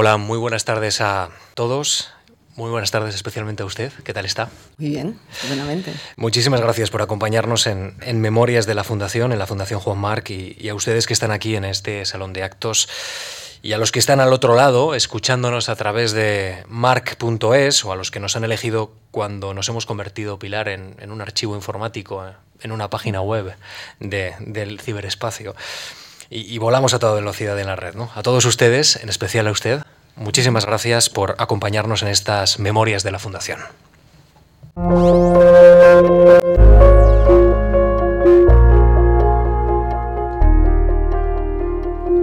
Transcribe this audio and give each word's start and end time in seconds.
Hola, 0.00 0.16
muy 0.16 0.38
buenas 0.38 0.64
tardes 0.64 1.00
a 1.00 1.28
todos. 1.54 2.10
Muy 2.54 2.70
buenas 2.70 2.92
tardes 2.92 3.16
especialmente 3.16 3.64
a 3.64 3.66
usted. 3.66 3.92
¿Qué 4.04 4.14
tal 4.14 4.26
está? 4.26 4.48
Muy 4.76 4.90
bien, 4.90 5.18
buenamente. 5.48 5.92
Muchísimas 6.14 6.60
gracias 6.60 6.88
por 6.88 7.02
acompañarnos 7.02 7.66
en, 7.66 8.20
Memorias 8.20 8.64
de 8.64 8.76
la 8.76 8.84
Fundación, 8.84 9.32
en 9.32 9.40
la 9.40 9.48
Fundación 9.48 9.80
Juan 9.80 9.98
Marc 9.98 10.30
y, 10.30 10.68
a 10.68 10.74
ustedes 10.76 11.08
que 11.08 11.14
están 11.14 11.32
aquí 11.32 11.56
en 11.56 11.64
este 11.64 12.04
salón 12.06 12.32
de 12.32 12.44
actos 12.44 12.88
y 13.60 13.72
a 13.72 13.78
los 13.78 13.90
que 13.90 13.98
están 13.98 14.20
al 14.20 14.32
otro 14.32 14.54
lado 14.54 14.94
escuchándonos 14.94 15.68
a 15.68 15.74
través 15.74 16.12
de 16.12 16.62
marc.es 16.68 17.84
o 17.84 17.90
a 17.90 17.96
los 17.96 18.12
que 18.12 18.20
nos 18.20 18.36
han 18.36 18.44
elegido 18.44 18.92
cuando 19.10 19.52
nos 19.52 19.68
hemos 19.68 19.84
convertido, 19.84 20.38
Pilar, 20.38 20.68
en, 20.68 21.10
un 21.10 21.20
archivo 21.20 21.56
informático, 21.56 22.24
en 22.60 22.70
una 22.70 22.88
página 22.88 23.20
web 23.20 23.56
del 23.98 24.78
ciberespacio. 24.78 25.56
Y, 26.30 26.58
volamos 26.58 26.92
a 26.92 26.98
toda 26.98 27.14
velocidad 27.14 27.58
en 27.58 27.66
la 27.66 27.76
red. 27.76 27.94
¿no? 27.94 28.10
A 28.14 28.22
todos 28.22 28.44
ustedes, 28.44 28.96
en 28.96 29.08
especial 29.08 29.46
a 29.46 29.50
usted, 29.50 29.82
muchísimas 30.16 30.66
gracias 30.66 31.08
por 31.08 31.36
acompañarnos 31.38 32.02
en 32.02 32.08
estas 32.08 32.58
memorias 32.58 33.02
de 33.02 33.10
la 33.12 33.18
Fundación. 33.18 33.60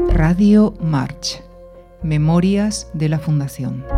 Radio 0.10 0.74
March, 0.80 1.42
Memorias 2.04 2.88
de 2.94 3.10
la 3.10 3.20
Fundación. 3.20 3.95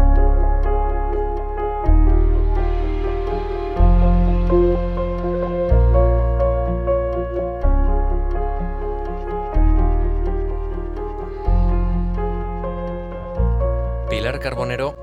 Carbonero, 14.36 15.00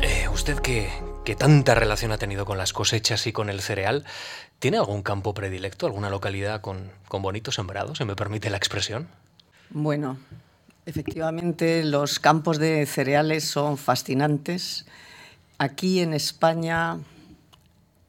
eh, 0.00 0.28
usted 0.32 0.60
que, 0.60 0.88
que 1.24 1.34
tanta 1.34 1.74
relación 1.74 2.12
ha 2.12 2.18
tenido 2.18 2.44
con 2.44 2.58
las 2.58 2.72
cosechas 2.72 3.26
y 3.26 3.32
con 3.32 3.50
el 3.50 3.60
cereal, 3.60 4.04
¿tiene 4.60 4.78
algún 4.78 5.02
campo 5.02 5.34
predilecto, 5.34 5.86
alguna 5.86 6.10
localidad 6.10 6.60
con, 6.60 6.92
con 7.08 7.20
bonitos 7.20 7.56
sembrados, 7.56 7.98
si 7.98 8.04
me 8.04 8.14
permite 8.14 8.50
la 8.50 8.56
expresión? 8.56 9.08
Bueno, 9.70 10.16
Efectivamente, 10.88 11.84
los 11.84 12.18
campos 12.18 12.56
de 12.58 12.86
cereales 12.86 13.44
son 13.44 13.76
fascinantes. 13.76 14.86
Aquí 15.58 16.00
en 16.00 16.14
España 16.14 16.96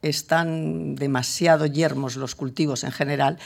están 0.00 0.94
demasiado 0.94 1.66
yermos 1.66 2.16
los 2.16 2.34
cultivos 2.34 2.82
en 2.84 2.92
general, 2.92 3.38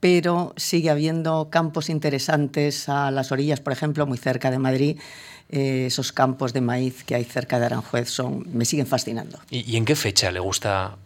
pero 0.00 0.52
sigue 0.58 0.90
habiendo 0.90 1.48
campos 1.48 1.88
interesantes 1.88 2.90
a 2.90 3.10
las 3.10 3.32
orillas, 3.32 3.60
por 3.60 3.72
ejemplo, 3.72 4.06
muy 4.06 4.18
cerca 4.18 4.50
de 4.50 4.58
Madrid. 4.58 5.00
Eh, 5.50 5.86
esos 5.86 6.12
campos 6.12 6.52
de 6.52 6.60
maíz 6.60 7.04
que 7.04 7.14
hay 7.14 7.24
cerca 7.24 7.58
de 7.58 7.66
Aranjuez 7.66 8.08
son, 8.08 8.46
me 8.52 8.64
siguen 8.64 8.86
fascinando. 8.86 9.38
¿Y, 9.50 9.76
en 9.76 9.84
qué 9.84 9.94
fecha 9.94 10.30
le 10.30 10.40
gusta 10.40 10.96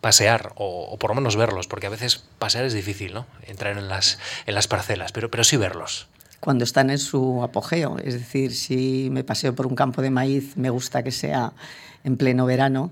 pasear 0.00 0.52
o, 0.56 0.96
por 0.98 1.10
lo 1.10 1.16
menos 1.16 1.36
verlos? 1.36 1.66
Porque 1.66 1.86
a 1.86 1.90
veces 1.90 2.24
pasear 2.38 2.64
es 2.64 2.72
difícil, 2.72 3.12
¿no? 3.12 3.26
Entrar 3.46 3.76
en 3.76 3.88
las, 3.88 4.18
en 4.46 4.54
las 4.54 4.68
parcelas, 4.68 5.12
pero, 5.12 5.30
pero 5.30 5.44
sí 5.44 5.56
verlos 5.56 6.08
cuando 6.40 6.64
están 6.64 6.88
en 6.88 6.98
su 6.98 7.42
apogeo. 7.42 7.98
Es 7.98 8.14
decir, 8.14 8.54
si 8.54 9.08
me 9.10 9.24
paseo 9.24 9.54
por 9.54 9.66
un 9.66 9.74
campo 9.74 10.00
de 10.00 10.08
maíz, 10.08 10.56
me 10.56 10.70
gusta 10.70 11.02
que 11.02 11.10
sea 11.10 11.52
en 12.02 12.16
pleno 12.16 12.46
verano, 12.46 12.90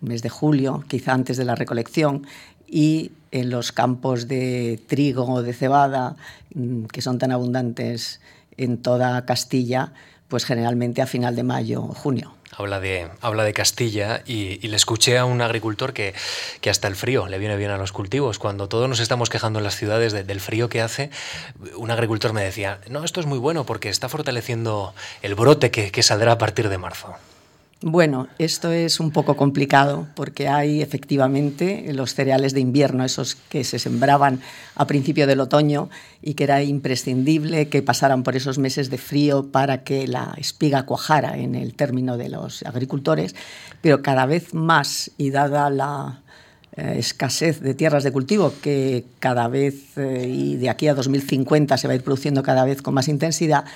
mes 0.00 0.22
de 0.22 0.28
julio, 0.28 0.84
quizá 0.86 1.12
antes 1.12 1.36
de 1.36 1.44
la 1.44 1.56
recolección, 1.56 2.26
y 2.66 3.12
en 3.32 3.50
los 3.50 3.72
campos 3.72 4.28
de 4.28 4.80
trigo 4.86 5.24
o 5.24 5.42
de 5.42 5.52
cebada, 5.52 6.16
mm, 6.54 6.84
que 6.86 7.02
son 7.02 7.18
tan 7.18 7.32
abundantes 7.32 8.20
en 8.56 8.78
toda 8.78 9.24
Castilla, 9.26 9.92
pues 10.28 10.44
generalmente 10.44 11.02
a 11.02 11.06
final 11.06 11.36
de 11.36 11.42
mayo 11.42 11.82
o 11.82 11.94
junio. 11.94 12.32
Habla 12.58 12.80
de, 12.80 13.10
habla 13.20 13.44
de 13.44 13.52
Castilla 13.52 14.22
y, 14.24 14.66
le 14.66 14.76
escuché 14.76 15.18
a 15.18 15.26
un 15.26 15.42
agricultor 15.42 15.92
que, 15.92 16.14
que, 16.62 16.70
hasta 16.70 16.88
el 16.88 16.96
frío 16.96 17.26
le 17.26 17.38
viene 17.38 17.56
bien 17.56 17.70
a 17.70 17.76
los 17.76 17.92
cultivos. 17.92 18.38
Cuando 18.38 18.66
todos 18.68 18.88
nos 18.88 19.00
estamos 19.00 19.28
quejando 19.28 19.58
en 19.58 19.64
las 19.64 19.76
ciudades 19.76 20.12
del 20.12 20.40
frío 20.40 20.70
que 20.70 20.80
hace, 20.80 21.10
un 21.76 21.90
agricultor 21.90 22.32
me 22.32 22.42
decía, 22.42 22.80
no, 22.88 23.04
esto 23.04 23.20
es 23.20 23.26
muy 23.26 23.38
bueno 23.38 23.66
porque 23.66 23.90
está 23.90 24.08
fortaleciendo 24.08 24.94
el 25.20 25.34
brote 25.34 25.70
que, 25.70 25.90
que 25.90 26.02
saldrá 26.02 26.32
a 26.32 26.38
partir 26.38 26.70
de 26.70 26.78
marzo. 26.78 27.14
Bueno, 27.82 28.28
esto 28.38 28.72
es 28.72 29.00
un 29.00 29.10
poco 29.10 29.36
complicado 29.36 30.06
porque 30.14 30.48
hay 30.48 30.80
efectivamente 30.80 31.92
los 31.92 32.14
cereales 32.14 32.54
de 32.54 32.60
invierno, 32.60 33.04
esos 33.04 33.34
que 33.34 33.64
se 33.64 33.78
sembraban 33.78 34.40
a 34.76 34.86
principio 34.86 35.26
del 35.26 35.40
otoño 35.40 35.90
y 36.22 36.34
que 36.34 36.44
era 36.44 36.62
imprescindible 36.62 37.68
que 37.68 37.82
pasaran 37.82 38.22
por 38.22 38.34
esos 38.34 38.56
meses 38.56 38.88
de 38.88 38.96
frío 38.96 39.52
para 39.52 39.84
que 39.84 40.08
la 40.08 40.34
espiga 40.38 40.86
cuajara 40.86 41.36
en 41.36 41.54
el 41.54 41.74
término 41.74 42.16
de 42.16 42.30
los 42.30 42.62
agricultores, 42.62 43.34
pero 43.82 44.00
cada 44.00 44.24
vez 44.24 44.54
más 44.54 45.10
y 45.18 45.28
dada 45.28 45.68
la 45.68 46.22
eh, 46.78 46.94
escasez 46.98 47.60
de 47.60 47.74
tierras 47.74 48.04
de 48.04 48.12
cultivo 48.12 48.54
que 48.62 49.04
cada 49.18 49.48
vez 49.48 49.98
eh, 49.98 50.26
y 50.26 50.56
de 50.56 50.70
aquí 50.70 50.88
a 50.88 50.94
2050 50.94 51.76
se 51.76 51.88
va 51.88 51.92
a 51.92 51.96
ir 51.96 52.02
produciendo 52.02 52.42
cada 52.42 52.64
vez 52.64 52.80
con 52.80 52.94
más 52.94 53.08
intensidad, 53.08 53.66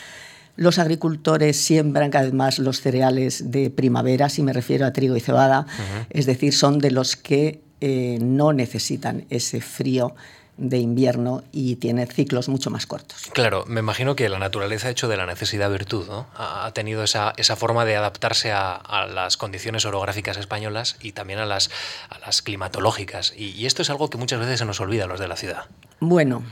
los 0.60 0.78
agricultores 0.78 1.56
siembran 1.56 2.10
cada 2.10 2.26
vez 2.26 2.34
más 2.34 2.58
los 2.58 2.82
cereales 2.82 3.50
de 3.50 3.70
primavera, 3.70 4.28
si 4.28 4.42
me 4.42 4.52
refiero 4.52 4.84
a 4.84 4.92
trigo 4.92 5.16
y 5.16 5.20
cebada, 5.20 5.66
es 6.10 6.26
decir, 6.26 6.52
son 6.52 6.80
de 6.80 6.90
los 6.90 7.16
que 7.16 7.62
eh, 7.80 8.18
no 8.20 8.52
necesitan 8.52 9.24
ese 9.30 9.62
frío 9.62 10.14
de 10.58 10.76
invierno 10.76 11.42
y 11.50 11.76
tienen 11.76 12.06
ciclos 12.08 12.50
mucho 12.50 12.68
más 12.68 12.84
cortos. 12.84 13.30
Claro, 13.32 13.64
me 13.68 13.80
imagino 13.80 14.14
que 14.14 14.28
la 14.28 14.38
naturaleza 14.38 14.88
ha 14.88 14.90
hecho 14.90 15.08
de 15.08 15.16
la 15.16 15.24
necesidad 15.24 15.70
virtud, 15.70 16.06
¿no? 16.06 16.26
Ha 16.36 16.70
tenido 16.74 17.02
esa, 17.04 17.32
forma 17.56 17.86
de 17.86 17.96
adaptarse 17.96 18.52
a, 18.52 19.08
las 19.10 19.38
condiciones 19.38 19.86
orográficas 19.86 20.36
españolas 20.36 20.98
y 21.00 21.12
también 21.12 21.38
a 21.38 21.46
las, 21.46 21.70
a 22.10 22.18
las 22.18 22.42
climatológicas. 22.42 23.32
Y, 23.34 23.52
y, 23.52 23.64
esto 23.64 23.80
es 23.80 23.88
algo 23.88 24.10
que 24.10 24.18
muchas 24.18 24.38
veces 24.38 24.58
se 24.58 24.66
nos 24.66 24.78
olvida 24.78 25.04
a 25.04 25.06
los 25.06 25.20
de 25.20 25.28
la 25.28 25.36
ciudad. 25.36 25.64
Bueno, 26.00 26.42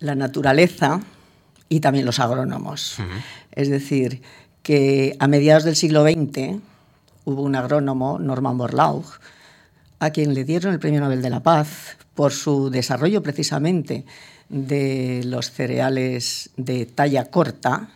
la 0.00 0.16
naturaleza 0.16 1.00
y 1.74 1.80
también 1.80 2.06
los 2.06 2.20
agrónomos. 2.20 2.98
Es 3.50 3.68
decir, 3.68 4.22
que 4.62 5.16
a 5.18 5.26
mediados 5.26 5.64
del 5.64 5.74
siglo 5.74 6.04
XX 6.04 6.60
hubo 7.24 7.42
un 7.42 7.56
agrónomo, 7.56 8.20
Norman 8.20 8.56
Borlaug, 8.56 9.04
a 9.98 10.10
quien 10.10 10.34
le 10.34 10.44
dieron 10.44 10.72
el 10.72 10.78
Premio 10.78 11.00
Nobel 11.00 11.20
de 11.20 11.30
la 11.30 11.40
Paz 11.40 11.96
por 12.14 12.32
su 12.32 12.70
desarrollo 12.70 13.24
precisamente 13.24 14.04
de 14.48 15.22
los 15.24 15.50
cereales 15.50 16.50
de 16.56 16.86
talla 16.86 17.24
corta, 17.24 17.88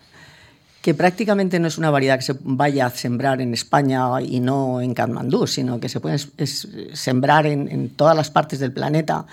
que 0.82 0.94
prácticamente 0.94 1.60
no 1.60 1.68
es 1.68 1.78
una 1.78 1.90
variedad 1.90 2.16
que 2.16 2.24
se 2.24 2.36
vaya 2.40 2.86
a 2.86 2.90
sembrar 2.90 3.40
en 3.40 3.54
España 3.54 4.20
y 4.20 4.40
no 4.40 4.80
en 4.80 4.92
Katmandú, 4.92 5.46
sino 5.46 5.78
que 5.78 5.88
se 5.88 6.00
puede 6.00 6.18
sembrar 6.18 7.46
en, 7.46 7.90
todas 7.90 8.16
las 8.16 8.30
partes 8.30 8.58
del 8.58 8.72
planeta 8.72 9.26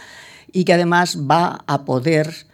y 0.52 0.66
que 0.66 0.74
además 0.74 1.18
va 1.20 1.64
a 1.66 1.84
poder 1.84 2.46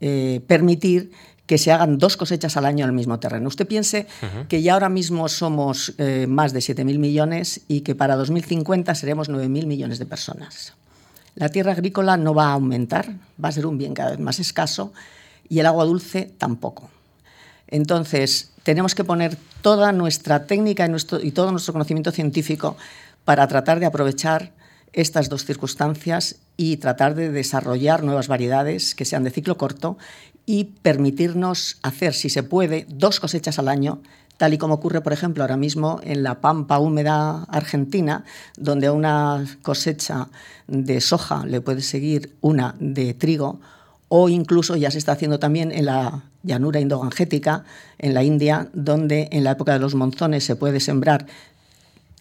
eh, 0.00 0.40
permitir 0.46 1.10
que 1.50 1.58
se 1.58 1.72
hagan 1.72 1.98
dos 1.98 2.16
cosechas 2.16 2.56
al 2.56 2.64
año 2.64 2.84
en 2.84 2.90
el 2.90 2.94
mismo 2.94 3.18
terreno. 3.18 3.48
Usted 3.48 3.66
piense 3.66 4.06
que 4.48 4.62
ya 4.62 4.74
ahora 4.74 4.88
mismo 4.88 5.28
somos 5.28 5.94
eh, 5.98 6.28
más 6.28 6.52
de 6.52 6.60
7.000 6.60 7.00
millones 7.00 7.62
y 7.66 7.80
que 7.80 7.96
para 7.96 8.14
2050 8.14 8.94
seremos 8.94 9.28
9.000 9.28 9.66
millones 9.66 9.98
de 9.98 10.06
personas. 10.06 10.74
La 11.34 11.48
tierra 11.48 11.72
agrícola 11.72 12.16
no 12.16 12.34
va 12.34 12.50
a 12.50 12.52
aumentar, 12.52 13.16
va 13.44 13.48
a 13.48 13.50
ser 13.50 13.66
un 13.66 13.78
bien 13.78 13.94
cada 13.94 14.10
vez 14.10 14.20
más 14.20 14.38
escaso 14.38 14.92
y 15.48 15.58
el 15.58 15.66
agua 15.66 15.86
dulce 15.86 16.30
tampoco. 16.38 16.88
Entonces, 17.66 18.52
tenemos 18.62 18.94
que 18.94 19.02
poner 19.02 19.36
toda 19.60 19.90
nuestra 19.90 20.46
técnica 20.46 20.86
y, 20.86 20.88
nuestro, 20.88 21.20
y 21.20 21.32
todo 21.32 21.50
nuestro 21.50 21.72
conocimiento 21.72 22.12
científico 22.12 22.76
para 23.24 23.48
tratar 23.48 23.80
de 23.80 23.86
aprovechar 23.86 24.52
estas 24.92 25.28
dos 25.28 25.44
circunstancias 25.44 26.36
y 26.56 26.76
tratar 26.78 27.14
de 27.14 27.30
desarrollar 27.30 28.02
nuevas 28.02 28.28
variedades 28.28 28.94
que 28.94 29.04
sean 29.04 29.24
de 29.24 29.30
ciclo 29.30 29.56
corto 29.56 29.98
y 30.46 30.64
permitirnos 30.64 31.78
hacer, 31.82 32.14
si 32.14 32.28
se 32.28 32.42
puede, 32.42 32.86
dos 32.88 33.20
cosechas 33.20 33.58
al 33.58 33.68
año, 33.68 34.00
tal 34.36 34.54
y 34.54 34.58
como 34.58 34.74
ocurre, 34.74 35.00
por 35.00 35.12
ejemplo, 35.12 35.44
ahora 35.44 35.56
mismo 35.56 36.00
en 36.02 36.22
la 36.22 36.40
pampa 36.40 36.78
húmeda 36.78 37.44
argentina, 37.44 38.24
donde 38.56 38.88
a 38.88 38.92
una 38.92 39.44
cosecha 39.62 40.28
de 40.66 41.00
soja 41.00 41.44
le 41.46 41.60
puede 41.60 41.82
seguir 41.82 42.34
una 42.40 42.74
de 42.80 43.14
trigo, 43.14 43.60
o 44.08 44.28
incluso 44.28 44.76
ya 44.76 44.90
se 44.90 44.98
está 44.98 45.12
haciendo 45.12 45.38
también 45.38 45.70
en 45.70 45.86
la 45.86 46.24
llanura 46.42 46.80
indogangética, 46.80 47.64
en 47.98 48.14
la 48.14 48.24
India, 48.24 48.68
donde 48.72 49.28
en 49.30 49.44
la 49.44 49.52
época 49.52 49.74
de 49.74 49.78
los 49.78 49.94
monzones 49.94 50.42
se 50.42 50.56
puede 50.56 50.80
sembrar 50.80 51.26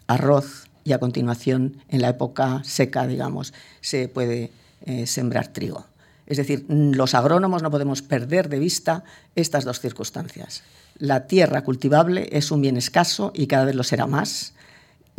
arroz 0.05 0.68
y 0.89 0.93
a 0.93 0.99
continuación, 0.99 1.77
en 1.87 2.01
la 2.01 2.09
época 2.09 2.61
seca, 2.63 3.05
digamos, 3.05 3.53
se 3.79 4.07
puede 4.07 4.51
eh, 4.85 5.05
sembrar 5.05 5.47
trigo. 5.49 5.85
Es 6.25 6.37
decir, 6.37 6.65
los 6.67 7.13
agrónomos 7.13 7.61
no 7.61 7.71
podemos 7.71 8.01
perder 8.01 8.49
de 8.49 8.59
vista 8.59 9.03
estas 9.35 9.65
dos 9.65 9.79
circunstancias. 9.79 10.63
La 10.97 11.27
tierra 11.27 11.63
cultivable 11.63 12.27
es 12.31 12.51
un 12.51 12.61
bien 12.61 12.77
escaso 12.77 13.31
y 13.35 13.47
cada 13.47 13.65
vez 13.65 13.75
lo 13.75 13.83
será 13.83 14.07
más, 14.07 14.53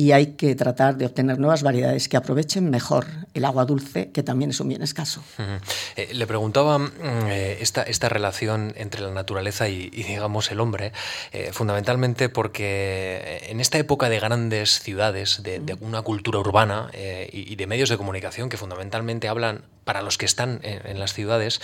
y 0.00 0.12
hay 0.12 0.28
que 0.28 0.54
tratar 0.54 0.96
de 0.96 1.04
obtener 1.04 1.38
nuevas 1.38 1.62
variedades 1.62 2.08
que 2.08 2.16
aprovechen 2.16 2.70
mejor 2.70 3.04
el 3.34 3.44
agua 3.44 3.66
dulce, 3.66 4.10
que 4.12 4.22
también 4.22 4.50
es 4.50 4.58
un 4.58 4.68
bien 4.68 4.80
escaso. 4.80 5.22
Eh, 5.94 6.08
le 6.14 6.26
preguntaba 6.26 6.78
mm, 6.78 6.88
eh, 7.28 7.58
esta, 7.60 7.82
esta, 7.82 8.08
relación 8.08 8.72
entre 8.76 9.02
la 9.02 9.10
naturaleza 9.10 9.68
y, 9.68 9.90
digamos, 9.90 10.50
el 10.50 10.60
hombre, 10.60 10.92
eh, 11.32 11.50
fundamentalmente 11.52 12.30
porque 12.30 13.42
en 13.50 13.60
esta 13.60 13.76
época 13.76 14.08
de 14.08 14.18
grandes 14.18 14.80
ciudades, 14.80 15.42
de, 15.42 15.76
una 15.82 16.00
cultura 16.00 16.38
urbana 16.38 16.90
y, 17.30 17.54
de 17.56 17.66
medios 17.66 17.90
de 17.90 17.98
comunicación 17.98 18.48
que 18.48 18.56
fundamentalmente 18.56 19.28
hablan 19.28 19.64
para 19.84 20.00
los 20.00 20.16
que 20.16 20.24
están 20.24 20.60
en 20.62 20.98
las 20.98 21.12
ciudades, 21.12 21.60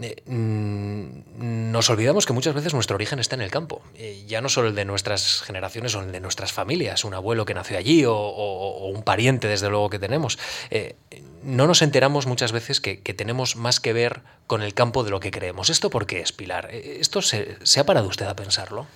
eh, 0.00 0.22
mm, 0.26 1.70
nos 1.72 1.90
olvidamos 1.90 2.26
que 2.26 2.32
muchas 2.32 2.54
veces 2.54 2.74
nuestro 2.74 2.94
origen 2.94 3.18
está 3.18 3.34
en 3.34 3.42
el 3.42 3.50
campo. 3.50 3.82
Eh, 3.96 4.24
ya 4.26 4.40
no 4.40 4.48
solo 4.48 4.68
el 4.68 4.74
de 4.74 4.84
nuestras 4.84 5.42
generaciones 5.42 5.94
o 5.94 6.02
el 6.02 6.12
de 6.12 6.20
nuestras 6.20 6.52
familias, 6.52 7.04
un 7.04 7.14
abuelo 7.14 7.44
que 7.44 7.54
nació 7.54 7.78
allí 7.78 8.04
o, 8.06 8.88
un 8.92 9.02
pariente, 9.02 9.48
desde 9.48 9.68
luego, 9.68 9.90
que 9.90 9.98
tenemos. 9.98 10.38
Eh, 10.70 10.96
no 11.42 11.66
nos 11.66 11.82
enteramos 11.82 12.26
muchas 12.26 12.52
veces 12.52 12.80
que, 12.80 12.96
tenemos 12.96 13.56
más 13.56 13.80
que 13.80 13.92
ver 13.92 14.22
con 14.46 14.62
el 14.62 14.74
campo 14.74 15.02
de 15.02 15.10
lo 15.10 15.20
que 15.20 15.30
creemos. 15.30 15.70
¿Esto 15.70 15.90
por 15.90 16.06
qué 16.06 16.20
es, 16.20 16.32
Pilar? 16.32 16.70
¿Esto 16.72 17.22
se, 17.22 17.56
ha 17.78 17.84
parado 17.84 18.08
usted 18.08 18.26
a 18.26 18.36
pensarlo? 18.36 18.86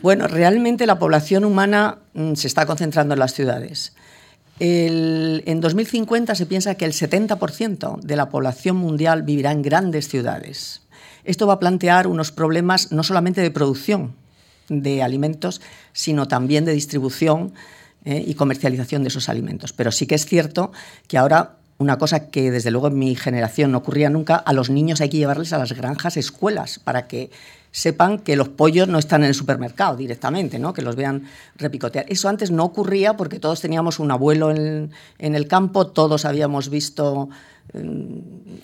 Bueno, 0.00 0.26
realmente 0.26 0.86
la 0.86 0.98
población 0.98 1.44
humana 1.44 1.98
mm, 2.14 2.34
se 2.34 2.46
está 2.46 2.66
concentrando 2.66 3.14
en 3.14 3.20
las 3.20 3.34
ciudades 3.34 3.94
en 4.60 5.60
2050 5.60 6.34
se 6.34 6.46
piensa 6.46 6.76
que 6.76 6.84
el 6.84 6.92
70% 6.92 8.00
de 8.00 8.16
la 8.16 8.28
población 8.28 8.76
mundial 8.76 9.22
vivirá 9.22 9.52
en 9.52 9.62
grandes 9.62 10.08
ciudades. 10.08 10.82
Esto 11.24 11.46
va 11.46 11.54
a 11.54 11.58
plantear 11.58 12.06
unos 12.06 12.32
problemas 12.32 12.92
no 12.92 13.02
solamente 13.02 13.40
de 13.40 13.50
producción 13.50 14.14
de 14.68 15.02
alimentos, 15.02 15.60
sino 15.92 16.28
también 16.28 16.64
de 16.64 16.72
distribución 16.72 17.54
eh, 18.04 18.22
y 18.26 18.34
comercialización 18.34 19.02
de 19.02 19.08
esos 19.08 19.28
alimentos. 19.28 19.72
Pero 19.72 19.90
sí 19.90 20.06
que 20.06 20.14
es 20.14 20.26
cierto 20.26 20.72
que 21.08 21.18
ahora 21.18 21.56
una 21.78 21.98
cosa 21.98 22.30
que 22.30 22.50
desde 22.50 22.70
luego 22.70 22.88
en 22.88 22.98
mi 22.98 23.16
generación 23.16 23.72
no 23.72 23.78
ocurría 23.78 24.10
nunca, 24.10 24.36
a 24.36 24.52
los 24.52 24.70
niños 24.70 25.00
hay 25.00 25.08
que 25.08 25.16
llevarles 25.16 25.52
a 25.52 25.58
las 25.58 25.72
granjas 25.72 26.16
escuelas 26.16 26.78
para 26.78 27.08
que 27.08 27.30
sepan 27.74 28.20
que 28.20 28.36
los 28.36 28.50
pollos 28.50 28.86
no 28.86 29.00
están 29.00 29.24
en 29.24 29.30
el 29.30 29.34
supermercado 29.34 29.96
directamente, 29.96 30.60
¿no? 30.60 30.72
que 30.72 30.80
los 30.80 30.94
vean 30.94 31.24
repicotear. 31.56 32.06
Eso 32.08 32.28
antes 32.28 32.52
no 32.52 32.62
ocurría 32.62 33.16
porque 33.16 33.40
todos 33.40 33.60
teníamos 33.60 33.98
un 33.98 34.12
abuelo 34.12 34.52
en, 34.52 34.90
el 35.18 35.48
campo, 35.48 35.88
todos 35.88 36.24
habíamos 36.24 36.70
visto 36.70 37.30
mm, 37.72 38.18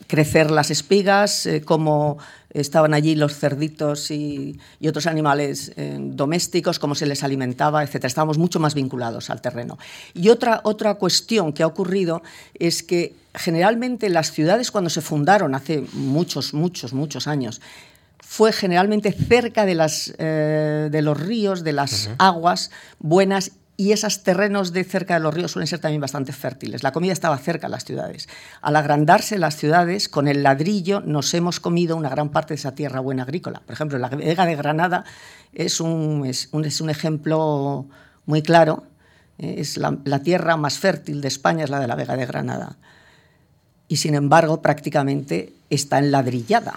crecer 0.06 0.52
las 0.52 0.70
espigas, 0.70 1.44
eh, 1.46 1.60
cómo 1.60 2.18
estaban 2.50 2.94
allí 2.94 3.16
los 3.16 3.36
cerditos 3.36 4.12
y, 4.12 4.60
otros 4.88 5.08
animales 5.08 5.72
eh, 5.76 5.96
domésticos, 5.98 6.78
cómo 6.78 6.94
se 6.94 7.06
les 7.06 7.24
alimentaba, 7.24 7.82
etc. 7.82 8.04
Estábamos 8.04 8.38
mucho 8.38 8.60
más 8.60 8.76
vinculados 8.76 9.28
al 9.28 9.40
terreno. 9.40 9.76
Y 10.14 10.28
otra, 10.28 10.60
otra 10.62 10.94
cuestión 10.94 11.52
que 11.52 11.64
ha 11.64 11.66
ocurrido 11.66 12.22
es 12.54 12.84
que 12.84 13.16
generalmente 13.34 14.08
las 14.08 14.30
ciudades 14.30 14.70
cuando 14.70 14.88
se 14.88 15.00
fundaron 15.00 15.56
hace 15.56 15.84
muchos, 15.94 16.54
muchos, 16.54 16.92
muchos 16.92 17.26
años, 17.26 17.60
fue 18.30 18.52
generalmente 18.52 19.10
cerca 19.10 19.66
de, 19.66 19.74
las, 19.74 20.14
eh, 20.18 20.88
de 20.88 21.02
los 21.02 21.18
ríos, 21.18 21.64
de 21.64 21.72
las 21.72 22.10
aguas 22.18 22.70
buenas 23.00 23.50
y 23.76 23.90
esos 23.90 24.22
terrenos 24.22 24.72
de 24.72 24.84
cerca 24.84 25.14
de 25.14 25.20
los 25.20 25.34
ríos 25.34 25.50
suelen 25.50 25.66
ser 25.66 25.80
también 25.80 26.00
bastante 26.00 26.32
fértiles. 26.32 26.84
La 26.84 26.92
comida 26.92 27.12
estaba 27.12 27.36
cerca 27.38 27.66
de 27.66 27.72
las 27.72 27.84
ciudades. 27.84 28.28
Al 28.62 28.76
agrandarse 28.76 29.36
las 29.36 29.56
ciudades, 29.56 30.08
con 30.08 30.28
el 30.28 30.44
ladrillo 30.44 31.00
nos 31.00 31.34
hemos 31.34 31.58
comido 31.58 31.96
una 31.96 32.08
gran 32.08 32.28
parte 32.28 32.54
de 32.54 32.60
esa 32.60 32.76
tierra 32.76 33.00
buena 33.00 33.24
agrícola. 33.24 33.62
Por 33.66 33.72
ejemplo, 33.72 33.98
la 33.98 34.08
Vega 34.10 34.46
de 34.46 34.54
Granada 34.54 35.04
es 35.52 35.80
un, 35.80 36.24
es 36.24 36.50
un, 36.52 36.64
es 36.64 36.80
un 36.80 36.88
ejemplo 36.88 37.88
muy 38.26 38.42
claro. 38.42 38.84
Es 39.38 39.76
la, 39.76 39.98
la 40.04 40.20
tierra 40.20 40.56
más 40.56 40.78
fértil 40.78 41.20
de 41.20 41.26
España, 41.26 41.64
es 41.64 41.70
la 41.70 41.80
de 41.80 41.88
la 41.88 41.96
Vega 41.96 42.14
de 42.14 42.26
Granada. 42.26 42.76
Y 43.88 43.96
sin 43.96 44.14
embargo, 44.14 44.62
prácticamente 44.62 45.52
está 45.68 45.98
enladrillada 45.98 46.74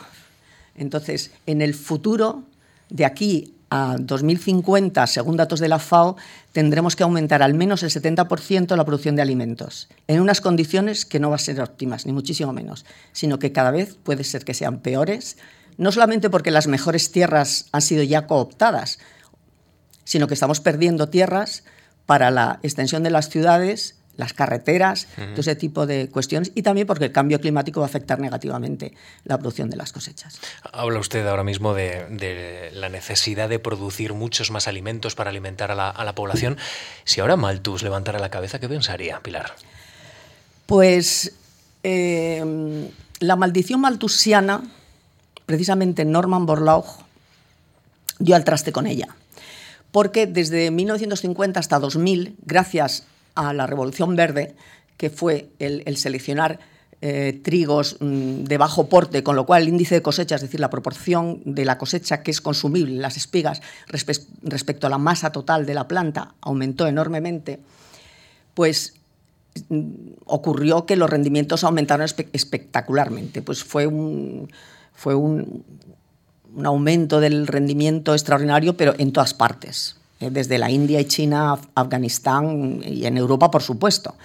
entonces, 0.76 1.32
en 1.46 1.62
el 1.62 1.74
futuro, 1.74 2.44
de 2.90 3.06
aquí 3.06 3.56
a 3.70 3.96
2050, 4.00 5.08
según 5.08 5.38
datos 5.38 5.60
de 5.60 5.68
la 5.68 5.80
FAO, 5.80 6.16
tendremos 6.52 6.96
que 6.96 7.04
aumentar 7.04 7.42
al 7.42 7.54
menos 7.54 7.82
el 7.84 7.90
70% 7.90 8.76
la 8.76 8.86
producción 8.86 9.16
de 9.16 9.24
alimentos, 9.24 9.90
en 10.08 10.22
unas 10.22 10.42
condiciones 10.42 11.06
que 11.06 11.20
no 11.20 11.30
van 11.30 11.36
a 11.36 11.40
ser 11.40 11.60
óptimas, 11.60 12.06
ni 12.06 12.14
muchísimo 12.14 12.54
menos, 12.54 12.86
sino 13.12 13.40
que 13.40 13.52
cada 13.52 13.72
vez 13.72 13.98
puede 14.04 14.24
ser 14.24 14.46
que 14.46 14.54
sean 14.54 14.80
peores, 14.80 15.38
no 15.78 15.92
solamente 15.92 16.30
porque 16.30 16.52
las 16.52 16.68
mejores 16.68 17.12
tierras 17.12 17.66
han 17.72 17.82
sido 17.82 18.04
ya 18.04 18.28
cooptadas, 18.28 19.00
sino 20.04 20.28
que 20.28 20.36
estamos 20.36 20.60
perdiendo 20.60 21.10
tierras 21.10 21.64
para 22.06 22.30
la 22.30 22.60
extensión 22.62 23.02
de 23.02 23.10
las 23.10 23.30
ciudades 23.30 24.03
las 24.16 24.34
carreteras, 24.34 25.08
todo 25.16 25.42
ese 25.42 25.56
tipo 25.56 25.86
de 25.86 26.10
cuestiones, 26.10 26.52
y 26.54 26.62
también 26.62 26.86
porque 26.86 27.06
el 27.06 27.12
cambio 27.12 27.40
climático 27.40 27.80
va 27.80 27.88
a 27.88 27.90
afectar 27.90 28.20
negativamente 28.20 28.94
la 29.24 29.38
producción 29.38 29.70
de 29.70 29.78
las 29.78 29.92
cosechas. 29.92 30.40
Habla 30.72 31.00
usted 31.00 31.26
ahora 31.28 31.44
mismo 31.44 31.74
de, 31.74 32.70
la 32.74 32.90
necesidad 32.90 33.50
de 33.50 33.60
producir 33.60 34.14
muchos 34.14 34.52
más 34.52 34.68
alimentos 34.68 35.16
para 35.16 35.32
alimentar 35.32 35.72
a 35.72 35.76
la, 35.76 36.16
población. 36.16 36.58
Si 37.06 37.22
ahora 37.22 37.36
Malthus 37.36 37.82
levantara 37.82 38.20
la 38.20 38.30
cabeza, 38.30 38.60
¿qué 38.60 38.70
pensaría, 38.70 39.20
Pilar? 39.22 39.56
Pues 40.68 41.34
eh, 41.82 42.90
la 43.20 43.36
maldición 43.36 43.82
malthusiana, 43.82 44.64
precisamente 45.48 46.06
Norman 46.06 46.46
Borlaug 46.46 46.86
dio 48.20 48.36
al 48.36 48.44
traste 48.44 48.72
con 48.72 48.86
ella. 48.86 49.08
Porque 49.92 50.28
desde 50.28 50.72
1950 50.72 51.60
hasta 51.60 51.80
2000, 51.80 52.36
gracias 52.46 53.06
a 53.36 53.54
la 53.54 53.68
Revolución 53.68 54.16
Verde, 54.16 54.56
que 54.98 55.10
fue 55.10 55.50
el, 55.60 55.98
seleccionar 55.98 56.60
eh, 57.02 57.40
trigos 57.44 57.98
mm, 58.00 58.44
de 58.44 58.58
bajo 58.58 58.88
porte, 58.88 59.24
con 59.24 59.36
lo 59.36 59.46
cual 59.46 59.64
el 59.64 59.70
índice 59.70 59.96
de 59.96 60.02
cosecha, 60.02 60.36
es 60.36 60.42
decir, 60.42 60.60
la 60.60 60.70
proporción 60.70 61.42
de 61.46 61.66
la 61.66 61.78
cosecha 61.78 62.24
que 62.24 62.32
es 62.32 62.40
consumible, 62.42 62.96
las 62.96 63.18
espigas, 63.18 63.62
respecto 63.88 64.88
a 64.88 64.90
la 64.90 64.98
masa 64.98 65.32
total 65.32 65.66
de 65.66 65.74
la 65.74 65.88
planta, 65.88 66.36
aumentó 66.42 66.88
enormemente, 66.88 67.60
pues 68.54 68.94
mm, 69.70 69.92
ocurrió 70.26 70.86
que 70.86 70.96
los 70.96 71.10
rendimientos 71.10 71.64
aumentaron 71.64 72.08
espectacularmente. 72.32 73.42
Pues 73.42 73.64
fue 73.64 73.88
un, 73.88 74.50
fue 74.94 75.16
un 75.16 75.66
aumento 76.64 77.20
del 77.20 77.48
rendimiento 77.48 78.14
extraordinario, 78.14 78.78
pero 78.78 78.94
en 78.98 79.12
todas 79.12 79.34
partes. 79.34 79.98
Eh, 80.24 80.30
desde 80.32 80.58
la 80.58 80.72
India 80.72 81.00
y 81.02 81.06
China, 81.06 81.60
Afganistán 81.76 82.82
y 82.86 83.06
en 83.06 83.18
Europa, 83.18 83.52
por 83.52 83.62
supuesto. 83.62 84.16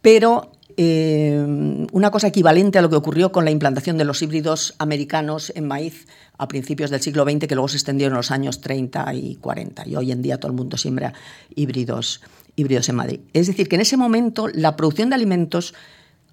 Pero 0.00 0.52
eh, 0.76 1.86
una 1.92 2.10
cosa 2.10 2.28
equivalente 2.28 2.78
a 2.78 2.82
lo 2.82 2.90
que 2.90 2.96
ocurrió 2.96 3.32
con 3.32 3.44
la 3.44 3.50
implantación 3.50 3.98
de 3.98 4.04
los 4.04 4.22
híbridos 4.22 4.74
americanos 4.78 5.52
en 5.54 5.66
maíz 5.66 6.06
a 6.38 6.48
principios 6.48 6.90
del 6.90 7.00
siglo 7.00 7.24
XX, 7.24 7.46
que 7.46 7.54
luego 7.54 7.68
se 7.68 7.76
extendió 7.76 8.06
en 8.08 8.14
los 8.14 8.30
años 8.30 8.60
30 8.60 9.14
y 9.14 9.36
40. 9.36 9.88
Y 9.88 9.96
hoy 9.96 10.12
en 10.12 10.22
día 10.22 10.38
todo 10.38 10.50
el 10.50 10.56
mundo 10.56 10.76
siembra 10.76 11.12
híbridos, 11.54 12.20
híbridos 12.56 12.88
en 12.88 12.96
Madrid. 12.96 13.20
Es 13.32 13.46
decir, 13.46 13.68
que 13.68 13.76
en 13.76 13.82
ese 13.82 13.96
momento 13.96 14.48
la 14.48 14.76
producción 14.76 15.08
de 15.08 15.16
alimentos 15.16 15.74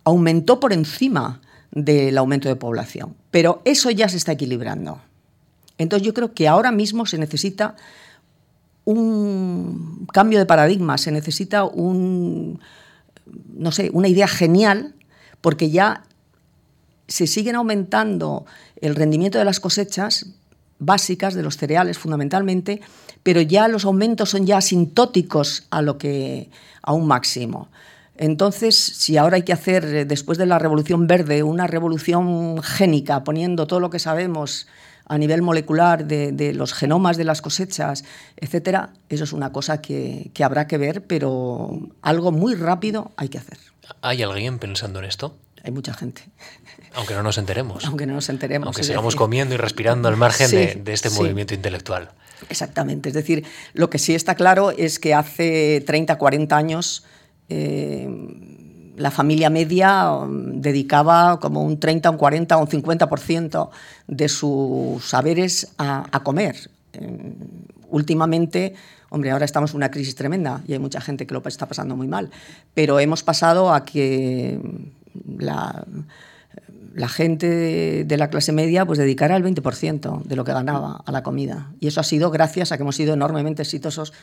aumentó 0.04 0.60
por 0.60 0.74
encima 0.74 1.42
del 1.72 2.18
aumento 2.18 2.50
de 2.50 2.56
población. 2.56 3.16
Pero 3.32 3.62
eso 3.66 3.90
ya 3.92 4.10
se 4.10 4.18
está 4.18 4.34
equilibrando. 4.34 5.00
Entonces 5.78 6.06
yo 6.06 6.14
creo 6.14 6.34
que 6.34 6.48
ahora 6.48 6.72
mismo 6.72 7.06
se 7.06 7.18
necesita 7.18 7.76
un 8.86 10.08
cambio 10.12 10.40
de 10.40 10.46
paradigma, 10.46 10.98
se 10.98 11.12
necesita 11.12 11.64
un, 11.64 12.60
no 13.54 13.72
sé, 13.72 13.90
una 13.94 14.08
idea 14.08 14.28
genial, 14.28 14.96
porque 15.42 15.70
ya 15.70 16.04
se 17.08 17.28
siguen 17.28 17.56
aumentando 17.56 18.46
el 18.80 18.96
rendimiento 18.96 19.38
de 19.38 19.46
las 19.46 19.60
cosechas 19.60 20.28
básicas 20.80 21.36
de 21.36 21.44
los 21.44 21.58
cereales 21.58 22.00
fundamentalmente, 22.00 22.82
pero 23.22 23.42
ya 23.42 23.68
los 23.68 23.86
aumentos 23.86 24.30
son 24.30 24.46
ya 24.46 24.58
asintóticos 24.58 25.68
a 25.70 25.82
lo 25.82 25.98
que 25.98 26.50
a 26.82 26.94
un 26.94 27.08
máximo. 27.08 27.70
Entonces, 28.18 28.76
si 28.76 29.18
ahora 29.18 29.38
hay 29.38 29.44
que 29.44 29.54
hacer 29.54 30.08
después 30.08 30.38
de 30.38 30.46
la 30.46 30.60
revolución 30.60 31.08
verde 31.08 31.44
una 31.44 31.68
revolución 31.68 32.62
génica 32.62 33.24
poniendo 33.24 33.68
todo 33.68 33.80
lo 33.80 33.90
que 33.90 34.00
sabemos 34.00 34.68
a 35.12 35.18
nivel 35.18 35.42
molecular 35.42 36.06
de, 36.06 36.54
los 36.54 36.74
genomas 36.74 37.18
de 37.18 37.26
las 37.26 37.42
cosechas, 37.42 38.06
etcétera, 38.38 38.94
eso 39.10 39.26
es 39.26 39.34
una 39.34 39.52
cosa 39.52 39.82
que, 39.82 40.32
habrá 40.42 40.68
que 40.68 40.78
ver, 40.78 41.06
pero 41.06 41.78
algo 42.02 42.32
muy 42.32 42.56
rápido 42.56 43.12
hay 43.18 43.28
que 43.28 43.38
hacer. 43.38 43.58
¿Hay 44.02 44.24
alguien 44.24 44.58
pensando 44.58 45.00
en 45.00 45.06
esto? 45.06 45.36
Hay 45.66 45.72
mucha 45.72 45.94
gente. 45.94 46.24
Aunque 46.94 47.14
no 47.14 47.24
nos 47.24 47.38
enteremos. 47.38 47.84
Aunque 47.84 48.06
no 48.06 48.14
nos 48.14 48.30
enteremos. 48.30 48.68
Aunque 48.68 48.84
sigamos 48.84 49.18
comiendo 49.18 49.54
y 49.54 49.58
respirando 49.58 50.08
al 50.08 50.16
margen 50.16 50.50
de, 50.50 50.94
este 50.94 51.10
movimiento 51.10 51.54
intelectual. 51.54 52.12
Exactamente. 52.48 53.10
Es 53.10 53.16
decir, 53.16 53.46
lo 53.74 53.90
que 53.90 54.00
sí 54.00 54.16
está 54.16 54.36
claro 54.36 54.72
es 54.72 54.98
que 54.98 55.14
hace 55.14 55.84
30, 55.86 56.18
40 56.18 56.56
años 56.56 57.04
eh, 57.50 58.08
la 59.02 59.12
familia 59.12 59.50
media 59.50 60.12
um, 60.12 60.62
dedicaba 60.62 61.40
como 61.40 61.64
un 61.64 61.80
30, 61.80 62.10
un 62.12 62.18
40 62.18 62.58
o 62.58 62.62
un 62.62 62.68
50% 62.68 63.70
de 64.08 64.30
sus 64.30 65.04
saberes 65.04 65.74
a, 65.78 66.22
comer. 66.24 66.70
últimamente, 67.90 68.76
hombre, 69.10 69.32
ahora 69.32 69.46
estamos 69.46 69.72
en 69.72 69.78
una 69.78 69.92
crisis 69.92 70.16
tremenda 70.16 70.62
y 70.68 70.74
hay 70.74 70.80
mucha 70.80 71.02
gente 71.02 71.26
que 71.26 71.34
lo 71.34 71.42
está 71.46 71.68
pasando 71.68 71.96
muy 71.96 72.08
mal, 72.08 72.30
pero 72.74 73.00
hemos 73.00 73.24
pasado 73.24 73.74
a 73.74 73.84
que 73.84 74.60
la, 75.38 75.84
la 76.94 77.10
gente 77.10 78.06
de 78.06 78.18
la 78.18 78.30
clase 78.30 78.52
media 78.52 78.86
pues 78.86 79.00
dedicara 79.00 79.36
el 79.36 79.44
20% 79.44 80.24
de 80.24 80.36
lo 80.36 80.44
que 80.44 80.54
ganaba 80.54 81.02
a 81.06 81.12
la 81.12 81.24
comida. 81.24 81.72
Y 81.80 81.88
eso 81.88 82.00
ha 82.00 82.04
sido 82.04 82.30
gracias 82.30 82.72
a 82.72 82.78
que 82.78 82.84
hemos 82.84 82.96
sido 82.96 83.14
enormemente 83.14 83.64
exitosos 83.64 84.14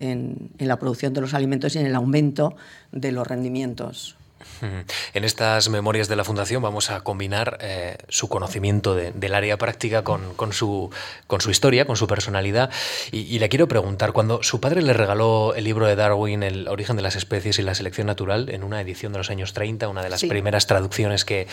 en 0.00 0.50
la 0.58 0.78
producción 0.78 1.12
de 1.12 1.20
los 1.22 1.34
alimentos 1.34 1.74
y 1.74 1.78
en 1.78 1.86
el 1.86 1.94
aumento 1.96 2.54
de 2.92 3.10
los 3.10 3.26
rendimientos 3.26 4.17
en 5.14 5.24
estas 5.24 5.68
memorias 5.68 6.08
de 6.08 6.16
la 6.16 6.24
Fundación 6.24 6.62
vamos 6.62 6.90
a 6.90 7.00
combinar 7.00 7.58
eh, 7.60 7.96
su 8.08 8.28
conocimiento 8.28 8.94
del 8.94 9.34
área 9.34 9.56
práctica 9.56 10.02
con, 10.04 10.52
su, 10.52 10.90
con, 11.26 11.40
su, 11.40 11.50
historia, 11.50 11.86
con 11.86 11.96
su 11.96 12.06
personalidad. 12.06 12.70
Y, 13.12 13.38
le 13.38 13.48
quiero 13.48 13.68
preguntar, 13.68 14.12
cuando 14.12 14.42
su 14.42 14.60
padre 14.60 14.82
le 14.82 14.92
regaló 14.92 15.54
el 15.54 15.64
libro 15.64 15.86
de 15.86 15.96
Darwin, 15.96 16.42
El 16.42 16.68
origen 16.68 16.96
de 16.96 17.02
las 17.02 17.16
especies 17.16 17.58
y 17.58 17.62
la 17.62 17.74
selección 17.74 18.06
natural, 18.06 18.48
en 18.50 18.64
una 18.64 18.80
edición 18.80 19.12
de 19.12 19.18
los 19.18 19.30
años 19.30 19.52
30, 19.52 19.88
una 19.88 20.02
de 20.02 20.10
las 20.10 20.24
primeras 20.24 20.66
traducciones 20.66 21.24
que, 21.24 21.46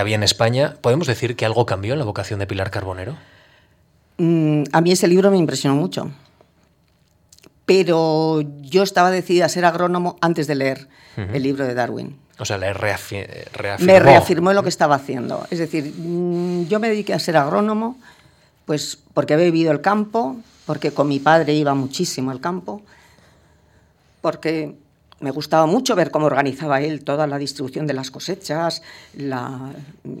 había 0.00 0.14
en 0.14 0.22
España, 0.22 0.76
¿podemos 0.80 1.06
decir 1.06 1.36
que 1.36 1.44
algo 1.44 1.66
cambió 1.66 1.92
en 1.92 1.98
la 1.98 2.04
vocación 2.04 2.40
de 2.40 2.46
Pilar 2.46 2.70
Carbonero? 2.70 3.16
Mm, 4.18 4.64
a 4.72 4.80
mí 4.80 4.92
ese 4.92 5.08
libro 5.08 5.30
me 5.30 5.36
impresionó 5.36 5.74
mucho. 5.74 6.10
Pero 7.70 8.40
yo 8.62 8.82
estaba 8.82 9.12
decidida 9.12 9.44
a 9.44 9.48
ser 9.48 9.64
agrónomo 9.64 10.16
antes 10.20 10.48
de 10.48 10.56
leer 10.56 10.88
el 11.16 11.40
libro 11.40 11.64
de 11.64 11.74
Darwin. 11.74 12.16
O 12.40 12.44
sea, 12.44 12.58
le 12.58 12.72
reafirmó. 12.72 13.32
Me 13.78 14.00
reafirmó 14.00 14.52
lo 14.52 14.64
que 14.64 14.70
estaba 14.70 14.96
haciendo. 14.96 15.46
Es 15.52 15.60
decir, 15.60 15.94
mm, 15.96 16.66
yo 16.66 16.80
me 16.80 16.88
dediqué 16.88 17.14
a 17.14 17.20
ser 17.20 17.36
agrónomo, 17.36 17.96
pues 18.64 18.98
porque 19.14 19.34
había 19.34 19.44
vivido 19.44 19.70
el 19.70 19.80
campo, 19.82 20.38
porque 20.66 20.90
con 20.90 21.06
mi 21.06 21.20
padre 21.20 21.54
iba 21.54 21.72
muchísimo 21.74 22.32
al 22.32 22.40
campo, 22.40 22.82
porque 24.20 24.74
me 25.20 25.30
gustaba 25.30 25.66
mucho 25.66 25.94
ver 25.94 26.10
cómo 26.10 26.26
organizaba 26.26 26.80
él 26.80 27.04
toda 27.04 27.28
la 27.28 27.38
distribución 27.38 27.86
de 27.86 27.94
las 27.94 28.10
cosechas. 28.10 28.82
La... 29.14 29.70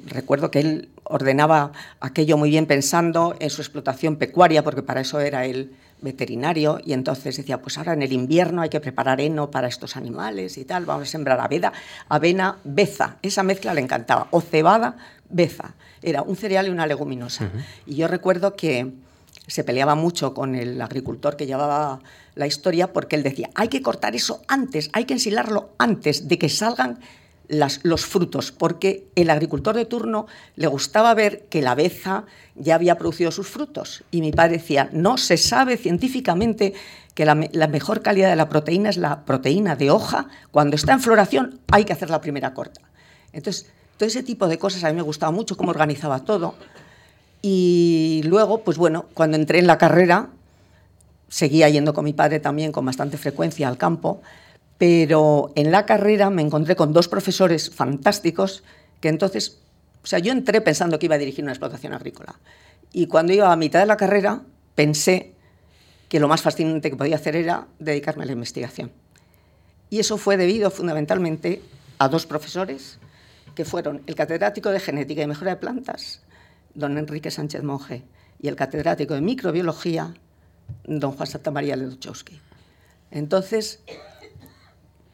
Recuerdo 0.06 0.52
que 0.52 0.60
él 0.60 0.88
ordenaba 1.02 1.72
aquello 1.98 2.36
muy 2.36 2.50
bien 2.50 2.66
pensando 2.66 3.34
en 3.40 3.50
su 3.50 3.60
explotación 3.60 4.14
pecuaria, 4.14 4.62
porque 4.62 4.82
para 4.82 5.00
eso 5.00 5.18
era 5.18 5.46
él 5.46 5.74
veterinario, 6.00 6.80
y 6.84 6.92
entonces 6.92 7.36
decía, 7.36 7.60
pues 7.60 7.78
ahora 7.78 7.92
en 7.92 8.02
el 8.02 8.12
invierno 8.12 8.62
hay 8.62 8.68
que 8.68 8.80
preparar 8.80 9.20
heno 9.20 9.50
para 9.50 9.68
estos 9.68 9.96
animales 9.96 10.58
y 10.58 10.64
tal, 10.64 10.84
vamos 10.86 11.08
a 11.08 11.10
sembrar 11.10 11.40
avena, 11.40 11.72
avena, 12.08 12.58
beza, 12.64 13.16
esa 13.22 13.42
mezcla 13.42 13.74
le 13.74 13.80
encantaba, 13.80 14.28
o 14.30 14.40
cebada, 14.40 14.96
beza, 15.28 15.74
era 16.02 16.22
un 16.22 16.36
cereal 16.36 16.66
y 16.66 16.70
una 16.70 16.86
leguminosa. 16.86 17.50
Y 17.86 17.96
yo 17.96 18.08
recuerdo 18.08 18.56
que 18.56 18.92
se 19.46 19.64
peleaba 19.64 19.94
mucho 19.94 20.32
con 20.32 20.54
el 20.54 20.80
agricultor 20.80 21.36
que 21.36 21.46
llevaba 21.46 22.00
la 22.34 22.46
historia 22.46 22.92
porque 22.92 23.16
él 23.16 23.22
decía, 23.22 23.50
hay 23.54 23.68
que 23.68 23.82
cortar 23.82 24.14
eso 24.14 24.42
antes, 24.48 24.90
hay 24.92 25.04
que 25.04 25.14
ensilarlo 25.14 25.70
antes 25.78 26.28
de 26.28 26.38
que 26.38 26.48
salgan 26.48 27.00
los 27.50 28.06
frutos, 28.06 28.52
porque 28.52 29.08
el 29.16 29.28
agricultor 29.28 29.74
de 29.74 29.84
turno 29.84 30.26
le 30.54 30.68
gustaba 30.68 31.12
ver 31.14 31.46
que 31.50 31.62
la 31.62 31.74
beza 31.74 32.24
ya 32.54 32.76
había 32.76 32.96
producido 32.96 33.32
sus 33.32 33.48
frutos. 33.48 34.04
Y 34.10 34.20
mi 34.20 34.30
padre 34.30 34.58
decía, 34.58 34.88
no 34.92 35.18
se 35.18 35.36
sabe 35.36 35.76
científicamente 35.76 36.74
que 37.14 37.24
la, 37.24 37.34
mejor 37.34 38.02
calidad 38.02 38.30
de 38.30 38.36
la 38.36 38.48
proteína 38.48 38.88
es 38.88 38.96
la 38.96 39.24
proteína 39.24 39.74
de 39.74 39.90
hoja. 39.90 40.28
Cuando 40.52 40.76
está 40.76 40.92
en 40.92 41.00
floración 41.00 41.58
hay 41.72 41.84
que 41.84 41.92
hacer 41.92 42.08
la 42.08 42.20
primera 42.20 42.54
corta. 42.54 42.80
Entonces, 43.32 43.66
todo 43.96 44.06
ese 44.06 44.22
tipo 44.22 44.46
de 44.46 44.58
cosas 44.58 44.84
a 44.84 44.88
mí 44.88 44.94
me 44.94 45.02
gustaba 45.02 45.32
mucho, 45.32 45.56
cómo 45.56 45.70
organizaba 45.70 46.20
todo. 46.20 46.54
Y 47.42 48.22
luego, 48.24 48.62
pues 48.62 48.78
bueno, 48.78 49.06
cuando 49.14 49.36
entré 49.36 49.58
en 49.58 49.66
la 49.66 49.76
carrera, 49.76 50.28
seguía 51.28 51.68
yendo 51.68 51.94
con 51.94 52.04
mi 52.04 52.12
padre 52.12 52.38
también 52.38 52.70
con 52.70 52.84
bastante 52.84 53.18
frecuencia 53.18 53.66
al 53.66 53.76
campo, 53.76 54.22
pero 54.80 55.52
en 55.56 55.72
la 55.72 55.84
carrera 55.84 56.30
me 56.30 56.40
encontré 56.40 56.74
con 56.74 56.94
dos 56.94 57.06
profesores 57.06 57.68
fantásticos 57.68 58.64
que 59.02 59.08
entonces, 59.08 59.60
o 60.02 60.06
sea, 60.06 60.20
yo 60.20 60.32
entré 60.32 60.62
pensando 60.62 60.98
que 60.98 61.04
iba 61.04 61.16
a 61.16 61.18
dirigir 61.18 61.44
una 61.44 61.52
explotación 61.52 61.92
agrícola. 61.92 62.40
Y 62.90 63.06
cuando 63.06 63.34
iba 63.34 63.52
a 63.52 63.56
mitad 63.56 63.80
de 63.80 63.84
la 63.84 63.98
carrera, 63.98 64.40
pensé 64.74 65.34
que 66.08 66.18
lo 66.18 66.28
más 66.28 66.40
fascinante 66.40 66.88
que 66.88 66.96
podía 66.96 67.16
hacer 67.16 67.36
era 67.36 67.68
dedicarme 67.78 68.22
a 68.22 68.26
la 68.26 68.32
investigación. 68.32 68.90
Y 69.90 69.98
eso 69.98 70.16
fue 70.16 70.38
debido 70.38 70.70
fundamentalmente 70.70 71.60
a 71.98 72.08
dos 72.08 72.24
profesores 72.24 72.98
que 73.54 73.66
fueron 73.66 74.00
el 74.06 74.14
catedrático 74.14 74.70
de 74.70 74.80
genética 74.80 75.20
y 75.20 75.26
mejora 75.26 75.50
de 75.50 75.56
plantas, 75.58 76.22
don 76.72 76.96
Enrique 76.96 77.30
Sánchez 77.30 77.62
Monge, 77.62 78.02
y 78.40 78.48
el 78.48 78.56
catedrático 78.56 79.12
de 79.12 79.20
microbiología, 79.20 80.14
don 80.86 81.12
Juan 81.12 81.26
Santa 81.26 81.50
María 81.50 81.76
Leduchowski. 81.76 82.40
Entonces, 83.10 83.80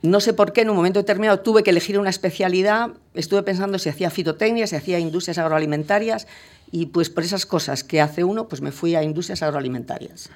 no 0.07 0.21
sé 0.21 0.33
por 0.33 0.53
qué 0.53 0.63
en 0.63 0.71
un 0.71 0.77
momento 0.77 0.99
determinado 0.99 1.41
tuve 1.41 1.63
que 1.63 1.71
elegir 1.71 1.99
una 1.99 2.11
especialidad, 2.11 2.91
estuve 3.15 3.43
pensando 3.43 3.79
si 3.79 3.89
hacía 3.89 4.11
fitotecnia, 4.11 4.67
si 4.67 4.77
hacía 4.77 4.99
industrias 4.99 5.39
agroalimentarias 5.39 6.27
y 6.71 6.87
pues 6.87 7.11
por 7.11 7.25
esas 7.25 7.47
cosas 7.47 7.85
que 7.85 8.01
hace 8.01 8.25
uno, 8.25 8.49
pues 8.49 8.61
me 8.61 8.73
fui 8.73 8.95
a 8.95 9.03
industrias 9.03 9.43
agroalimentarias. 9.43 10.31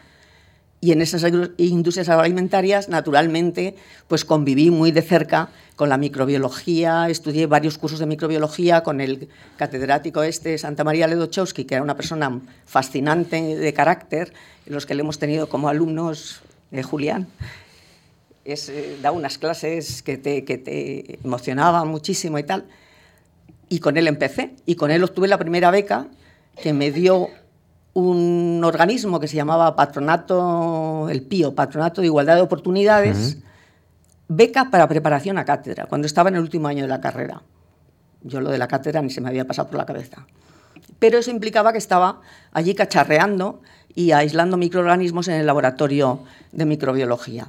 Y 0.82 0.92
en 0.92 1.02
esas 1.02 1.30
industrias 1.58 2.08
agroalimentarias, 2.08 2.88
naturalmente, 2.88 3.76
pues 4.08 4.24
conviví 4.24 4.70
muy 4.70 4.92
de 4.92 5.02
cerca 5.02 5.50
con 5.76 5.90
la 5.90 5.98
microbiología, 5.98 7.10
estudié 7.10 7.46
varios 7.46 7.76
cursos 7.76 7.98
de 7.98 8.06
microbiología 8.06 8.82
con 8.82 9.02
el 9.02 9.28
catedrático 9.58 10.22
este, 10.22 10.56
Santa 10.56 10.82
María 10.82 11.06
Ledochowski, 11.06 11.66
que 11.66 11.74
era 11.74 11.82
una 11.82 11.96
persona 11.96 12.40
fascinante 12.64 13.56
de 13.56 13.72
carácter, 13.74 14.32
los 14.64 14.86
que 14.86 14.94
le 14.94 15.02
hemos 15.02 15.18
tenido 15.18 15.50
como 15.50 15.68
alumnos, 15.68 16.40
de 16.70 16.82
Julián, 16.82 17.26
es, 18.44 18.68
eh, 18.68 18.98
da 19.02 19.12
unas 19.12 19.38
clases 19.38 20.02
que 20.02 20.16
te, 20.16 20.44
que 20.44 20.58
te 20.58 21.18
emocionaban 21.24 21.88
muchísimo 21.88 22.38
y 22.38 22.42
tal. 22.42 22.64
Y 23.68 23.80
con 23.80 23.96
él 23.96 24.08
empecé. 24.08 24.54
Y 24.66 24.74
con 24.74 24.90
él 24.90 25.04
obtuve 25.04 25.28
la 25.28 25.38
primera 25.38 25.70
beca 25.70 26.06
que 26.60 26.72
me 26.72 26.90
dio 26.90 27.28
un 27.92 28.62
organismo 28.64 29.20
que 29.20 29.28
se 29.28 29.36
llamaba 29.36 29.74
Patronato, 29.74 31.08
el 31.10 31.22
PIO, 31.22 31.54
Patronato 31.54 32.00
de 32.00 32.06
Igualdad 32.06 32.36
de 32.36 32.42
Oportunidades, 32.42 33.38
beca 34.28 34.70
para 34.70 34.88
preparación 34.88 35.38
a 35.38 35.44
cátedra, 35.44 35.86
cuando 35.86 36.06
estaba 36.06 36.28
en 36.28 36.36
el 36.36 36.42
último 36.42 36.68
año 36.68 36.82
de 36.82 36.88
la 36.88 37.00
carrera. 37.00 37.42
Yo 38.22 38.40
lo 38.40 38.50
de 38.50 38.58
la 38.58 38.68
cátedra 38.68 39.02
ni 39.02 39.10
se 39.10 39.20
me 39.20 39.28
había 39.28 39.46
pasado 39.46 39.68
por 39.68 39.78
la 39.78 39.86
cabeza. 39.86 40.26
Pero 40.98 41.18
eso 41.18 41.30
implicaba 41.30 41.72
que 41.72 41.78
estaba 41.78 42.20
allí 42.52 42.74
cacharreando 42.74 43.60
y 43.94 44.12
aislando 44.12 44.56
microorganismos 44.56 45.28
en 45.28 45.34
el 45.34 45.46
laboratorio 45.46 46.20
de 46.52 46.66
microbiología. 46.66 47.48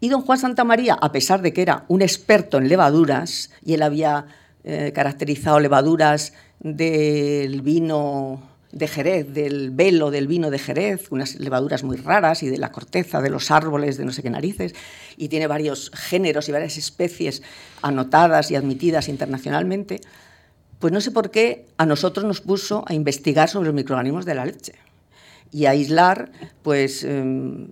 Y 0.00 0.08
don 0.08 0.22
Juan 0.22 0.38
Santa 0.38 0.64
María, 0.64 0.94
a 0.94 1.12
pesar 1.12 1.42
de 1.42 1.52
que 1.52 1.62
era 1.62 1.84
un 1.88 2.02
experto 2.02 2.58
en 2.58 2.68
levaduras, 2.68 3.50
y 3.64 3.74
él 3.74 3.82
había 3.82 4.26
eh, 4.64 4.92
caracterizado 4.94 5.58
levaduras 5.60 6.34
del 6.60 7.62
vino 7.62 8.42
de 8.72 8.88
Jerez, 8.88 9.32
del 9.32 9.70
velo 9.70 10.10
del 10.10 10.26
vino 10.26 10.50
de 10.50 10.58
Jerez, 10.58 11.10
unas 11.10 11.36
levaduras 11.36 11.82
muy 11.82 11.96
raras 11.96 12.42
y 12.42 12.48
de 12.48 12.58
la 12.58 12.72
corteza 12.72 13.22
de 13.22 13.30
los 13.30 13.50
árboles 13.50 13.96
de 13.96 14.04
no 14.04 14.12
sé 14.12 14.22
qué 14.22 14.28
narices, 14.28 14.74
y 15.16 15.28
tiene 15.28 15.46
varios 15.46 15.90
géneros 15.94 16.48
y 16.48 16.52
varias 16.52 16.76
especies 16.76 17.42
anotadas 17.80 18.50
y 18.50 18.56
admitidas 18.56 19.08
internacionalmente, 19.08 20.00
pues 20.78 20.92
no 20.92 21.00
sé 21.00 21.10
por 21.10 21.30
qué 21.30 21.66
a 21.78 21.86
nosotros 21.86 22.26
nos 22.26 22.42
puso 22.42 22.84
a 22.86 22.92
investigar 22.92 23.48
sobre 23.48 23.68
los 23.68 23.74
microorganismos 23.74 24.26
de 24.26 24.34
la 24.34 24.44
leche 24.44 24.74
y 25.52 25.64
a 25.64 25.70
aislar 25.70 26.30
pues 26.62 27.02
em, 27.02 27.66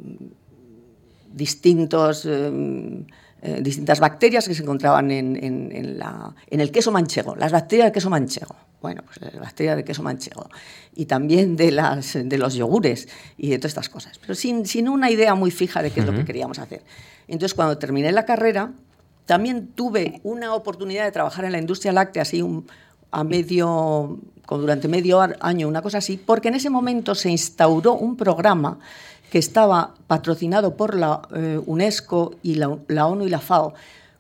distintos, 1.35 2.25
em, 2.25 3.07
eh, 3.43 3.61
distintas 3.61 4.01
bacterias 4.01 4.49
que 4.49 4.55
se 4.55 4.63
encontraban 4.63 5.11
en, 5.11 5.37
el 6.51 6.71
queso 6.71 6.93
manchego, 6.93 7.37
las 7.37 7.53
bacterias 7.53 7.87
del 7.87 7.93
queso 7.93 8.09
manchego. 8.09 8.57
Bueno, 8.81 9.03
pues 9.05 9.21
las 9.21 9.41
bacterias 9.41 9.77
del 9.77 9.85
queso 9.85 10.03
manchego. 10.03 10.49
Y 10.95 11.07
también 11.07 11.57
de, 11.57 11.71
las, 11.71 12.13
de 12.15 12.39
los 12.39 12.55
yogures 12.55 13.09
y 13.39 13.51
de 13.51 13.59
todas 13.59 13.71
estas 13.71 13.89
cosas. 13.89 14.19
Pero 14.19 14.35
sin, 14.35 14.67
sin 14.67 14.89
una 14.89 15.11
idea 15.11 15.35
muy 15.35 15.51
fija 15.51 15.83
de 15.83 15.91
qué 15.91 16.01
es 16.01 16.07
lo 16.07 16.13
que 16.13 16.25
queríamos 16.25 16.59
hacer. 16.59 16.83
Entonces, 17.27 17.55
cuando 17.55 17.79
terminé 17.79 18.13
la 18.13 18.27
carrera, 18.27 18.73
también 19.25 19.69
tuve 19.69 20.21
una 20.23 20.55
oportunidad 20.55 21.05
de 21.05 21.13
trabajar 21.13 21.47
en 21.47 21.53
la 21.53 21.59
industria 21.59 21.93
láctea, 21.93 22.23
así 22.23 22.43
a 23.11 23.25
medio, 23.25 24.19
durante 24.49 24.89
medio 24.89 25.21
año, 25.41 25.69
una 25.69 25.83
cosa 25.83 25.99
así, 25.99 26.19
porque 26.19 26.49
en 26.49 26.55
ese 26.55 26.69
momento 26.69 27.15
se 27.15 27.31
instauró 27.31 27.95
un 27.95 28.17
programa 28.17 28.79
que 29.35 29.41
estaba 29.41 29.97
patrocinado 30.07 30.77
por 30.77 30.95
la 30.95 31.23
eh, 31.35 31.61
UNESCO 31.67 32.37
y 32.45 32.55
la, 32.55 32.69
ONU 32.69 33.27
y 33.27 33.29
la 33.29 33.41
FAO, 33.41 33.75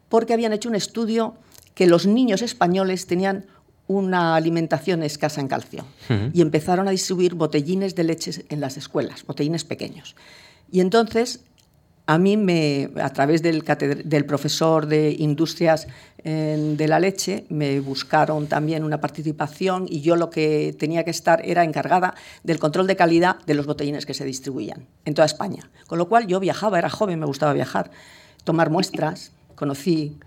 porque 0.08 0.32
habían 0.32 0.52
hecho 0.52 0.68
un 0.68 0.74
estudio 0.74 1.34
que 1.76 1.86
los 1.86 2.04
niños 2.04 2.42
españoles 2.42 3.06
tenían 3.06 3.46
una 3.86 4.34
alimentación 4.34 5.04
escasa 5.04 5.40
en 5.40 5.46
calcio 5.46 5.84
y 6.32 6.40
empezaron 6.40 6.88
a 6.88 6.90
distribuir 6.90 7.36
botellines 7.36 7.94
de 7.94 8.02
leche 8.02 8.44
en 8.48 8.60
las 8.60 8.76
escuelas, 8.76 9.24
botellines 9.24 9.62
pequeños. 9.62 10.16
Y 10.72 10.80
entonces 10.80 11.44
a 12.06 12.18
mí, 12.18 12.36
me, 12.36 12.90
a 13.00 13.10
través 13.10 13.42
del, 13.42 13.62
profesor 14.26 14.86
de 14.86 15.16
Industrias 15.18 15.86
de 16.22 16.86
la 16.88 17.00
Leche, 17.00 17.46
me 17.48 17.80
buscaron 17.80 18.46
también 18.46 18.84
una 18.84 19.00
participación 19.00 19.86
y 19.88 20.00
yo 20.00 20.16
lo 20.16 20.30
que 20.30 20.74
tenía 20.78 21.04
que 21.04 21.10
estar 21.10 21.40
era 21.44 21.64
encargada 21.64 22.14
del 22.42 22.58
control 22.58 22.86
de 22.86 22.96
calidad 22.96 23.36
de 23.46 23.54
los 23.54 23.66
botellines 23.66 24.06
que 24.06 24.14
se 24.14 24.24
distribuían 24.24 24.86
en 25.04 25.14
toda 25.14 25.26
España. 25.26 25.70
Con 25.86 25.98
lo 25.98 26.08
cual 26.08 26.26
yo 26.26 26.40
viajaba, 26.40 26.78
era 26.78 26.90
joven, 26.90 27.20
me 27.20 27.26
gustaba 27.26 27.52
viajar, 27.52 27.90
tomar 28.44 28.70
muestras, 28.70 29.32
conocí 29.54 30.18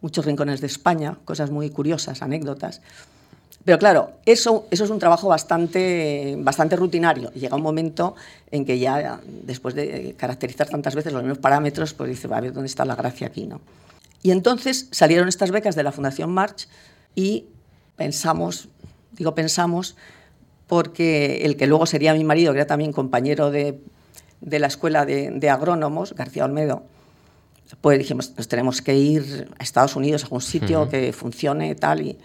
muchos 0.00 0.24
rincones 0.24 0.60
de 0.60 0.66
España, 0.66 1.18
cosas 1.24 1.50
muy 1.50 1.70
curiosas, 1.70 2.22
anécdotas. 2.22 2.80
Pero 3.68 3.78
claro, 3.78 4.12
eso, 4.24 4.66
eso 4.70 4.84
es 4.84 4.88
un 4.88 4.98
trabajo 4.98 5.28
bastante, 5.28 6.36
bastante 6.38 6.74
rutinario. 6.74 7.30
Llega 7.32 7.54
un 7.54 7.60
momento 7.60 8.16
en 8.50 8.64
que 8.64 8.78
ya, 8.78 9.20
después 9.42 9.74
de 9.74 10.14
caracterizar 10.16 10.70
tantas 10.70 10.94
veces 10.94 11.12
los 11.12 11.22
mismos 11.22 11.36
parámetros, 11.36 11.92
pues 11.92 12.08
dice, 12.08 12.28
a 12.32 12.40
ver 12.40 12.54
dónde 12.54 12.68
está 12.68 12.86
la 12.86 12.96
gracia 12.96 13.26
aquí, 13.26 13.46
¿no? 13.46 13.60
Y 14.22 14.30
entonces 14.30 14.88
salieron 14.90 15.28
estas 15.28 15.50
becas 15.50 15.76
de 15.76 15.82
la 15.82 15.92
Fundación 15.92 16.30
March 16.30 16.66
y 17.14 17.44
pensamos, 17.94 18.70
digo 19.12 19.34
pensamos, 19.34 19.96
porque 20.66 21.42
el 21.44 21.58
que 21.58 21.66
luego 21.66 21.84
sería 21.84 22.14
mi 22.14 22.24
marido, 22.24 22.54
que 22.54 22.60
era 22.60 22.66
también 22.66 22.94
compañero 22.94 23.50
de, 23.50 23.78
de 24.40 24.58
la 24.60 24.68
escuela 24.68 25.04
de, 25.04 25.30
de, 25.30 25.50
agrónomos, 25.50 26.14
García 26.14 26.46
Olmedo, 26.46 26.84
pues 27.82 27.98
dijimos, 27.98 28.32
nos 28.34 28.48
tenemos 28.48 28.80
que 28.80 28.94
ir 28.94 29.50
a 29.58 29.62
Estados 29.62 29.94
Unidos, 29.94 30.24
a 30.24 30.28
un 30.30 30.40
sitio 30.40 30.88
que 30.88 31.12
funcione 31.12 31.74
tal. 31.74 32.00
Y, 32.00 32.18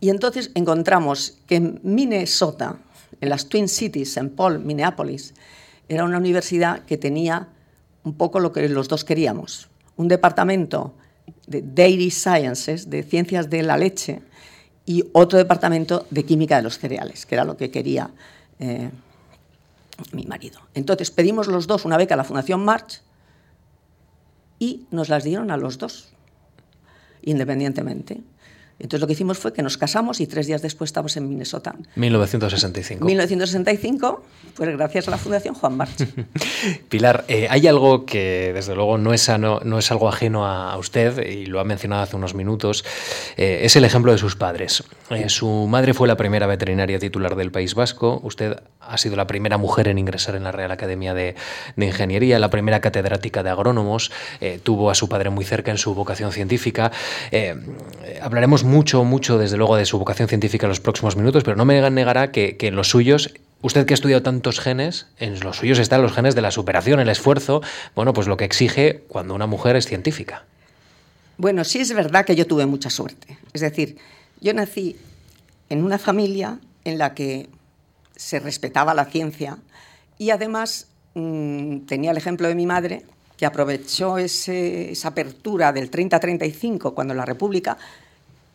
y 0.00 0.08
entonces 0.08 0.50
encontramos 0.54 1.38
que 1.46 1.56
en 1.56 1.80
Minnesota, 1.82 2.78
en 3.20 3.28
las 3.28 3.48
Twin 3.48 3.68
Cities, 3.68 4.16
en 4.16 4.30
Paul, 4.30 4.60
Minneapolis, 4.60 5.34
era 5.88 6.04
una 6.04 6.18
universidad 6.18 6.84
que 6.84 6.96
tenía 6.96 7.48
un 8.04 8.14
poco 8.14 8.40
lo 8.40 8.52
que 8.52 8.68
los 8.68 8.88
dos 8.88 9.04
queríamos. 9.04 9.68
Un 9.96 10.08
departamento 10.08 10.94
de 11.46 11.62
Dairy 11.62 12.10
Sciences, 12.10 12.88
de 12.88 13.02
ciencias 13.02 13.50
de 13.50 13.62
la 13.62 13.76
leche, 13.76 14.22
y 14.86 15.04
otro 15.12 15.38
departamento 15.38 16.06
de 16.10 16.24
química 16.24 16.56
de 16.56 16.62
los 16.62 16.78
cereales, 16.78 17.26
que 17.26 17.34
era 17.34 17.44
lo 17.44 17.56
que 17.56 17.70
quería 17.70 18.10
eh, 18.58 18.90
mi 20.12 20.24
marido. 20.24 20.60
Entonces 20.74 21.10
pedimos 21.10 21.46
los 21.46 21.66
dos 21.66 21.84
una 21.84 21.96
beca 21.96 22.14
a 22.14 22.16
la 22.16 22.24
Fundación 22.24 22.64
March 22.64 23.02
y 24.58 24.86
nos 24.90 25.08
las 25.08 25.24
dieron 25.24 25.50
a 25.50 25.56
los 25.56 25.78
dos, 25.78 26.12
independientemente. 27.22 28.22
Entonces 28.80 29.00
lo 29.00 29.06
que 29.06 29.12
hicimos 29.12 29.38
fue 29.38 29.52
que 29.52 29.62
nos 29.62 29.76
casamos 29.76 30.20
y 30.20 30.26
tres 30.26 30.46
días 30.46 30.62
después 30.62 30.88
estamos 30.88 31.16
en 31.16 31.28
Minnesota. 31.28 31.74
1965. 31.96 33.04
1965, 33.04 34.24
pues 34.56 34.76
gracias 34.76 35.06
a 35.08 35.10
la 35.10 35.18
Fundación 35.18 35.54
Juan 35.54 35.76
March. 35.76 36.06
Pilar, 36.88 37.24
eh, 37.28 37.46
hay 37.50 37.66
algo 37.66 38.06
que 38.06 38.52
desde 38.54 38.74
luego 38.74 38.96
no 38.96 39.12
es, 39.12 39.30
no 39.38 39.78
es 39.78 39.90
algo 39.90 40.08
ajeno 40.08 40.46
a, 40.46 40.76
usted 40.78 41.26
y 41.26 41.46
lo 41.46 41.60
ha 41.60 41.64
mencionado 41.64 42.02
hace 42.02 42.16
unos 42.16 42.34
minutos, 42.34 42.84
eh, 43.36 43.60
es 43.62 43.76
el 43.76 43.84
ejemplo 43.84 44.12
de 44.12 44.18
sus 44.18 44.34
padres. 44.34 44.82
Eh, 45.10 45.28
su 45.28 45.66
madre 45.68 45.92
fue 45.92 46.08
la 46.08 46.16
primera 46.16 46.46
veterinaria 46.46 46.98
titular 46.98 47.36
del 47.36 47.50
País 47.50 47.74
Vasco, 47.74 48.20
usted 48.22 48.62
ha 48.80 48.96
sido 48.96 49.16
la 49.16 49.26
primera 49.26 49.58
mujer 49.58 49.88
en 49.88 49.98
ingresar 49.98 50.34
en 50.36 50.44
la 50.44 50.52
Real 50.52 50.70
Academia 50.70 51.12
de, 51.12 51.34
de 51.76 51.86
Ingeniería, 51.86 52.38
la 52.38 52.50
primera 52.50 52.80
catedrática 52.80 53.42
de 53.42 53.50
agrónomos, 53.50 54.10
tuvo 54.62 54.90
a 54.90 54.94
su 54.94 55.08
padre 55.08 55.30
muy 55.30 55.44
cerca 55.44 55.70
en 55.70 55.78
su 55.78 55.94
vocación 55.94 56.32
científica. 56.32 56.90
hablaremos 58.22 58.64
mucho, 58.70 59.04
mucho, 59.04 59.36
desde 59.36 59.56
luego, 59.56 59.76
de 59.76 59.84
su 59.84 59.98
vocación 59.98 60.28
científica 60.28 60.66
en 60.66 60.70
los 60.70 60.80
próximos 60.80 61.16
minutos, 61.16 61.44
pero 61.44 61.56
no 61.56 61.64
me 61.64 61.90
negará 61.90 62.30
que, 62.32 62.56
en 62.60 62.76
los 62.76 62.88
suyos 62.88 63.34
Usted 63.62 63.84
que 63.84 63.92
ha 63.92 63.94
estudiado 63.94 64.22
tantos 64.22 64.58
genes, 64.58 65.06
en 65.18 65.38
los 65.40 65.58
suyos 65.58 65.78
están 65.78 66.00
los 66.00 66.14
genes 66.14 66.34
de 66.34 66.40
la 66.40 66.50
superación, 66.50 66.98
el 66.98 67.10
esfuerzo, 67.10 67.60
bueno, 67.94 68.14
pues 68.14 68.26
lo 68.26 68.38
que 68.38 68.46
exige 68.46 69.04
cuando 69.06 69.34
una 69.34 69.46
mujer 69.46 69.76
es 69.76 69.84
científica. 69.84 70.46
Bueno, 71.36 71.64
sí 71.64 71.80
es 71.80 71.92
verdad 71.92 72.24
que 72.24 72.34
yo 72.34 72.46
tuve 72.46 72.64
mucha 72.64 72.88
suerte. 72.88 73.36
Es 73.52 73.60
decir, 73.60 73.98
yo 74.40 74.54
nací 74.54 74.96
en 75.68 75.84
una 75.84 75.98
familia 75.98 76.58
en 76.84 76.96
la 76.96 77.12
que 77.12 77.50
se 78.16 78.38
respetaba 78.38 78.94
la 78.94 79.04
ciencia 79.04 79.58
y 80.16 80.30
además 80.30 80.86
mm, 81.12 81.80
tenía 81.80 82.12
el 82.12 82.16
ejemplo 82.16 82.48
de 82.48 82.54
mi 82.54 82.64
madre, 82.64 83.02
que 83.36 83.46
aprovechó 83.46 84.18
esa 84.18 85.08
apertura 85.08 85.72
del 85.72 85.90
30-35 85.90 86.92
cuando 86.92 87.14
la 87.14 87.24
República 87.24 87.78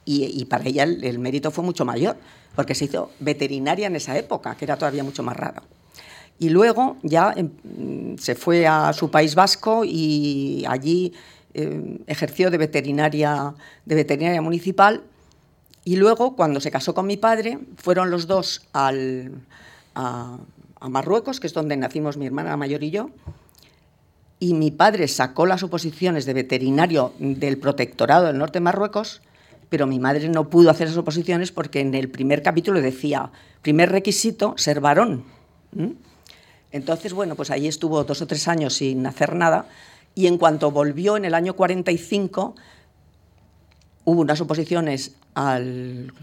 y, 0.05 0.45
para 0.45 0.65
ella 0.65 0.83
el, 0.83 1.19
mérito 1.19 1.49
fue 1.49 1.63
mucho 1.63 1.83
mayor, 1.83 2.17
porque 2.55 2.75
se 2.75 2.85
hizo 2.85 3.11
veterinaria 3.19 3.87
en 3.87 3.95
esa 3.95 4.17
época, 4.17 4.55
que 4.55 4.65
era 4.65 4.77
todavía 4.77 5.03
mucho 5.03 5.23
más 5.23 5.35
raro. 5.35 5.63
Y 6.37 6.49
luego 6.49 6.97
ya 7.01 7.33
em, 7.35 8.17
se 8.17 8.35
fue 8.35 8.67
a 8.67 8.93
su 8.93 9.09
país 9.09 9.35
vasco 9.35 9.83
y 9.83 10.63
allí 10.67 11.13
em, 11.53 11.99
ejerció 12.05 12.51
de 12.51 12.57
veterinaria, 12.57 13.55
de 13.85 13.95
veterinaria 13.95 14.41
municipal. 14.41 15.01
Y 15.83 15.95
luego, 15.95 16.35
cuando 16.35 16.59
se 16.59 16.71
casó 16.71 16.93
con 16.93 17.07
mi 17.07 17.17
padre, 17.17 17.59
fueron 17.77 18.11
los 18.11 18.27
dos 18.27 18.67
al, 18.73 19.31
a, 19.95 20.37
a 20.79 20.89
Marruecos, 20.89 21.39
que 21.39 21.47
es 21.47 21.53
donde 21.53 21.77
nacimos 21.77 22.17
mi 22.17 22.27
hermana 22.27 22.57
mayor 22.57 22.83
y 22.83 22.91
yo, 22.91 23.09
y 24.39 24.53
mi 24.53 24.69
padre 24.69 25.07
sacó 25.07 25.45
las 25.45 25.63
oposiciones 25.63 26.25
de 26.25 26.33
veterinario 26.33 27.13
del 27.17 27.57
protectorado 27.57 28.27
del 28.27 28.37
norte 28.37 28.59
de 28.59 28.63
Marruecos 28.63 29.21
pero 29.75 29.87
mi 29.87 29.99
madre 29.99 30.29
no 30.29 30.49
pudo 30.49 30.69
hacer 30.69 30.87
esas 30.87 30.99
oposiciones 30.99 31.51
porque 31.51 31.81
en 31.81 31.93
el 31.95 32.07
primer 32.07 32.41
capítulo 32.41 32.79
decía, 32.79 33.29
primer 33.61 33.91
requisito, 33.91 34.53
ser 34.55 34.79
varón. 34.79 35.25
Entonces, 36.71 37.11
bueno, 37.11 37.35
pues 37.35 37.51
ahí 37.51 37.67
estuvo 37.67 38.01
dos 38.05 38.21
o 38.21 38.25
tres 38.25 38.47
años 38.47 38.75
sin 38.75 39.05
hacer 39.05 39.35
nada 39.35 39.67
y 40.15 40.27
en 40.27 40.37
cuanto 40.37 40.71
volvió 40.71 41.17
en 41.17 41.25
el 41.25 41.33
año 41.33 41.57
45, 41.57 42.55
hubo 44.05 44.21
unas 44.21 44.39
oposiciones 44.39 45.17
al, 45.33 46.13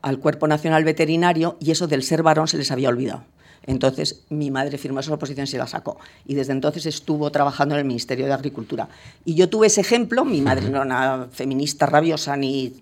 al 0.00 0.18
Cuerpo 0.18 0.48
Nacional 0.48 0.82
Veterinario 0.84 1.58
y 1.60 1.72
eso 1.72 1.86
del 1.86 2.02
ser 2.02 2.22
varón 2.22 2.48
se 2.48 2.56
les 2.56 2.70
había 2.70 2.88
olvidado. 2.88 3.24
Entonces 3.66 4.24
mi 4.28 4.50
madre 4.50 4.78
firmó 4.78 5.00
esa 5.00 5.14
oposición 5.14 5.44
y 5.44 5.48
se 5.48 5.58
la 5.58 5.66
sacó. 5.66 5.98
Y 6.26 6.34
desde 6.34 6.52
entonces 6.52 6.86
estuvo 6.86 7.30
trabajando 7.30 7.74
en 7.74 7.80
el 7.80 7.86
Ministerio 7.86 8.26
de 8.26 8.32
Agricultura. 8.32 8.88
Y 9.24 9.34
yo 9.34 9.48
tuve 9.48 9.68
ese 9.68 9.80
ejemplo, 9.80 10.24
mi 10.24 10.40
madre 10.40 10.68
no 10.68 10.82
era 10.82 10.82
una 10.82 11.28
feminista 11.30 11.86
rabiosa 11.86 12.36
ni 12.36 12.74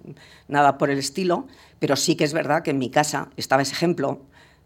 nada 0.48 0.78
por 0.78 0.90
el 0.90 0.98
estilo, 0.98 1.46
pero 1.78 1.96
sí 1.96 2.16
que 2.16 2.24
es 2.24 2.32
verdad 2.32 2.62
que 2.62 2.70
en 2.70 2.78
mi 2.78 2.90
casa 2.90 3.28
estaba 3.36 3.62
ese 3.62 3.72
ejemplo 3.72 4.20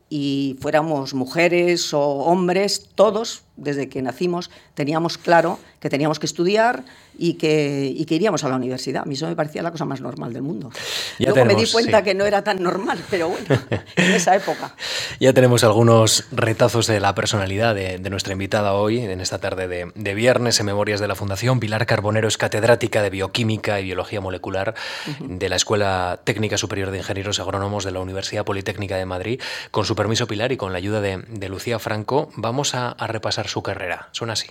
y 0.09 0.57
fuéramos 0.61 1.15
mujeres 1.15 1.93
o 1.93 2.01
hombres, 2.01 2.91
todos, 2.95 3.43
desde 3.57 3.89
que 3.89 4.03
nacimos, 4.03 4.51
teníamos 4.75 5.19
claro 5.19 5.59
que 5.81 5.91
teníamos 5.91 6.19
que 6.19 6.27
estudiar 6.27 6.85
y 7.19 7.35
que, 7.35 7.93
y 7.95 8.05
que 8.05 8.15
iríamos 8.15 8.45
a 8.45 8.49
la 8.49 8.57
universidad. 8.57 9.03
A 9.03 9.05
mí 9.07 9.15
eso 9.15 9.27
me 9.27 9.37
parecía 9.37 9.63
la 9.63 9.71
cosa 9.71 9.85
más 9.85 10.01
normal 10.01 10.33
del 10.33 10.43
mundo. 10.43 10.71
Luego 11.19 11.45
me 11.45 11.55
di 11.55 11.71
cuenta 11.71 12.03
que 12.03 12.15
no 12.15 12.25
era 12.25 12.43
tan 12.43 12.63
normal, 12.63 12.99
pero 13.11 13.29
bueno, 13.29 13.47
en 13.97 14.13
esa 14.13 14.37
época. 14.37 14.75
Ya 15.21 15.33
tenemos 15.33 15.65
algunos 15.65 16.25
retazos 16.33 16.87
de 16.87 17.01
la 17.01 17.15
personalidad 17.15 17.75
de, 17.75 17.99
nuestra 18.11 18.33
invitada 18.33 18.75
hoy, 18.75 19.01
en 19.01 19.21
esta 19.21 19.39
tarde 19.39 19.67
de, 19.95 20.15
viernes, 20.15 20.61
en 20.61 20.67
Memorias 20.67 21.01
de 21.01 21.09
la 21.09 21.15
Fundación. 21.15 21.61
Pilar 21.61 21.87
Carbonero 21.87 22.29
es 22.29 22.37
catedrática 22.37 23.03
de 23.03 23.11
Bioquímica 23.11 23.81
y 23.81 23.85
Biología 23.85 24.21
Molecular 24.21 24.75
de 25.21 25.49
la 25.49 25.57
Escuela 25.57 26.21
Técnica 26.25 26.59
Superior 26.59 26.91
de 26.91 26.99
Ingenieros 26.99 27.41
Agrónomos 27.41 27.85
de 27.85 27.93
la 27.93 28.01
Universidad 28.01 28.45
Politécnica 28.45 28.97
de 28.97 29.07
Madrid. 29.07 29.41
Con 29.71 29.85
su 29.85 29.97
permiso, 29.97 30.27
Pilar, 30.27 30.53
y 30.53 30.57
con 30.57 30.73
la 30.73 30.79
ayuda 30.79 31.01
de, 31.01 31.47
Lucía 31.49 31.79
Franco, 31.79 32.31
vamos 32.35 32.75
a, 32.75 32.91
a 32.91 33.07
repasar 33.07 33.46
su 33.47 33.63
carrera. 33.63 34.09
Así. 34.29 34.49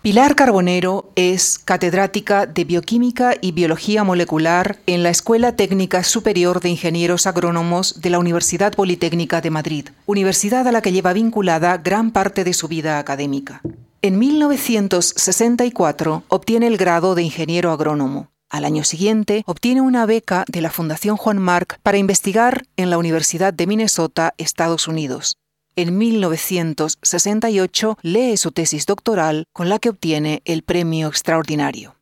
Pilar 0.00 0.36
Carbonero 0.36 1.10
es 1.16 1.58
catedrática 1.58 2.46
de 2.46 2.64
Bioquímica 2.64 3.34
y 3.40 3.50
Biología 3.50 4.04
Molecular 4.04 4.78
en 4.86 5.02
la 5.02 5.10
Escuela 5.10 5.56
Técnica 5.56 6.04
Superior 6.04 6.60
de 6.60 6.68
Ingenieros 6.68 7.26
Agrónomos 7.26 8.00
de 8.00 8.10
la 8.10 8.20
Universidad 8.20 8.72
Politécnica 8.72 9.40
de 9.40 9.50
Madrid, 9.50 9.88
universidad 10.06 10.68
a 10.68 10.72
la 10.72 10.82
que 10.82 10.92
lleva 10.92 11.12
vinculada 11.12 11.78
gran 11.78 12.12
parte 12.12 12.44
de 12.44 12.52
su 12.52 12.68
vida 12.68 13.00
académica. 13.00 13.60
En 14.00 14.20
1964 14.20 16.22
obtiene 16.28 16.68
el 16.68 16.76
grado 16.76 17.16
de 17.16 17.24
ingeniero 17.24 17.72
agrónomo. 17.72 18.28
Al 18.50 18.64
año 18.64 18.84
siguiente 18.84 19.42
obtiene 19.46 19.80
una 19.80 20.06
beca 20.06 20.44
de 20.46 20.62
la 20.62 20.70
Fundación 20.70 21.16
Juan 21.16 21.38
Marc 21.38 21.80
para 21.82 21.98
investigar 21.98 22.62
en 22.76 22.90
la 22.90 22.98
Universidad 22.98 23.52
de 23.52 23.66
Minnesota, 23.66 24.34
Estados 24.38 24.86
Unidos. 24.86 25.38
En 25.78 25.96
1968 25.96 27.98
lee 28.02 28.36
su 28.36 28.50
tesis 28.50 28.84
doctoral 28.84 29.44
con 29.52 29.68
la 29.68 29.78
que 29.78 29.90
obtiene 29.90 30.42
el 30.44 30.64
premio 30.64 31.06
extraordinario. 31.06 31.94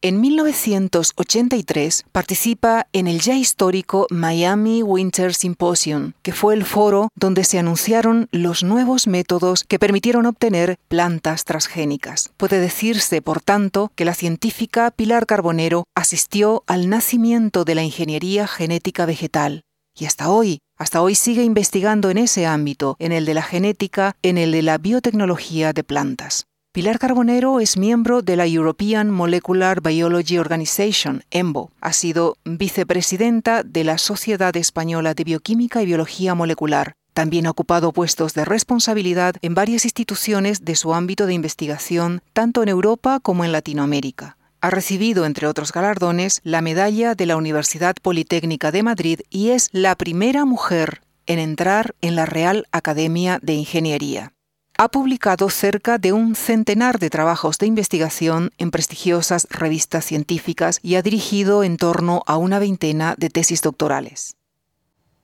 En 0.00 0.22
1983 0.22 2.04
participa 2.10 2.86
en 2.94 3.08
el 3.08 3.20
ya 3.20 3.34
histórico 3.34 4.06
Miami 4.08 4.82
Winter 4.82 5.34
Symposium, 5.34 6.14
que 6.22 6.32
fue 6.32 6.54
el 6.54 6.64
foro 6.64 7.10
donde 7.14 7.44
se 7.44 7.58
anunciaron 7.58 8.28
los 8.32 8.64
nuevos 8.64 9.06
métodos 9.06 9.64
que 9.64 9.78
permitieron 9.78 10.24
obtener 10.24 10.78
plantas 10.88 11.44
transgénicas. 11.44 12.30
Puede 12.38 12.60
decirse, 12.60 13.20
por 13.20 13.42
tanto, 13.42 13.92
que 13.94 14.06
la 14.06 14.14
científica 14.14 14.90
Pilar 14.90 15.26
Carbonero 15.26 15.84
asistió 15.94 16.64
al 16.66 16.88
nacimiento 16.88 17.66
de 17.66 17.74
la 17.74 17.82
ingeniería 17.82 18.46
genética 18.46 19.04
vegetal 19.04 19.64
y 19.98 20.06
hasta 20.06 20.30
hoy 20.30 20.60
hasta 20.76 21.02
hoy 21.02 21.14
sigue 21.14 21.44
investigando 21.44 22.10
en 22.10 22.18
ese 22.18 22.46
ámbito, 22.46 22.96
en 22.98 23.12
el 23.12 23.24
de 23.24 23.34
la 23.34 23.42
genética, 23.42 24.16
en 24.22 24.38
el 24.38 24.52
de 24.52 24.62
la 24.62 24.78
biotecnología 24.78 25.72
de 25.72 25.84
plantas. 25.84 26.46
Pilar 26.72 26.98
Carbonero 26.98 27.60
es 27.60 27.76
miembro 27.76 28.22
de 28.22 28.34
la 28.34 28.46
European 28.46 29.10
Molecular 29.10 29.82
Biology 29.82 30.38
Organization, 30.38 31.22
EMBO. 31.30 31.70
Ha 31.82 31.92
sido 31.92 32.38
vicepresidenta 32.44 33.62
de 33.62 33.84
la 33.84 33.98
Sociedad 33.98 34.56
Española 34.56 35.12
de 35.12 35.24
Bioquímica 35.24 35.82
y 35.82 35.86
Biología 35.86 36.34
Molecular. 36.34 36.94
También 37.12 37.46
ha 37.46 37.50
ocupado 37.50 37.92
puestos 37.92 38.32
de 38.32 38.46
responsabilidad 38.46 39.34
en 39.42 39.54
varias 39.54 39.84
instituciones 39.84 40.64
de 40.64 40.76
su 40.76 40.94
ámbito 40.94 41.26
de 41.26 41.34
investigación, 41.34 42.22
tanto 42.32 42.62
en 42.62 42.70
Europa 42.70 43.20
como 43.20 43.44
en 43.44 43.52
Latinoamérica. 43.52 44.38
Ha 44.62 44.70
recibido, 44.70 45.26
entre 45.26 45.48
otros 45.48 45.72
galardones, 45.72 46.40
la 46.44 46.62
medalla 46.62 47.14
de 47.14 47.26
la 47.26 47.36
Universidad 47.36 47.96
Politécnica 48.00 48.70
de 48.70 48.82
Madrid 48.82 49.20
y 49.28 49.50
es 49.50 49.68
la 49.72 49.96
primera 49.96 50.44
mujer 50.44 51.02
en 51.26 51.38
entrar 51.38 51.94
en 52.00 52.16
la 52.16 52.26
Real 52.26 52.66
Academia 52.72 53.38
de 53.42 53.54
Ingeniería 53.54 54.32
ha 54.78 54.88
publicado 54.88 55.48
cerca 55.50 55.98
de 55.98 56.12
un 56.12 56.34
centenar 56.34 56.98
de 56.98 57.10
trabajos 57.10 57.58
de 57.58 57.66
investigación 57.66 58.50
en 58.58 58.70
prestigiosas 58.70 59.46
revistas 59.50 60.04
científicas 60.04 60.80
y 60.82 60.96
ha 60.96 61.02
dirigido 61.02 61.62
en 61.62 61.76
torno 61.76 62.22
a 62.26 62.36
una 62.36 62.58
veintena 62.58 63.14
de 63.16 63.30
tesis 63.30 63.62
doctorales. 63.62 64.36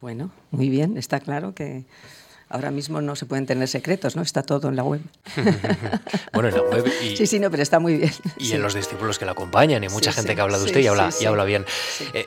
Bueno, 0.00 0.30
muy 0.52 0.68
bien, 0.68 0.96
está 0.96 1.18
claro 1.18 1.54
que 1.54 1.86
ahora 2.48 2.70
mismo 2.70 3.00
no 3.00 3.16
se 3.16 3.26
pueden 3.26 3.46
tener 3.46 3.68
secretos, 3.68 4.16
¿no? 4.16 4.22
Está 4.22 4.42
todo 4.42 4.68
en 4.68 4.76
la 4.76 4.82
web. 4.82 5.00
bueno, 6.32 6.48
en 6.48 6.54
la 6.54 6.62
web 6.62 6.92
y... 7.02 7.16
Sí, 7.16 7.26
sí, 7.26 7.38
no, 7.38 7.50
pero 7.50 7.62
está 7.62 7.78
muy 7.78 7.96
bien. 7.96 8.12
Y 8.38 8.52
en 8.52 8.62
los 8.62 8.74
discípulos 8.74 9.18
que 9.18 9.24
la 9.24 9.32
acompañan 9.32 9.82
y 9.84 9.88
mucha 9.88 10.12
gente 10.12 10.34
que 10.34 10.40
habla 10.40 10.58
de 10.58 10.64
usted 10.64 10.80
y, 10.80 10.86
habla, 10.86 11.10
y 11.20 11.24
habla 11.24 11.44
bien. 11.44 11.64
Eh, 12.14 12.26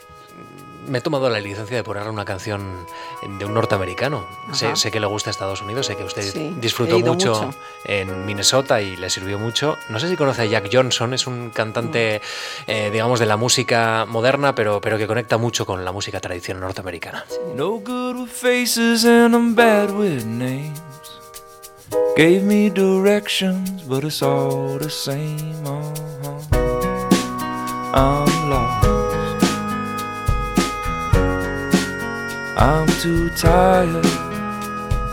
me 0.92 0.98
he 0.98 1.02
tomado 1.02 1.30
la 1.30 1.40
licencia 1.40 1.78
de 1.78 1.84
ponerle 1.84 2.10
una 2.10 2.26
canción 2.26 2.86
de 3.40 3.46
un 3.46 3.54
norteamericano. 3.54 4.26
Sé, 4.52 4.92
que 4.92 5.00
le 5.00 5.08
gusta 5.08 5.30
Estados 5.30 5.62
Unidos, 5.62 5.86
sé 5.86 5.96
que 5.96 6.04
usted 6.04 6.52
disfrutó 6.58 7.00
mucho, 7.00 7.50
en 7.86 8.26
Minnesota 8.26 8.82
y 8.82 8.98
le 8.98 9.10
sirvió 9.10 9.40
mucho. 9.40 9.78
No 9.90 10.00
sé 10.00 10.10
si 10.10 10.18
conoce 10.18 10.42
a 10.42 10.46
Jack 10.46 10.70
Johnson, 10.72 11.14
es 11.14 11.28
un 11.28 11.50
cantante, 11.52 12.22
eh, 12.68 12.90
digamos, 12.92 13.22
de 13.22 13.26
la 13.26 13.38
música 13.38 14.06
moderna, 14.06 14.54
pero, 14.54 14.82
pero 14.82 14.98
que 14.98 15.08
conecta 15.08 15.38
mucho 15.38 15.66
con 15.66 15.86
la 15.86 15.94
música 15.94 16.20
tradicional 16.20 16.62
norteamericana. 16.62 17.26
No 17.56 17.80
good 17.80 18.18
with 18.18 18.30
faces 18.30 19.06
and 19.06 19.34
I'm 19.34 19.56
bad 19.56 19.92
with 19.92 20.26
names. 20.26 20.82
Gave 22.18 22.44
me 22.44 22.70
directions, 22.70 23.84
but 23.84 24.04
it's 24.04 24.22
all 24.22 24.78
the 24.78 24.90
same. 24.90 25.56
Uh-huh. 25.66 26.32
I'm 27.94 28.50
lost. 28.50 29.11
I'm 32.58 32.88
too 33.02 33.30
tired 33.32 34.04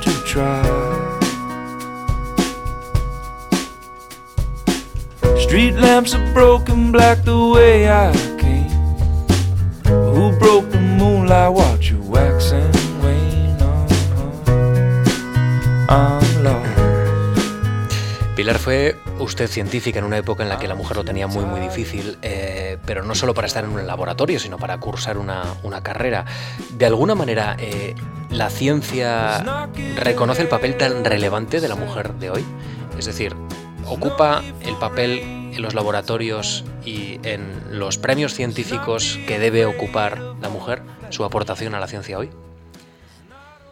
to 0.03 0.11
try. 0.27 0.63
Street 5.39 5.77
lamps 5.77 6.15
are 6.15 6.33
broken 6.35 6.93
black 6.93 7.25
the 7.25 7.39
way 7.55 7.89
I 7.89 8.13
came. 8.39 8.69
Who 9.87 10.37
broke 10.39 10.71
the 10.71 10.81
moonlight? 10.81 11.53
Watch 11.53 11.91
you 11.91 12.01
wax 12.03 12.53
and 12.53 12.75
wane. 13.03 13.57
Uh-huh. 13.63 14.45
I'm 15.89 16.45
lost. 16.45 16.77
Pilar 18.37 18.59
fue 18.59 18.95
usted 19.29 19.49
científica 19.49 19.99
en 19.99 20.05
una 20.05 20.19
época 20.19 20.43
en 20.43 20.49
la 20.49 20.59
que 20.59 20.67
la 20.67 20.75
mujer 20.75 20.97
lo 20.97 21.05
tenía 21.05 21.27
muy 21.27 21.45
muy 21.45 21.61
difícil, 21.61 22.19
eh, 22.23 22.79
pero 22.85 23.05
no 23.05 23.15
solo 23.15 23.35
para 23.35 23.47
estar 23.47 23.63
en 23.63 23.71
un 23.71 23.87
laboratorio, 23.87 24.41
sino 24.41 24.59
para 24.59 24.79
cursar 24.79 25.19
una, 25.19 25.55
carrera. 25.83 26.25
De 26.77 26.87
alguna 26.87 27.15
manera, 27.15 27.57
eh, 27.59 27.95
¿la 28.31 28.51
ciencia 28.51 29.69
reconoce 29.97 30.43
el 30.43 30.49
papel 30.49 30.77
tan 30.77 31.05
relevante 31.05 31.61
de 31.61 31.69
la 31.69 31.77
mujer 31.77 32.15
de 32.15 32.31
hoy? 32.31 32.45
Es 32.99 33.05
decir, 33.05 33.37
¿ocupa 33.87 34.43
el 34.63 34.77
papel 34.77 35.21
en 35.53 35.63
los 35.63 35.75
laboratorios 35.75 36.65
y 36.85 37.21
en 37.23 37.79
los 37.79 37.99
premios 37.99 38.35
científicos 38.35 39.19
que 39.27 39.39
debe 39.39 39.67
ocupar 39.67 40.19
la 40.41 40.49
mujer, 40.49 40.83
su 41.11 41.25
aportación 41.25 41.75
a 41.75 41.81
la 41.81 41.87
ciencia 41.87 42.19
hoy? 42.19 42.31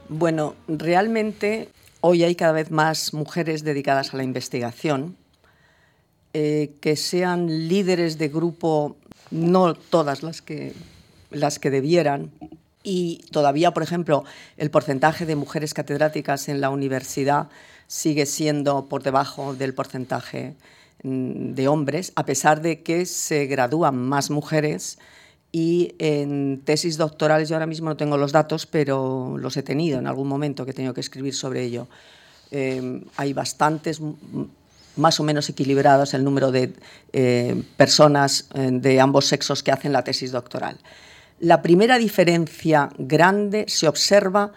Bueno, 0.09 0.55
realmente 0.69 1.71
hoy 2.01 2.23
hay 2.23 2.37
cada 2.37 2.53
vez 2.53 2.71
más 2.71 3.12
mujeres 3.12 3.64
dedicadas 3.64 4.14
a 4.14 4.16
la 4.16 4.23
investigación 4.23 5.16
eh, 6.38 6.75
que 6.83 6.96
sean 6.96 7.66
líderes 7.66 8.18
de 8.18 8.29
grupo, 8.29 8.99
no 9.31 9.72
todas 9.72 10.22
las 10.22 10.42
que, 10.42 10.75
las 11.31 11.59
que 11.59 11.70
debieran. 11.70 12.31
Y 12.83 13.25
todavía, 13.31 13.72
por 13.72 13.83
ejemplo, 13.83 14.22
el 14.59 14.70
porcentaje 14.70 15.25
de 15.25 15.35
mujeres 15.35 15.72
catedráticas 15.72 16.51
en 16.51 16.61
la 16.61 16.68
universidad 16.68 17.49
sigue 17.87 18.27
siendo 18.27 18.85
por 18.85 19.03
debajo 19.03 19.55
del 19.55 19.72
porcentaje 19.72 20.57
mm, 21.05 21.55
de 21.55 21.68
hombres, 21.68 22.12
a 22.16 22.27
pesar 22.27 22.61
de 22.61 22.83
que 22.83 23.07
se 23.07 23.46
gradúan 23.46 23.96
más 23.96 24.29
mujeres 24.29 24.99
y 25.53 25.94
en 25.99 26.61
tesis 26.66 26.99
doctorales, 26.99 27.49
yo 27.49 27.55
ahora 27.55 27.64
mismo 27.64 27.88
no 27.88 27.96
tengo 27.96 28.18
los 28.18 28.33
datos, 28.33 28.66
pero 28.66 29.38
los 29.38 29.57
he 29.57 29.62
tenido 29.62 29.99
en 29.99 30.07
algún 30.07 30.29
momento 30.29 30.66
que 30.66 30.72
he 30.72 30.75
tenido 30.75 30.92
que 30.92 31.01
escribir 31.01 31.35
sobre 31.35 31.62
ello. 31.62 31.88
Eh, 32.51 33.03
hay 33.16 33.33
bastantes 33.33 34.03
más 34.96 35.20
o 35.20 35.22
menos 35.22 35.48
equilibrados 35.48 36.14
el 36.14 36.24
número 36.24 36.50
de 36.50 36.72
eh, 37.12 37.62
personas 37.76 38.48
eh, 38.54 38.70
de 38.72 39.00
ambos 39.00 39.26
sexos 39.26 39.62
que 39.62 39.72
hacen 39.72 39.92
la 39.92 40.02
tesis 40.02 40.32
doctoral. 40.32 40.78
La 41.38 41.62
primera 41.62 41.98
diferencia 41.98 42.88
grande 42.98 43.66
se 43.68 43.88
observa 43.88 44.52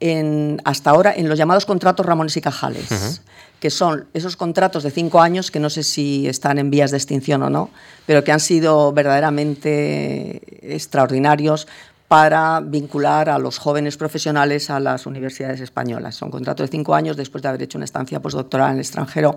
en, 0.00 0.60
hasta 0.64 0.90
ahora 0.90 1.12
en 1.14 1.28
los 1.28 1.38
llamados 1.38 1.66
contratos 1.66 2.04
Ramones 2.04 2.36
y 2.36 2.40
Cajales, 2.40 3.20
que 3.60 3.70
son 3.70 4.06
esos 4.14 4.36
contratos 4.36 4.82
de 4.82 4.90
cinco 4.90 5.20
años 5.20 5.50
que 5.50 5.60
no 5.60 5.70
sé 5.70 5.84
si 5.84 6.26
están 6.26 6.58
en 6.58 6.70
vías 6.70 6.90
de 6.90 6.96
extinción 6.96 7.42
o 7.42 7.50
no, 7.50 7.70
pero 8.06 8.24
que 8.24 8.32
han 8.32 8.40
sido 8.40 8.92
verdaderamente 8.92 10.74
extraordinarios 10.74 11.68
para 12.08 12.60
vincular 12.60 13.30
a 13.30 13.38
los 13.38 13.58
jóvenes 13.58 13.96
profesionales 13.96 14.68
a 14.68 14.80
las 14.80 15.06
universidades 15.06 15.60
españolas. 15.60 16.14
Son 16.14 16.30
contratos 16.30 16.68
de 16.68 16.76
cinco 16.76 16.94
años 16.94 17.16
después 17.16 17.40
de 17.40 17.48
haber 17.48 17.62
hecho 17.62 17.78
una 17.78 17.86
estancia 17.86 18.20
postdoctoral 18.20 18.70
en 18.70 18.74
el 18.74 18.80
extranjero 18.80 19.34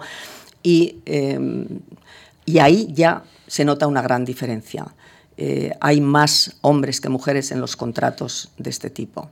Em, 0.65 1.67
y, 2.45 2.59
ahí 2.59 2.87
ya 2.91 3.23
se 3.47 3.65
nota 3.65 3.87
una 3.87 4.01
gran 4.01 4.25
diferencia. 4.25 4.87
Eh, 5.37 5.71
hay 5.79 6.01
más 6.01 6.57
hombres 6.61 7.01
que 7.01 7.09
mujeres 7.09 7.51
en 7.51 7.61
los 7.61 7.75
contratos 7.75 8.51
de 8.57 8.69
este 8.71 8.89
tipo. 8.89 9.29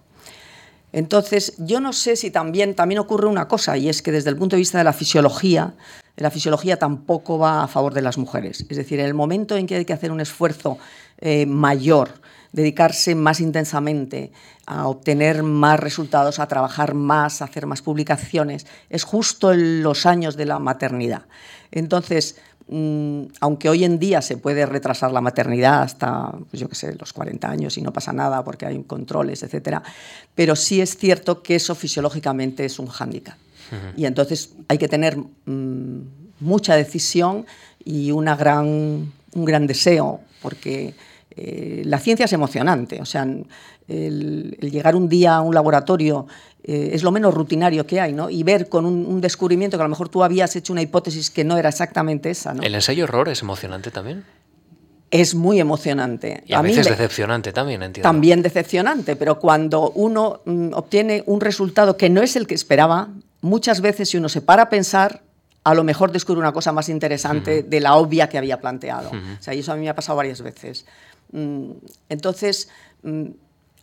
Entonces, 0.92 1.54
yo 1.58 1.80
no 1.80 1.92
sé 1.92 2.16
si 2.16 2.30
también, 2.30 2.76
también 2.76 3.00
ocurre 3.00 3.28
una 3.28 3.48
cosa, 3.48 3.78
y 3.78 3.90
es 3.90 4.04
que 4.04 4.12
desde 4.12 4.30
el 4.30 4.38
punto 4.38 4.56
de 4.56 4.60
vista 4.60 4.78
de 4.78 4.84
la 4.84 4.94
fisiología, 4.94 5.74
la 6.18 6.30
fisiología 6.30 6.78
tampoco 6.78 7.40
va 7.40 7.64
a 7.64 7.68
favor 7.68 7.96
de 7.96 8.04
las 8.04 8.20
mujeres. 8.20 8.66
Es 8.70 8.78
decir, 8.78 9.00
en 9.00 9.08
el 9.08 9.16
momento 9.16 9.58
en 9.58 9.66
que 9.66 9.76
hay 9.76 9.86
que 9.86 9.94
hacer 9.94 10.12
un 10.12 10.22
esfuerzo 10.22 10.78
eh, 11.20 11.48
mayor, 11.48 12.22
dedicarse 12.54 13.16
más 13.16 13.42
intensamente 13.42 14.32
a 14.66 14.88
obtener 14.88 15.44
más 15.44 15.80
resultados, 15.80 16.40
a 16.40 16.48
trabajar 16.48 16.94
más, 16.94 17.42
a 17.42 17.46
hacer 17.46 17.66
más 17.66 17.82
publicaciones, 17.82 18.66
es 18.90 19.04
justo 19.04 19.52
en 19.52 19.84
los 19.84 20.06
años 20.06 20.38
de 20.38 20.46
la 20.46 20.60
maternidad. 20.60 21.24
Entonces, 21.72 22.38
mm, 22.68 23.24
aunque 23.42 23.70
hoy 23.70 23.84
en 23.84 24.00
día 24.00 24.22
se 24.22 24.38
puede 24.38 24.66
retrasar 24.66 25.12
la 25.12 25.20
maternidad 25.20 25.82
hasta, 25.82 26.32
pues 26.50 26.62
yo 26.62 26.70
qué 26.70 26.76
sé, 26.76 26.96
los 26.96 27.12
40 27.12 27.50
años 27.50 27.78
y 27.78 27.82
no 27.82 27.92
pasa 27.92 28.14
nada 28.14 28.44
porque 28.44 28.68
hay 28.68 28.82
controles, 28.84 29.44
etcétera, 29.44 29.84
pero 30.36 30.56
sí 30.56 30.80
es 30.80 30.96
cierto 30.96 31.42
que 31.42 31.56
eso 31.56 31.76
fisiológicamente 31.76 32.64
es 32.64 32.80
un 32.80 32.88
hándicap. 32.88 33.38
Y 33.98 34.06
entonces 34.06 34.52
hay 34.68 34.78
que 34.78 34.88
tener 34.88 35.18
mm, 35.18 36.02
mucha 36.42 36.76
decisión 36.76 37.48
y 37.84 38.12
una 38.12 38.36
gran, 38.36 39.12
un 39.34 39.46
gran 39.46 39.66
deseo, 39.66 40.22
porque 40.44 40.94
eh, 41.36 41.82
la 41.86 42.00
ciencia 42.00 42.26
es 42.26 42.34
emocionante, 42.34 43.02
o 43.02 43.06
sea, 43.06 43.28
el, 43.88 44.58
llegar 44.62 44.96
un 44.96 45.10
día 45.10 45.38
a 45.38 45.42
un 45.42 45.54
laboratorio 45.56 46.28
eh, 46.64 46.92
es 46.94 47.04
lo 47.04 47.12
menos 47.12 47.34
rutinario 47.34 47.88
que 47.88 48.00
hay, 48.00 48.14
¿no? 48.14 48.30
Y 48.30 48.44
ver 48.44 48.70
con 48.70 48.86
un, 48.86 49.20
descubrimiento 49.20 49.78
que 49.78 49.82
a 49.82 49.86
lo 49.86 49.90
mejor 49.90 50.10
tú 50.10 50.24
habías 50.24 50.56
hecho 50.56 50.74
una 50.74 50.82
hipótesis 50.82 51.32
que 51.32 51.44
no 51.44 51.58
era 51.58 51.70
exactamente 51.70 52.30
esa, 52.30 52.54
¿no? 52.54 52.62
¿El 52.62 52.76
ensayo 52.76 53.06
error 53.06 53.30
es 53.30 53.42
emocionante 53.42 53.90
también? 53.90 54.24
Es 55.10 55.36
muy 55.36 55.60
emocionante. 55.60 56.44
Y 56.46 56.54
a, 56.54 56.62
veces 56.62 56.88
decepcionante 56.88 57.52
también, 57.52 57.84
entiendo. 57.84 58.08
También 58.08 58.42
decepcionante, 58.42 59.16
pero 59.16 59.40
cuando 59.40 59.92
uno 59.92 60.42
mm, 60.46 60.74
obtiene 60.74 61.24
un 61.26 61.42
resultado 61.42 61.98
que 61.98 62.10
no 62.10 62.22
es 62.22 62.36
el 62.36 62.48
que 62.48 62.56
esperaba, 62.56 63.10
muchas 63.42 63.82
veces 63.82 64.10
si 64.10 64.18
uno 64.18 64.30
se 64.30 64.42
para 64.42 64.64
a 64.64 64.70
pensar, 64.70 65.24
a 65.64 65.74
lo 65.74 65.84
mejor 65.84 66.12
descubre 66.12 66.40
una 66.40 66.52
cosa 66.52 66.72
más 66.72 66.90
interesante 66.90 67.64
de 67.64 67.80
la 67.80 67.96
obvia 67.96 68.28
que 68.30 68.38
había 68.38 68.60
planteado. 68.60 69.10
O 69.10 69.42
sea, 69.42 69.54
y 69.54 69.60
eso 69.60 69.72
a 69.72 69.76
mí 69.76 69.82
me 69.82 69.90
ha 69.90 69.96
pasado 69.96 70.18
varias 70.18 70.42
veces. 70.42 70.86
Mm, 71.34 71.72
entonces, 72.10 72.70
mm, 73.02 73.32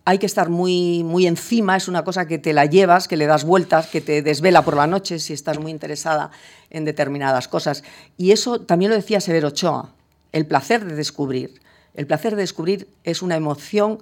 hay 0.07 0.19
que 0.19 0.27
estar 0.27 0.49
muy, 0.49 1.05
muy 1.05 1.27
encima, 1.27 1.77
es 1.77 1.87
una 1.87 2.05
cosa 2.05 2.27
que 2.27 2.39
te 2.39 2.53
la 2.53 2.65
llevas, 2.65 3.07
que 3.07 3.17
le 3.17 3.27
das 3.27 3.45
vueltas, 3.45 3.89
que 3.89 4.01
te 4.01 4.23
desvela 4.23 4.63
por 4.63 4.77
la 4.77 4.87
noche 4.87 5.19
si 5.19 5.35
estás 5.35 5.59
muy 5.59 5.71
interesada 5.71 6.31
en 6.71 6.85
determinadas 6.85 7.49
cosas. 7.49 7.85
Y 8.17 8.31
eso 8.33 8.61
también 8.61 8.91
lo 8.91 8.97
decía 8.97 9.21
Severo 9.21 9.49
Ochoa, 9.49 9.93
el 10.33 10.47
placer 10.47 10.85
de 10.85 10.95
descubrir. 10.95 11.61
El 11.95 12.07
placer 12.07 12.35
de 12.35 12.43
descubrir 12.43 12.89
es 13.05 13.21
una 13.21 13.37
emoción 13.37 13.99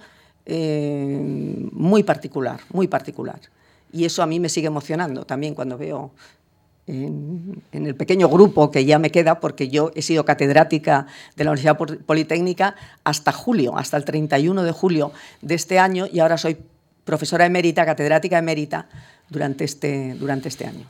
eh, 0.47 1.69
muy 1.73 2.05
particular, 2.05 2.61
muy 2.71 2.87
particular. 2.87 3.41
Y 3.93 4.05
eso 4.05 4.23
a 4.23 4.27
mí 4.27 4.39
me 4.39 4.51
sigue 4.51 4.67
emocionando 4.67 5.25
también 5.25 5.55
cuando 5.55 5.79
veo 5.79 6.13
en, 6.89 7.63
el 7.73 7.95
pequeño 7.95 8.29
grupo 8.29 8.71
que 8.71 8.85
ya 8.85 8.99
me 8.99 9.11
queda, 9.11 9.41
porque 9.41 9.69
yo 9.69 9.93
he 9.95 10.03
sido 10.03 10.25
catedrática 10.25 11.07
de 11.37 11.45
la 11.45 11.51
Universidad 11.51 11.77
Politécnica 12.07 12.75
hasta 13.05 13.33
julio, 13.33 13.77
hasta 13.77 13.97
el 13.97 14.05
31 14.05 14.63
de 14.63 14.73
julio 14.73 15.13
de 15.43 15.55
este 15.55 15.79
año, 15.79 16.07
y 16.11 16.21
ahora 16.21 16.39
soy 16.39 16.57
profesora 17.05 17.47
emérita, 17.47 17.87
catedrática 17.87 18.39
emérita 18.39 18.89
durante 19.31 19.65
este, 19.65 20.15
durante 20.15 20.49
este 20.49 20.67
año. 20.67 20.87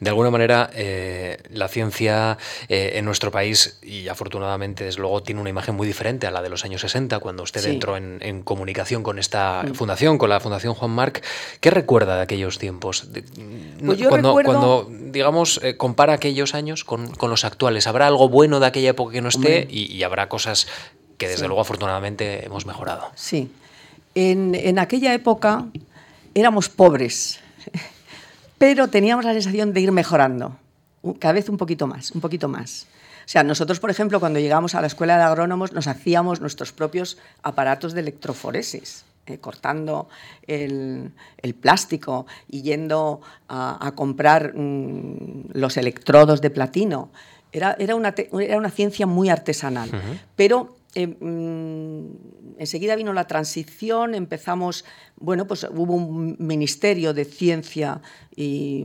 De 0.00 0.10
alguna 0.10 0.30
manera, 0.30 0.70
eh, 0.74 1.38
la 1.50 1.68
ciencia 1.68 2.36
eh, 2.68 2.92
en 2.94 3.04
nuestro 3.04 3.30
país, 3.30 3.78
y 3.82 4.08
afortunadamente, 4.08 4.84
desde 4.84 5.00
luego, 5.00 5.22
tiene 5.22 5.40
una 5.40 5.50
imagen 5.50 5.74
muy 5.74 5.86
diferente 5.86 6.26
a 6.26 6.30
la 6.30 6.42
de 6.42 6.50
los 6.50 6.64
años 6.64 6.82
60, 6.82 7.18
cuando 7.20 7.42
usted 7.42 7.64
entró 7.66 7.96
en, 7.96 8.42
comunicación 8.42 9.02
con 9.02 9.18
esta 9.18 9.64
mm. 9.64 9.74
fundación, 9.74 10.18
con 10.18 10.30
la 10.30 10.40
Fundación 10.40 10.74
Juan 10.74 10.90
Marc. 10.90 11.24
¿Qué 11.60 11.70
recuerda 11.70 12.16
de 12.16 12.22
aquellos 12.22 12.58
tiempos? 12.58 13.08
Pues 13.84 14.02
cuando, 14.06 14.34
cuando, 14.44 14.88
digamos, 14.90 15.60
eh, 15.62 15.76
compara 15.76 16.14
aquellos 16.14 16.54
años 16.54 16.84
con, 16.84 17.12
los 17.20 17.44
actuales, 17.44 17.86
¿habrá 17.86 18.06
algo 18.06 18.28
bueno 18.28 18.60
de 18.60 18.66
aquella 18.66 18.90
época 18.90 19.12
que 19.12 19.20
no 19.20 19.28
esté 19.28 19.66
y, 19.70 20.02
habrá 20.02 20.28
cosas 20.28 20.66
que, 21.16 21.28
desde 21.28 21.46
luego, 21.46 21.60
afortunadamente, 21.60 22.44
hemos 22.44 22.66
mejorado? 22.66 23.10
Sí. 23.14 23.50
En, 24.14 24.54
en 24.54 24.78
aquella 24.78 25.14
época 25.14 25.66
éramos 26.40 26.68
pobres, 26.68 27.40
pero 28.58 28.88
teníamos 28.88 29.24
la 29.24 29.32
sensación 29.32 29.72
de 29.72 29.80
ir 29.80 29.92
mejorando, 29.92 30.56
cada 31.18 31.34
vez 31.34 31.48
un 31.48 31.56
poquito 31.56 31.86
más, 31.86 32.10
un 32.12 32.20
poquito 32.20 32.48
más. 32.48 32.86
O 33.20 33.30
sea, 33.30 33.42
nosotros, 33.42 33.78
por 33.78 33.90
ejemplo, 33.90 34.20
cuando 34.20 34.40
llegamos 34.40 34.74
a 34.74 34.80
la 34.80 34.86
escuela 34.86 35.18
de 35.18 35.24
agrónomos, 35.24 35.72
nos 35.72 35.86
hacíamos 35.86 36.40
nuestros 36.40 36.72
propios 36.72 37.18
aparatos 37.42 37.92
de 37.92 38.00
electroforesis. 38.00 39.04
Eh, 39.28 39.38
cortando 39.38 40.08
el, 40.46 41.12
plástico 41.60 42.26
y 42.48 42.62
yendo 42.62 43.20
a, 43.48 43.92
comprar 43.94 44.54
mm, 44.54 45.50
los 45.52 45.76
electrodos 45.76 46.40
de 46.40 46.48
platino. 46.48 47.10
Era, 47.52 47.76
era, 47.78 47.94
una, 47.94 48.14
era 48.40 48.56
una 48.56 48.70
ciencia 48.70 49.06
muy 49.06 49.28
artesanal, 49.28 49.90
pero 50.34 50.76
eh, 50.94 51.06
mm, 51.06 52.58
enseguida 52.58 52.96
vino 52.96 53.12
la 53.12 53.26
transición, 53.26 54.14
empezamos, 54.14 54.84
bueno, 55.20 55.46
pues 55.46 55.66
hubo 55.70 55.94
un 55.94 56.36
ministerio 56.38 57.12
de 57.12 57.24
ciencia 57.24 58.00
y 58.36 58.84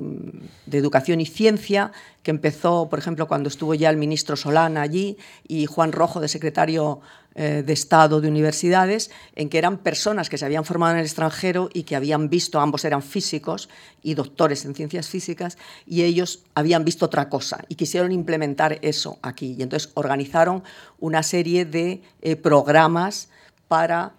de 0.65 0.77
educación 0.77 1.21
y 1.21 1.25
ciencia 1.25 1.91
que 2.23 2.31
empezó, 2.31 2.89
por 2.89 2.97
ejemplo, 2.97 3.27
cuando 3.27 3.49
estuvo 3.49 3.75
ya 3.75 3.89
el 3.89 3.97
ministro 3.97 4.35
Solana 4.35 4.81
allí 4.81 5.17
y 5.47 5.65
Juan 5.65 5.91
Rojo 5.91 6.19
de 6.19 6.27
secretario 6.27 7.01
eh, 7.35 7.63
de 7.65 7.73
Estado 7.73 8.21
de 8.21 8.27
Universidades, 8.27 9.11
en 9.35 9.49
que 9.49 9.57
eran 9.57 9.79
personas 9.79 10.29
que 10.29 10.37
se 10.37 10.45
habían 10.45 10.65
formado 10.65 10.93
en 10.93 10.99
el 10.99 11.05
extranjero 11.05 11.69
y 11.73 11.83
que 11.83 11.95
habían 11.95 12.29
visto, 12.29 12.59
ambos 12.59 12.85
eran 12.85 13.03
físicos 13.03 13.69
y 14.01 14.13
doctores 14.15 14.65
en 14.65 14.73
ciencias 14.73 15.07
físicas, 15.07 15.57
y 15.85 16.03
ellos 16.03 16.43
habían 16.55 16.85
visto 16.85 17.05
otra 17.05 17.29
cosa 17.29 17.63
y 17.69 17.75
quisieron 17.75 18.11
implementar 18.11 18.79
eso 18.81 19.19
aquí. 19.21 19.55
Y 19.57 19.63
entonces 19.63 19.91
organizaron 19.93 20.63
una 20.99 21.21
serie 21.21 21.65
de 21.65 22.01
eh, 22.21 22.35
programas 22.35 23.29
para 23.67 24.13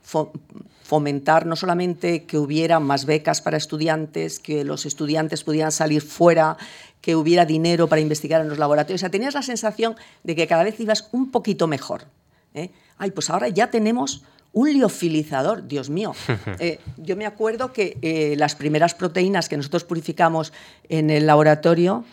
fomentar 0.84 1.46
no 1.46 1.56
solamente 1.56 2.24
que 2.24 2.36
hubiera 2.36 2.78
más 2.78 3.06
becas 3.06 3.40
para 3.40 3.56
estudiantes, 3.56 4.38
que 4.38 4.64
los 4.64 4.84
estudiantes 4.84 5.42
pudieran 5.42 5.72
salir 5.72 6.02
fuera, 6.02 6.58
que 7.00 7.16
hubiera 7.16 7.46
dinero 7.46 7.88
para 7.88 8.02
investigar 8.02 8.42
en 8.42 8.48
los 8.50 8.58
laboratorios. 8.58 9.00
O 9.00 9.02
sea, 9.02 9.10
tenías 9.10 9.34
la 9.34 9.42
sensación 9.42 9.96
de 10.22 10.36
que 10.36 10.46
cada 10.46 10.62
vez 10.62 10.78
ibas 10.78 11.08
un 11.12 11.30
poquito 11.30 11.66
mejor. 11.66 12.04
¿eh? 12.52 12.70
ay, 12.98 13.10
pues 13.10 13.30
ahora 13.30 13.48
ya 13.48 13.70
tenemos 13.70 14.22
un 14.52 14.72
liofilizador, 14.72 15.66
Dios 15.66 15.90
mío. 15.90 16.14
Eh, 16.60 16.78
yo 16.98 17.16
me 17.16 17.26
acuerdo 17.26 17.72
que 17.72 17.98
eh, 18.02 18.34
las 18.36 18.54
primeras 18.54 18.94
proteínas 18.94 19.48
que 19.48 19.56
nosotros 19.56 19.84
purificamos 19.84 20.52
en 20.88 21.10
el 21.10 21.26
laboratorio, 21.26 22.04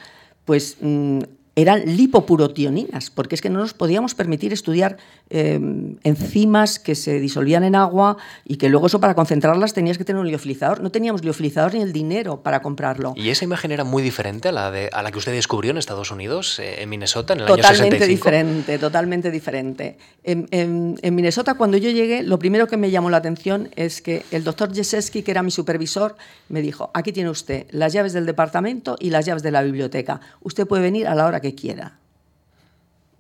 pues 0.46 0.78
mm, 0.80 1.20
eran 1.56 1.98
lipopurotioninas, 1.98 3.10
porque 3.10 3.36
es 3.36 3.42
que 3.42 3.50
no 3.50 3.60
nos 3.60 3.74
podíamos 3.74 4.16
permitir 4.16 4.54
estudiar 4.54 4.98
em, 5.30 5.98
enzimas 6.04 6.80
que 6.80 6.96
se 6.96 7.20
disolvían 7.20 7.66
en 7.66 7.76
agua 7.76 8.16
y 8.46 8.56
que 8.56 8.70
luego 8.70 8.88
eso 8.88 9.02
para 9.02 9.16
concentrarlas 9.16 9.74
tenías 9.74 9.98
que 9.98 10.06
tener 10.06 10.22
un 10.22 10.28
liofilizador. 10.28 10.80
No 10.82 10.92
teníamos 10.92 11.26
liofilizador 11.26 11.74
ni 11.74 11.82
el 11.82 11.92
dinero 11.92 12.42
para 12.42 12.62
comprarlo. 12.62 13.14
¿Y 13.18 13.30
esa 13.30 13.44
imagen 13.44 13.72
era 13.72 13.84
muy 13.84 14.02
diferente 14.02 14.48
a 14.48 14.52
la, 14.54 14.72
de, 14.72 14.90
a 14.94 15.04
la 15.04 15.12
que 15.12 15.18
usted 15.18 15.34
descubrió 15.34 15.72
en 15.72 15.78
Estados 15.78 16.10
Unidos, 16.12 16.58
eh, 16.60 16.82
en 16.84 16.90
Minnesota, 16.90 17.34
en 17.34 17.42
el 17.42 17.46
totalmente 17.46 17.98
año 17.98 18.00
65? 18.00 18.08
diferente, 18.08 18.80
totalmente 18.80 19.32
diferente. 19.32 19.98
En, 20.24 20.48
en, 20.52 21.16
Minnesota, 21.16 21.56
cuando 21.56 21.76
yo 21.76 21.90
llegué, 21.90 22.24
lo 22.24 22.40
primero 22.40 22.68
que 22.68 22.78
me 22.78 22.92
llamó 22.92 23.10
la 23.10 23.18
atención 23.18 23.70
es 23.76 24.02
que 24.02 24.24
el 24.32 24.46
doctor 24.46 24.74
Jeseski, 24.74 25.22
que 25.22 25.32
era 25.32 25.44
mi 25.44 25.52
supervisor, 25.52 26.16
me 26.48 26.62
dijo, 26.62 26.92
aquí 26.94 27.12
tiene 27.12 27.30
usted 27.30 27.66
las 27.72 27.92
llaves 27.92 28.14
del 28.14 28.26
departamento 28.26 28.96
y 29.00 29.10
las 29.10 29.26
llaves 29.26 29.44
de 29.44 29.52
la 29.52 29.62
biblioteca. 29.64 30.22
Usted 30.42 30.66
puede 30.66 30.84
venir 30.84 31.08
a 31.08 31.16
la 31.16 31.26
hora 31.26 31.40
que 31.41 31.56
quiera. 31.56 31.97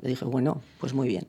Le 0.01 0.09
dije, 0.09 0.25
bueno, 0.25 0.61
pues 0.79 0.93
muy 0.93 1.07
bien. 1.07 1.27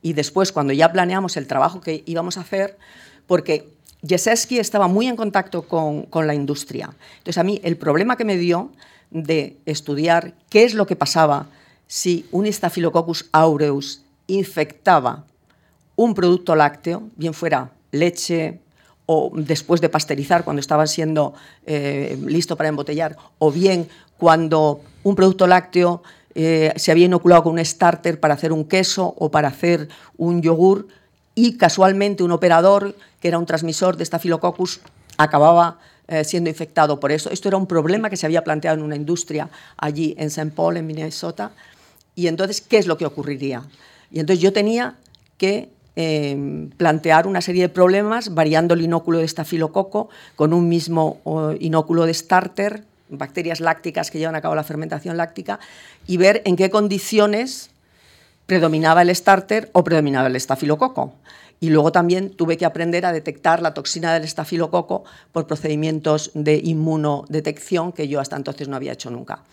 Y 0.00 0.14
después, 0.14 0.52
cuando 0.52 0.72
ya 0.72 0.92
planeamos 0.92 1.36
el 1.36 1.46
trabajo 1.46 1.80
que 1.80 2.02
íbamos 2.06 2.36
a 2.36 2.42
hacer, 2.42 2.78
porque 3.26 3.68
Jeseski 4.06 4.58
estaba 4.58 4.88
muy 4.88 5.06
en 5.06 5.16
contacto 5.16 5.62
con, 5.62 6.02
con, 6.02 6.26
la 6.26 6.34
industria. 6.34 6.90
Entonces, 7.18 7.38
a 7.38 7.44
mí 7.44 7.60
el 7.62 7.76
problema 7.76 8.16
que 8.16 8.24
me 8.24 8.36
dio 8.36 8.70
de 9.10 9.56
estudiar 9.66 10.34
qué 10.48 10.64
es 10.64 10.74
lo 10.74 10.86
que 10.86 10.96
pasaba 10.96 11.46
si 11.86 12.26
un 12.32 12.50
Staphylococcus 12.50 13.28
aureus 13.32 14.02
infectaba 14.26 15.24
un 15.94 16.14
producto 16.14 16.56
lácteo, 16.56 17.02
bien 17.16 17.34
fuera 17.34 17.70
leche 17.92 18.58
o 19.06 19.30
después 19.34 19.80
de 19.80 19.88
pasteurizar, 19.88 20.44
cuando 20.44 20.60
estaba 20.60 20.86
siendo 20.86 21.34
eh, 21.66 22.18
listo 22.24 22.56
para 22.56 22.68
embotellar, 22.68 23.16
o 23.38 23.50
bien 23.50 23.88
cuando 24.16 24.80
un 25.02 25.14
producto 25.14 25.46
lácteo 25.46 26.02
eh, 26.34 26.72
se 26.76 26.90
había 26.90 27.06
inoculado 27.06 27.42
con 27.42 27.52
un 27.54 27.64
starter 27.64 28.18
para 28.20 28.34
hacer 28.34 28.52
un 28.52 28.64
queso 28.64 29.14
o 29.18 29.30
para 29.30 29.48
hacer 29.48 29.88
un 30.16 30.40
yogur 30.40 30.88
y 31.34 31.56
casualmente 31.56 32.22
un 32.22 32.32
operador 32.32 32.94
que 33.20 33.28
era 33.28 33.38
un 33.38 33.46
transmisor 33.46 33.96
de 33.96 34.04
Staphylococcus 34.04 34.80
acababa 35.18 35.78
eh, 36.08 36.24
siendo 36.24 36.50
infectado 36.50 36.98
por 36.98 37.12
eso. 37.12 37.30
Esto 37.30 37.48
era 37.48 37.56
un 37.56 37.66
problema 37.66 38.10
que 38.10 38.16
se 38.16 38.26
había 38.26 38.44
planteado 38.44 38.78
en 38.78 38.84
una 38.84 38.96
industria 38.96 39.48
allí 39.76 40.14
en 40.18 40.28
St. 40.28 40.52
Paul, 40.54 40.76
en 40.76 40.86
Minnesota. 40.86 41.52
Y 42.14 42.26
entonces, 42.26 42.60
¿qué 42.60 42.78
es 42.78 42.86
lo 42.86 42.98
que 42.98 43.06
ocurriría? 43.06 43.62
Y 44.10 44.20
entonces 44.20 44.42
yo 44.42 44.52
tenía 44.52 44.96
que 45.38 45.70
eh, 45.96 46.68
plantear 46.76 47.26
una 47.26 47.40
serie 47.40 47.62
de 47.62 47.68
problemas 47.68 48.34
variando 48.34 48.74
el 48.74 48.82
inóculo 48.82 49.18
de 49.18 49.24
estafilococo 49.24 50.08
con 50.36 50.52
un 50.52 50.68
mismo 50.68 51.18
inóculo 51.60 52.06
de 52.06 52.14
starter 52.14 52.84
bacterias 53.12 53.60
lácticas 53.60 54.10
que 54.10 54.18
llevan 54.18 54.34
a 54.34 54.40
cabo 54.40 54.54
la 54.54 54.64
fermentación 54.64 55.16
láctica, 55.16 55.60
y 56.06 56.16
ver 56.16 56.42
en 56.44 56.56
qué 56.56 56.70
condiciones 56.70 57.70
predominaba 58.46 59.02
el 59.02 59.14
starter 59.14 59.70
o 59.72 59.84
predominaba 59.84 60.26
el 60.26 60.36
estafilococo. 60.36 61.14
Y 61.60 61.70
luego 61.70 61.92
también 61.92 62.30
tuve 62.30 62.56
que 62.56 62.64
aprender 62.64 63.06
a 63.06 63.12
detectar 63.12 63.62
la 63.62 63.72
toxina 63.72 64.12
del 64.12 64.24
estafilococo 64.24 65.04
por 65.30 65.46
procedimientos 65.46 66.32
de 66.34 66.56
inmunodetección 66.56 67.92
que 67.92 68.08
yo 68.08 68.18
hasta 68.18 68.34
entonces 68.34 68.66
no 68.66 68.74
había 68.74 68.94
hecho 68.94 69.10
nunca. 69.10 69.44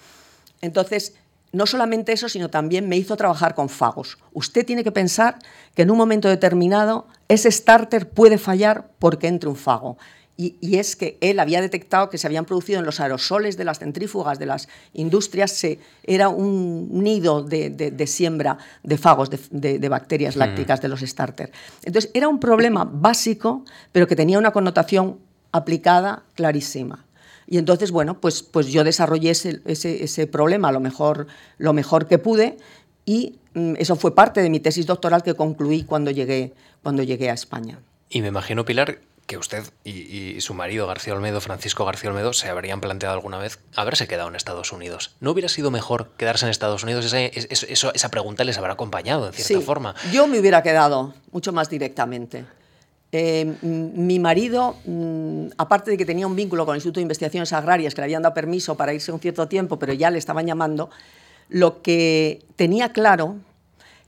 Entonces, 0.61 1.13
no 1.51 1.65
solamente 1.65 2.13
eso, 2.13 2.29
sino 2.29 2.49
también 2.49 2.87
me 2.87 2.97
hizo 2.97 3.17
trabajar 3.17 3.55
con 3.55 3.69
fagos. 3.69 4.17
Usted 4.33 4.65
tiene 4.65 4.83
que 4.83 4.91
pensar 4.91 5.39
que 5.75 5.81
en 5.81 5.91
un 5.91 5.97
momento 5.97 6.27
determinado 6.27 7.07
ese 7.27 7.51
starter 7.51 8.09
puede 8.09 8.37
fallar 8.37 8.91
porque 8.99 9.27
entre 9.27 9.49
un 9.49 9.55
fago 9.55 9.97
y, 10.41 10.77
es 10.77 10.95
que 10.95 11.17
él 11.19 11.37
había 11.41 11.59
detectado 11.59 12.09
que 12.09 12.17
se 12.17 12.25
habían 12.25 12.45
producido 12.45 12.79
en 12.79 12.85
los 12.85 13.01
aerosoles 13.01 13.57
de 13.57 13.65
las 13.65 13.79
centrífugas 13.79 14.39
de 14.39 14.45
las 14.45 14.69
industrias, 14.93 15.51
se, 15.51 15.79
era 16.03 16.29
un 16.29 17.03
nido 17.03 17.43
de, 17.43 18.07
siembra 18.07 18.57
de 18.81 18.97
fagos, 18.97 19.29
de, 19.29 19.89
bacterias 19.89 20.37
mm. 20.37 20.39
lácticas 20.39 20.81
de 20.81 20.87
los 20.87 21.01
starters. 21.01 21.51
Entonces, 21.83 22.09
era 22.13 22.29
un 22.29 22.39
problema 22.39 22.89
básico, 22.89 23.65
pero 23.91 24.07
que 24.07 24.15
tenía 24.15 24.39
una 24.39 24.51
connotación 24.51 25.19
aplicada 25.51 26.23
clarísima. 26.35 27.03
Y 27.51 27.57
entonces, 27.57 27.89
bueno, 27.89 28.19
pues, 28.19 28.43
pues 28.43 28.67
yo 28.67 28.83
desarrollé 28.83 29.31
ese, 29.31 29.59
ese, 29.65 30.27
problema 30.27 30.71
lo 30.71 30.79
mejor, 30.79 31.25
lo 31.57 31.73
mejor 31.73 32.05
que 32.05 32.19
pude 32.19 32.57
y 33.05 33.39
mm, 33.55 33.73
eso 33.79 33.95
fue 33.95 34.13
parte 34.13 34.41
de 34.43 34.51
mi 34.51 34.59
tesis 34.59 34.85
doctoral 34.85 35.23
que 35.23 35.33
concluí 35.33 35.83
cuando 35.83 36.11
llegué, 36.11 36.53
cuando 36.83 37.01
llegué 37.01 37.31
a 37.31 37.33
España. 37.33 37.79
Y 38.07 38.21
me 38.21 38.27
imagino, 38.27 38.65
Pilar, 38.65 38.99
que 39.25 39.37
usted 39.37 39.63
y, 39.83 40.39
su 40.41 40.53
marido 40.53 40.85
García 40.85 41.15
Olmedo, 41.15 41.41
Francisco 41.41 41.85
García 41.85 42.11
Olmedo, 42.11 42.33
se 42.33 42.49
habrían 42.49 42.81
planteado 42.81 43.15
alguna 43.15 43.39
vez 43.39 43.57
haberse 43.75 44.07
quedado 44.07 44.29
en 44.29 44.35
Estados 44.35 44.71
Unidos. 44.71 45.15
¿No 45.19 45.31
hubiera 45.31 45.49
sido 45.49 45.71
mejor 45.71 46.11
quedarse 46.17 46.45
en 46.45 46.51
Estados 46.51 46.83
Unidos? 46.83 47.11
Esa, 47.11 47.89
esa 47.89 48.11
pregunta 48.11 48.43
les 48.43 48.59
habrá 48.59 48.73
acompañado, 48.73 49.25
en 49.25 49.33
cierta 49.33 49.65
forma. 49.65 49.95
Yo 50.11 50.27
me 50.27 50.39
hubiera 50.39 50.61
quedado 50.61 51.15
mucho 51.31 51.51
más 51.51 51.67
directamente. 51.67 52.45
Eh, 53.11 53.55
mi 53.63 54.19
marido, 54.19 54.75
mm, 54.85 55.47
aparte 55.57 55.89
de 55.89 55.97
que 55.97 56.05
tenía 56.05 56.27
un 56.27 56.35
vínculo 56.35 56.65
con 56.65 56.75
el 56.75 56.77
Instituto 56.77 56.99
de 56.99 57.03
Investigaciones 57.03 57.51
Agrarias, 57.53 57.95
que 57.95 58.01
le 58.01 58.05
habían 58.05 58.21
dado 58.21 58.35
permiso 58.35 58.75
para 58.75 58.93
irse 58.93 59.11
un 59.11 59.19
cierto 59.19 59.47
tiempo, 59.47 59.79
pero 59.79 59.93
ya 59.93 60.11
le 60.11 60.19
estaban 60.19 60.45
llamando, 60.45 60.91
lo 61.49 61.81
que 61.81 62.43
tenía 62.55 62.93
claro 62.93 63.37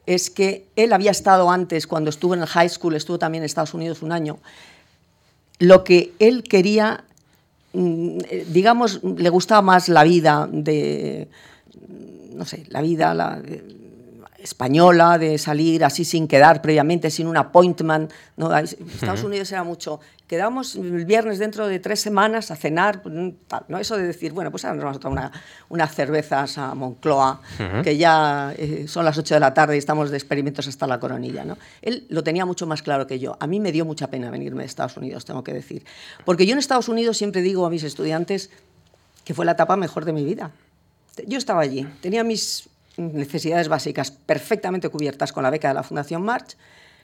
es 0.06 0.30
que 0.30 0.68
él 0.76 0.94
había 0.94 1.10
estado 1.10 1.50
antes, 1.50 1.88
cuando 1.88 2.12
estuvo 2.12 2.36
en 2.36 2.42
el 2.42 2.48
high 2.48 2.70
school, 2.70 2.96
estuvo 2.96 3.18
también 3.18 3.42
en 3.42 3.46
Estados 3.46 3.74
Unidos 3.74 4.04
un 4.04 4.12
año, 4.12 4.38
lo 5.58 5.84
que 5.84 6.14
él 6.20 6.44
quería 6.44 7.04
mm, 7.74 8.20
eh, 8.30 8.46
digamos, 8.50 9.04
le 9.04 9.30
gustaba 9.30 9.64
más 9.64 9.90
la 9.90 10.04
vida 10.04 10.48
de, 10.52 11.28
no 12.34 12.46
sé, 12.46 12.66
la 12.70 12.82
vida 12.82 13.16
la, 13.16 13.42
española, 14.44 15.18
de 15.18 15.38
salir 15.38 15.84
así 15.84 16.06
sin 16.06 16.28
quedar 16.28 16.62
previamente, 16.62 17.10
sin 17.10 17.28
un 17.28 17.38
appointment. 17.38 18.12
¿no? 18.38 18.56
Estados 18.58 19.24
Unidos 19.24 19.52
era 19.52 19.64
mucho, 19.64 20.00
quedamos 20.32 20.76
el 20.78 21.04
viernes 21.04 21.40
dentro 21.40 21.68
de 21.68 21.80
tres 21.80 22.00
semanas 22.00 22.52
a 22.52 22.56
cenar, 22.56 23.02
pues, 23.02 23.14
tal, 23.48 23.66
¿no? 23.68 23.80
Eso 23.80 23.98
de 23.98 24.08
decir, 24.08 24.32
bueno, 24.32 24.50
pues 24.50 24.64
ahora 24.64 24.76
nos 24.76 24.84
vamos 24.86 24.98
a 24.98 25.00
tomar 25.02 25.32
unas 25.68 25.94
cervezas 25.94 26.58
a 26.58 26.74
Moncloa, 26.74 27.42
que 27.84 27.98
ya 27.98 28.54
eh, 28.58 28.86
son 28.88 29.04
las 29.04 29.18
8 29.18 29.34
de 29.34 29.40
la 29.42 29.54
tarde 29.54 29.76
y 29.76 29.78
estamos 29.78 30.10
de 30.10 30.16
experimentos 30.16 30.68
hasta 30.70 30.88
la 30.88 31.02
coronilla, 31.02 31.44
¿no? 31.44 31.58
Él 31.82 32.06
lo 32.08 32.24
tenía 32.24 32.46
mucho 32.46 32.66
más 32.66 32.82
claro 32.82 33.08
que 33.08 33.20
yo. 33.20 33.36
A 33.42 33.46
mí 33.46 33.60
me 33.60 33.74
dio 33.74 33.84
mucha 33.84 34.08
pena 34.08 34.32
venirme 34.32 34.64
de 34.64 34.68
Estados 34.68 34.96
Unidos, 34.96 35.26
tengo 35.26 35.44
que 35.44 35.54
decir. 35.54 35.84
Porque 36.24 36.46
yo 36.46 36.54
en 36.54 36.60
Estados 36.60 36.88
Unidos 36.88 37.18
siempre 37.18 37.42
digo 37.42 37.66
a 37.66 37.70
mis 37.70 37.84
estudiantes 37.84 38.52
que 39.26 39.34
fue 39.34 39.46
la 39.46 39.52
etapa 39.52 39.76
mejor 39.76 40.06
de 40.06 40.14
mi 40.14 40.24
vida. 40.24 40.52
Yo 41.28 41.38
estaba 41.38 41.62
allí, 41.62 41.86
tenía 42.00 42.24
mis 42.24 42.70
necesidades 42.98 43.68
básicas 43.68 44.12
perfectamente 44.12 44.90
cubiertas 44.90 45.34
con 45.34 45.44
la 45.44 45.50
beca 45.50 45.70
de 45.70 45.74
la 45.74 45.84
Fundación 45.84 46.24
March. 46.24 46.58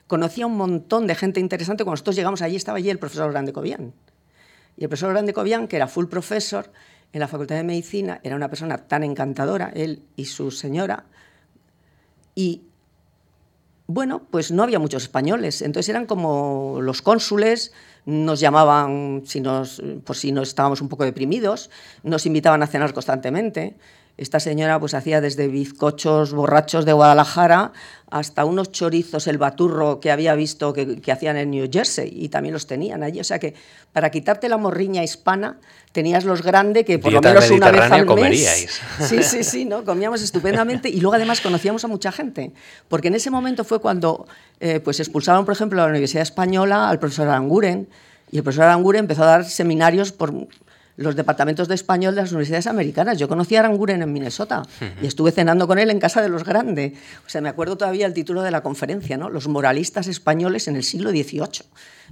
Conocía 0.06 0.46
un 0.46 0.56
montón 0.56 1.06
de 1.06 1.14
gente 1.14 1.40
interesante. 1.40 1.84
Cuando 1.84 1.94
nosotros 1.94 2.16
llegamos 2.16 2.42
allí 2.42 2.56
estaba 2.56 2.78
allí 2.78 2.90
el 2.90 2.98
profesor 2.98 3.30
Grande 3.30 3.52
Cobian. 3.52 3.92
Y 4.76 4.84
el 4.84 4.88
profesor 4.88 5.10
Grande 5.10 5.32
Cobian, 5.32 5.68
que 5.68 5.76
era 5.76 5.88
full 5.88 6.06
profesor 6.06 6.70
en 7.12 7.20
la 7.20 7.28
Facultad 7.28 7.56
de 7.56 7.64
Medicina, 7.64 8.20
era 8.22 8.36
una 8.36 8.48
persona 8.48 8.78
tan 8.78 9.02
encantadora, 9.02 9.70
él 9.74 10.02
y 10.16 10.26
su 10.26 10.50
señora. 10.50 11.04
Y 12.34 12.62
bueno, 13.86 14.22
pues 14.30 14.52
no 14.52 14.62
había 14.62 14.78
muchos 14.78 15.04
españoles, 15.04 15.62
entonces 15.62 15.88
eran 15.88 16.04
como 16.04 16.78
los 16.82 17.00
cónsules, 17.00 17.72
nos 18.04 18.38
llamaban 18.38 19.22
si 19.24 19.40
nos, 19.40 19.82
por 20.04 20.14
si 20.14 20.30
nos 20.30 20.48
estábamos 20.48 20.82
un 20.82 20.90
poco 20.90 21.04
deprimidos, 21.04 21.70
nos 22.02 22.26
invitaban 22.26 22.62
a 22.62 22.66
cenar 22.66 22.92
constantemente. 22.92 23.76
Esta 24.18 24.40
señora 24.40 24.80
pues 24.80 24.94
hacía 24.94 25.20
desde 25.20 25.46
bizcochos 25.46 26.32
borrachos 26.32 26.84
de 26.84 26.92
Guadalajara 26.92 27.72
hasta 28.10 28.44
unos 28.44 28.72
chorizos, 28.72 29.28
el 29.28 29.38
baturro 29.38 30.00
que 30.00 30.10
había 30.10 30.34
visto 30.34 30.72
que, 30.72 31.00
hacían 31.12 31.36
en 31.36 31.50
New 31.52 31.68
Jersey 31.70 32.10
y 32.12 32.28
también 32.28 32.52
los 32.52 32.66
tenían 32.66 33.04
allí. 33.04 33.20
O 33.20 33.24
sea 33.24 33.38
que 33.38 33.54
para 33.92 34.10
quitarte 34.10 34.48
la 34.48 34.56
morriña 34.56 35.04
hispana 35.04 35.60
tenías 35.92 36.24
los 36.24 36.42
grandes 36.42 36.84
que 36.84 36.98
por 36.98 37.12
lo 37.12 37.20
menos 37.20 37.48
una 37.50 37.70
vez 37.70 37.82
al 37.82 38.06
mes. 38.06 38.80
Sí, 39.00 39.22
sí, 39.22 39.44
sí, 39.44 39.64
¿no? 39.64 39.84
comíamos 39.84 40.20
estupendamente 40.20 40.88
y 40.88 41.00
luego 41.00 41.14
además 41.14 41.40
conocíamos 41.40 41.84
a 41.84 41.88
mucha 41.88 42.10
gente. 42.10 42.52
Porque 42.88 43.08
en 43.08 43.14
ese 43.14 43.30
momento 43.30 43.62
fue 43.62 43.80
cuando 43.80 44.26
eh, 44.58 44.80
pues 44.80 44.98
expulsaron, 44.98 45.44
por 45.44 45.54
ejemplo, 45.54 45.80
a 45.80 45.84
la 45.84 45.90
Universidad 45.90 46.22
Española 46.22 46.88
al 46.88 46.98
profesor 46.98 47.28
Aranguren 47.28 47.88
y 48.32 48.38
el 48.38 48.42
profesor 48.42 48.64
Aranguren 48.64 49.00
empezó 49.00 49.22
a 49.22 49.26
dar 49.26 49.44
seminarios 49.44 50.10
por 50.10 50.32
los 50.98 51.14
departamentos 51.14 51.68
de 51.68 51.76
español 51.76 52.16
de 52.16 52.22
las 52.22 52.32
universidades 52.32 52.66
americanas. 52.66 53.18
Yo 53.18 53.28
conocí 53.28 53.54
a 53.54 53.60
Aranguren 53.60 54.02
en 54.02 54.12
Minnesota 54.12 54.62
y 55.00 55.06
estuve 55.06 55.30
cenando 55.30 55.68
con 55.68 55.78
él 55.78 55.90
en 55.90 56.00
casa 56.00 56.20
de 56.20 56.28
los 56.28 56.42
Grande. 56.42 56.94
O 57.24 57.28
sea, 57.28 57.40
me 57.40 57.48
acuerdo 57.48 57.78
todavía 57.78 58.04
el 58.04 58.12
título 58.12 58.42
de 58.42 58.50
la 58.50 58.62
conferencia, 58.62 59.16
¿no? 59.16 59.30
Los 59.30 59.46
moralistas 59.46 60.08
españoles 60.08 60.66
en 60.66 60.74
el 60.74 60.82
siglo 60.82 61.10
XVIII. 61.10 61.66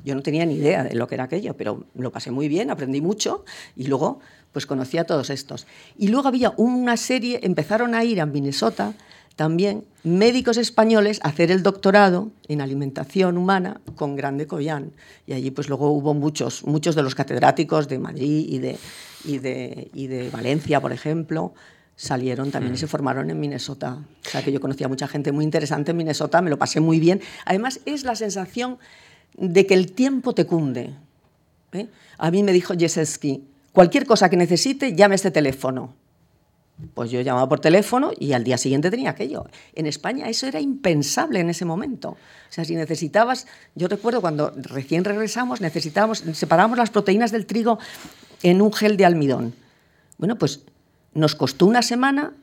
Yo 0.05 0.14
no 0.14 0.22
tenía 0.22 0.46
ni 0.46 0.55
idea 0.55 0.85
de 0.85 0.94
lo 0.94 1.09
que 1.09 1.16
era 1.16 1.25
aquello, 1.25 1.55
pero 1.57 1.85
lo 1.96 2.12
pasé 2.12 2.31
muy 2.31 2.46
bien, 2.49 2.70
aprendí 2.70 3.01
mucho 3.01 3.44
y 3.75 3.88
luego 3.88 4.20
pues 4.53 4.66
conocí 4.66 4.99
a 4.99 5.05
todos 5.05 5.31
estos. 5.31 5.66
Y 5.99 6.09
luego 6.09 6.29
había 6.29 6.53
una 6.57 6.96
serie, 6.96 7.40
empezaron 7.42 7.92
a 7.92 8.05
ir 8.05 8.20
a 8.20 8.27
Minnesota 8.27 8.94
también 9.37 9.85
médicos 10.03 10.57
españoles 10.57 11.20
a 11.22 11.29
hacer 11.29 11.51
el 11.51 11.62
doctorado 11.62 12.31
en 12.49 12.62
alimentación 12.62 13.37
humana 13.37 13.81
con 13.94 14.16
Grande 14.16 14.46
Collán. 14.46 14.92
Y 15.27 15.35
allí 15.35 15.51
pues 15.51 15.68
luego 15.68 15.90
hubo 15.90 16.14
muchos, 16.14 16.64
muchos 16.64 16.94
de 16.94 17.03
los 17.03 17.14
catedráticos 17.14 17.87
de 17.87 17.99
Madrid 17.99 18.46
y 18.49 18.59
de, 18.59 18.79
y 19.25 19.38
de, 19.38 19.90
y 19.92 20.07
de 20.07 20.31
Valencia, 20.31 20.81
por 20.81 20.92
ejemplo, 20.92 21.53
salieron 21.96 22.51
también 22.51 22.75
y 22.75 22.79
se 22.79 22.87
formaron 22.87 23.31
en 23.31 23.38
Minnesota. 23.38 23.99
O 24.27 24.29
sea 24.29 24.42
que 24.42 24.53
yo 24.53 24.61
conocía 24.61 24.87
a 24.87 24.88
mucha 24.88 25.07
gente 25.07 25.33
muy 25.33 25.44
interesante 25.44 25.90
en 25.90 25.99
Minnesota, 25.99 26.40
me 26.40 26.49
lo 26.51 26.59
pasé 26.59 26.81
muy 26.81 26.99
bien. 26.99 27.20
Además 27.44 27.81
es 27.85 28.05
la 28.05 28.16
sensación 28.16 28.79
de 29.37 29.66
que 29.66 29.75
el 29.75 29.92
tiempo 29.92 30.35
te 30.35 30.46
cunde. 30.46 30.94
¿eh? 31.72 31.88
A 32.16 32.31
mí 32.31 32.42
me 32.42 32.53
dijo 32.53 32.72
Jeselski, 32.75 33.44
cualquier 33.72 34.07
cosa 34.07 34.31
que 34.31 34.38
necesite, 34.38 34.94
llame 34.94 35.14
a 35.14 35.16
este 35.16 35.31
teléfono 35.31 35.94
pues 36.95 37.11
yo 37.11 37.21
llamaba 37.21 37.49
por 37.49 37.61
teléfono 37.61 38.12
y 38.19 38.33
al 38.33 38.45
día 38.45 38.59
siguiente 38.59 38.91
tenía 38.91 39.11
aquello. 39.11 39.47
En 39.75 39.87
España 39.87 40.29
eso 40.29 40.47
era 40.47 40.61
impensable 40.61 41.41
en 41.41 41.51
ese 41.51 41.65
momento. 41.65 42.11
O 42.11 42.17
sea, 42.51 42.65
si 42.65 42.75
necesitabas, 42.75 43.47
yo 43.75 43.89
recuerdo 43.89 44.21
cuando 44.21 44.53
recién 44.57 45.05
regresamos, 45.05 45.61
necesitábamos, 45.61 46.25
separábamos 46.33 46.79
las 46.79 46.91
proteínas 46.91 47.33
del 47.33 47.47
trigo 47.47 47.79
en 48.43 48.61
un 48.61 48.73
gel 48.73 48.97
de 48.97 49.07
almidón. 49.07 49.55
Bueno, 50.19 50.37
pues 50.37 50.61
nos 51.15 51.35
costó 51.35 51.67
una 51.67 51.83
semana 51.83 52.35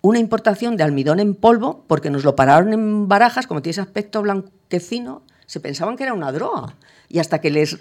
una 0.00 0.18
importación 0.18 0.76
de 0.76 0.84
almidón 0.84 1.18
en 1.18 1.34
polvo 1.34 1.82
porque 1.86 2.10
nos 2.10 2.24
lo 2.24 2.36
pararon 2.36 2.74
en 2.74 3.08
barajas, 3.08 3.46
como 3.46 3.62
tiene 3.62 3.70
ese 3.70 3.80
aspecto 3.80 4.20
blanquecino, 4.20 5.22
se 5.46 5.60
pensaban 5.60 5.96
que 5.96 6.02
era 6.02 6.12
una 6.12 6.30
droga. 6.30 6.74
Y 7.08 7.20
hasta 7.20 7.40
que 7.40 7.50
les 7.50 7.78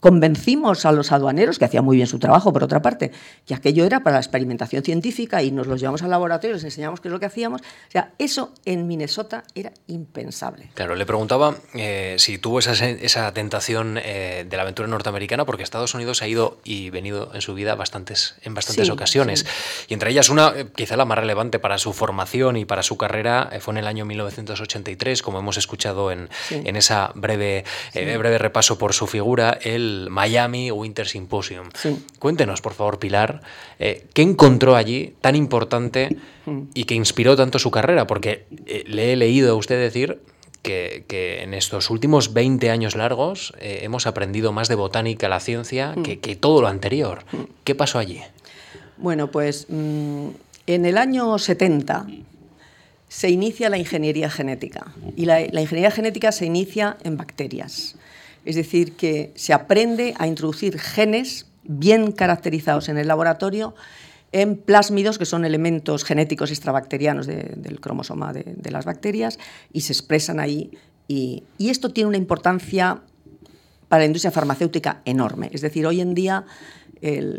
Convencimos 0.00 0.86
a 0.86 0.92
los 0.92 1.12
aduaneros, 1.12 1.58
que 1.58 1.66
hacían 1.66 1.84
muy 1.84 1.96
bien 1.96 2.06
su 2.06 2.18
trabajo, 2.18 2.54
por 2.54 2.64
otra 2.64 2.80
parte, 2.80 3.12
que 3.46 3.54
aquello 3.54 3.84
era 3.84 4.00
para 4.00 4.14
la 4.14 4.20
experimentación 4.20 4.82
científica 4.82 5.42
y 5.42 5.50
nos 5.50 5.66
los 5.66 5.78
llevamos 5.78 6.02
al 6.02 6.10
laboratorio, 6.10 6.54
les 6.54 6.64
enseñamos 6.64 7.00
qué 7.00 7.08
es 7.08 7.12
lo 7.12 7.20
que 7.20 7.26
hacíamos. 7.26 7.60
O 7.60 7.90
sea, 7.90 8.12
eso 8.18 8.54
en 8.64 8.86
Minnesota 8.86 9.44
era 9.54 9.72
impensable. 9.88 10.70
Claro, 10.74 10.94
le 10.94 11.04
preguntaba 11.04 11.54
eh, 11.74 12.16
si 12.18 12.38
tuvo 12.38 12.60
esa, 12.60 12.72
esa 12.72 13.32
tentación 13.34 13.98
eh, 14.02 14.46
de 14.48 14.56
la 14.56 14.62
aventura 14.62 14.88
norteamericana, 14.88 15.44
porque 15.44 15.62
Estados 15.62 15.94
Unidos 15.94 16.22
ha 16.22 16.28
ido 16.28 16.58
y 16.64 16.88
venido 16.88 17.30
en 17.34 17.42
su 17.42 17.52
vida 17.52 17.74
bastantes, 17.74 18.36
en 18.42 18.54
bastantes 18.54 18.88
ocasiones. 18.88 19.44
Y 19.88 19.94
entre 19.94 20.10
ellas 20.10 20.30
una, 20.30 20.52
eh, 20.56 20.66
quizá 20.74 20.96
la 20.96 21.04
más 21.04 21.18
relevante 21.18 21.58
para 21.58 21.76
su 21.76 21.92
formación 21.92 22.56
y 22.56 22.64
para 22.64 22.82
su 22.82 22.96
carrera, 22.96 23.50
fue 23.60 23.74
en 23.74 23.78
el 23.78 23.86
año 23.86 24.06
1983, 24.06 25.22
como 25.22 25.40
hemos 25.40 25.58
escuchado 25.58 26.10
en, 26.10 26.30
en 26.50 26.76
esa 26.76 27.12
breve, 27.14 27.64
breve 27.92 28.38
repaso 28.38 28.78
por 28.78 28.94
su 28.94 29.06
figura, 29.06 29.58
el 29.90 30.10
Miami 30.10 30.70
Winter 30.70 31.06
Symposium. 31.06 31.68
Cuéntenos, 32.18 32.60
por 32.60 32.74
favor, 32.74 32.98
Pilar, 32.98 33.42
eh, 33.78 34.06
¿qué 34.14 34.22
encontró 34.22 34.76
allí 34.76 35.14
tan 35.20 35.36
importante 35.36 36.16
mm. 36.46 36.60
y 36.74 36.84
que 36.84 36.94
inspiró 36.94 37.36
tanto 37.36 37.58
su 37.58 37.70
carrera? 37.70 38.06
Porque 38.06 38.46
eh, 38.66 38.84
le 38.86 39.12
he 39.12 39.16
leído 39.16 39.52
a 39.52 39.54
usted 39.54 39.80
decir 39.80 40.20
que, 40.62 41.04
en 41.42 41.54
estos 41.54 41.90
últimos 41.90 42.32
20 42.32 42.70
años 42.70 42.94
largos 42.94 43.54
eh, 43.58 43.80
hemos 43.82 44.06
aprendido 44.06 44.52
más 44.52 44.68
de 44.68 44.74
botánica, 44.74 45.28
la 45.28 45.40
ciencia, 45.40 45.94
mm. 45.96 46.02
que, 46.02 46.36
todo 46.36 46.62
lo 46.62 46.68
anterior. 46.68 47.24
Mm. 47.32 47.36
¿Qué 47.64 47.74
pasó 47.74 47.98
allí? 47.98 48.20
Bueno, 48.96 49.30
pues 49.30 49.66
en 49.70 50.34
el 50.66 50.98
año 50.98 51.38
70 51.38 52.06
se 53.08 53.30
inicia 53.30 53.70
la 53.70 53.78
ingeniería 53.78 54.28
genética 54.30 54.92
y 55.16 55.24
la 55.24 55.40
ingeniería 55.40 55.90
genética 55.90 56.32
se 56.32 56.44
inicia 56.44 56.98
en 57.02 57.16
bacterias. 57.16 57.96
Es 58.44 58.56
decir, 58.56 58.92
que 58.92 59.32
se 59.34 59.52
aprende 59.52 60.14
a 60.18 60.26
introducir 60.26 60.78
genes 60.78 61.46
bien 61.64 62.12
caracterizados 62.12 62.88
en 62.88 62.98
el 62.98 63.08
laboratorio 63.08 63.74
en 64.32 64.56
plásmidos, 64.56 65.18
que 65.18 65.24
son 65.24 65.44
elementos 65.44 66.04
genéticos 66.04 66.50
extrabacterianos 66.50 67.26
del 67.26 67.80
cromosoma 67.80 68.32
de, 68.32 68.70
las 68.70 68.84
bacterias, 68.84 69.38
y 69.72 69.80
se 69.80 69.92
expresan 69.92 70.38
ahí. 70.38 70.70
Y, 71.08 71.42
esto 71.58 71.90
tiene 71.90 72.08
una 72.08 72.16
importancia 72.16 73.02
para 73.88 74.00
la 74.00 74.06
industria 74.06 74.30
farmacéutica 74.30 75.02
enorme. 75.04 75.50
Es 75.52 75.62
decir, 75.62 75.84
hoy 75.86 76.00
en 76.00 76.14
día 76.14 76.44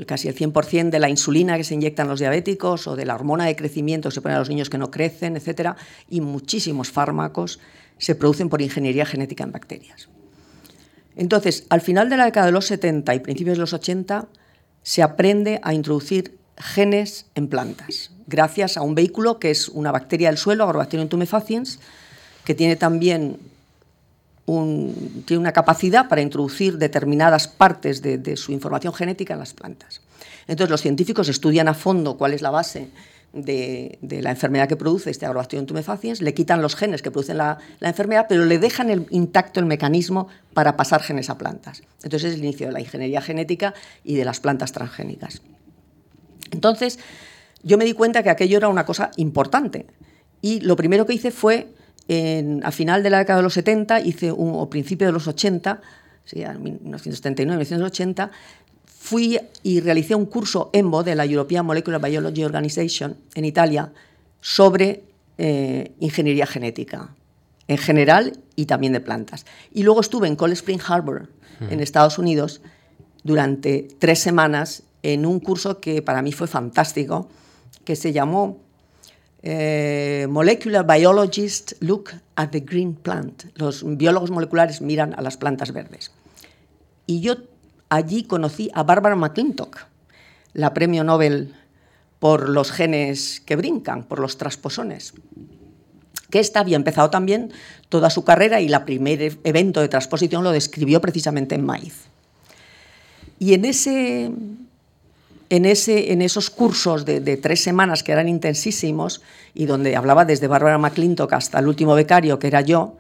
casi 0.07 0.27
el 0.27 0.35
100% 0.35 0.89
de 0.89 0.99
la 0.99 1.07
insulina 1.07 1.55
que 1.55 1.63
se 1.63 1.75
inyectan 1.75 2.07
los 2.07 2.19
diabéticos 2.19 2.87
o 2.87 2.95
de 2.95 3.05
la 3.05 3.13
hormona 3.13 3.45
de 3.45 3.55
crecimiento 3.55 4.09
que 4.09 4.15
se 4.15 4.21
pone 4.21 4.33
a 4.33 4.39
los 4.39 4.49
niños 4.49 4.71
que 4.71 4.79
no 4.79 4.89
crecen, 4.89 5.37
etcétera, 5.37 5.75
y 6.09 6.19
muchísimos 6.19 6.89
fármacos 6.89 7.59
se 7.99 8.15
producen 8.15 8.49
por 8.49 8.61
ingeniería 8.61 9.05
genética 9.05 9.43
en 9.43 9.51
bacterias. 9.51 10.09
Entonces, 11.21 11.65
al 11.69 11.81
final 11.81 12.09
de 12.09 12.17
la 12.17 12.25
década 12.25 12.47
de 12.47 12.51
los 12.51 12.65
70 12.65 13.13
y 13.13 13.19
principios 13.19 13.55
de 13.55 13.61
los 13.61 13.73
80, 13.73 14.25
se 14.81 15.03
aprende 15.03 15.59
a 15.61 15.75
introducir 15.75 16.39
genes 16.57 17.27
en 17.35 17.47
plantas, 17.47 18.09
gracias 18.25 18.75
a 18.75 18.81
un 18.81 18.95
vehículo 18.95 19.37
que 19.37 19.51
es 19.51 19.69
una 19.69 19.91
bacteria 19.91 20.29
del 20.29 20.39
suelo, 20.39 20.63
Agrobacterium 20.63 21.09
tumefaciens, 21.09 21.79
que 22.43 22.55
tiene 22.55 22.75
también 22.75 23.37
tiene 24.47 25.39
una 25.39 25.53
capacidad 25.53 26.09
para 26.09 26.21
introducir 26.21 26.79
determinadas 26.79 27.47
partes 27.47 28.01
de 28.01 28.35
su 28.35 28.51
información 28.51 28.91
genética 28.91 29.33
en 29.33 29.39
las 29.41 29.53
plantas. 29.53 30.01
Entonces, 30.47 30.71
los 30.71 30.81
científicos 30.81 31.29
estudian 31.29 31.67
a 31.67 31.75
fondo 31.75 32.17
cuál 32.17 32.33
es 32.33 32.41
la 32.41 32.49
base 32.49 32.89
de, 33.33 33.97
la 34.01 34.31
enfermedad 34.31 34.67
que 34.67 34.75
produce 34.75 35.09
este 35.09 35.25
Agrobacterium 35.25 35.65
tumefaciens, 35.65 36.21
le 36.21 36.33
quitan 36.33 36.61
los 36.61 36.75
genes 36.75 37.01
que 37.01 37.11
producen 37.11 37.37
la, 37.37 37.57
enfermedad, 37.79 38.25
pero 38.27 38.45
le 38.45 38.59
dejan 38.59 38.89
el, 38.89 39.07
intacto 39.09 39.59
el 39.59 39.65
mecanismo 39.65 40.27
para 40.53 40.75
pasar 40.75 41.01
genes 41.01 41.29
a 41.29 41.37
plantas. 41.37 41.83
Entonces 42.03 42.31
es 42.31 42.35
el 42.35 42.43
inicio 42.43 42.67
de 42.67 42.73
la 42.73 42.81
ingeniería 42.81 43.21
genética 43.21 43.73
y 44.03 44.15
de 44.15 44.25
las 44.25 44.39
plantas 44.39 44.71
transgénicas. 44.71 45.41
Entonces, 46.51 46.99
yo 47.63 47.77
me 47.77 47.85
di 47.85 47.93
cuenta 47.93 48.23
que 48.23 48.29
aquello 48.29 48.57
era 48.57 48.67
una 48.67 48.85
cosa 48.85 49.11
importante. 49.15 49.85
Y 50.41 50.59
lo 50.61 50.75
primero 50.75 51.05
que 51.05 51.13
hice 51.13 51.31
fue, 51.31 51.69
a 52.63 52.71
final 52.71 53.03
de 53.03 53.09
la 53.09 53.19
década 53.19 53.37
de 53.37 53.43
los 53.43 53.53
70, 53.53 54.01
hice 54.01 54.31
un, 54.31 54.53
o 54.55 54.69
principio 54.69 55.07
de 55.07 55.13
los 55.13 55.27
80, 55.27 55.81
sí, 56.25 56.39
1979, 56.39 57.57
1980, 57.57 58.31
fui 59.01 59.39
y 59.63 59.79
realicé 59.79 60.13
un 60.13 60.27
curso 60.27 60.69
EMBO 60.73 61.01
de 61.01 61.15
la 61.15 61.25
European 61.25 61.65
Molecular 61.65 61.99
Biology 61.99 62.43
Organization 62.43 63.17
en 63.33 63.45
Italia 63.45 63.91
sobre 64.41 65.03
eh, 65.39 65.93
ingeniería 65.99 66.45
genética 66.45 67.09
en 67.67 67.79
general 67.79 68.37
y 68.55 68.67
también 68.67 68.93
de 68.93 68.99
plantas. 68.99 69.47
Y 69.73 69.81
luego 69.81 70.01
estuve 70.01 70.27
en 70.27 70.35
Cold 70.35 70.53
Spring 70.53 70.79
Harbor, 70.87 71.29
en 71.69 71.79
Estados 71.79 72.19
Unidos, 72.19 72.61
durante 73.23 73.87
tres 73.97 74.19
semanas 74.19 74.83
en 75.01 75.25
un 75.25 75.39
curso 75.39 75.79
que 75.79 76.03
para 76.03 76.21
mí 76.21 76.31
fue 76.31 76.47
fantástico, 76.47 77.27
que 77.83 77.95
se 77.95 78.13
llamó 78.13 78.59
eh, 79.41 80.27
Molecular 80.29 80.85
Biologists 80.85 81.75
Look 81.79 82.11
at 82.35 82.49
the 82.49 82.59
Green 82.59 82.93
Plant. 82.93 83.45
Los 83.55 83.83
biólogos 83.97 84.29
moleculares 84.29 84.79
miran 84.79 85.15
a 85.15 85.21
las 85.21 85.37
plantas 85.37 85.71
verdes. 85.71 86.11
Y 87.07 87.21
yo 87.21 87.35
allí 87.91 88.23
conocí 88.23 88.71
a 88.73 88.81
Barbara 88.83 89.15
McClintock, 89.15 89.85
la 90.53 90.73
premio 90.73 91.03
Nobel 91.03 91.53
por 92.19 92.49
los 92.49 92.71
genes 92.71 93.41
que 93.45 93.55
brincan, 93.55 94.03
por 94.03 94.19
los 94.19 94.37
transposones 94.37 95.13
que 96.31 96.39
esta 96.39 96.61
había 96.61 96.77
empezado 96.77 97.11
también 97.11 97.51
toda 97.89 98.09
su 98.09 98.23
carrera 98.23 98.59
y 98.61 98.73
el 98.73 98.81
primer 98.83 99.37
evento 99.43 99.81
de 99.81 99.89
transposición 99.89 100.43
lo 100.43 100.51
describió 100.51 100.99
precisamente 101.01 101.53
en 101.53 101.65
maíz. 101.65 102.05
Y 103.37 103.53
en, 103.53 103.65
ese, 103.65 104.31
en, 105.49 105.65
ese, 105.65 106.13
en 106.13 106.21
esos 106.21 106.49
cursos 106.49 107.05
de, 107.05 107.37
tres 107.37 107.61
semanas 107.61 108.01
que 108.01 108.13
eran 108.13 108.29
intensísimos 108.29 109.21
y 109.53 109.65
donde 109.65 109.95
hablaba 109.95 110.25
desde 110.25 110.47
Bárbara 110.47 110.77
McClintock 110.77 111.33
hasta 111.33 111.59
el 111.59 111.67
último 111.67 111.93
becario, 111.93 112.39
que 112.39 112.47
era 112.47 112.61
yo, 112.61 112.95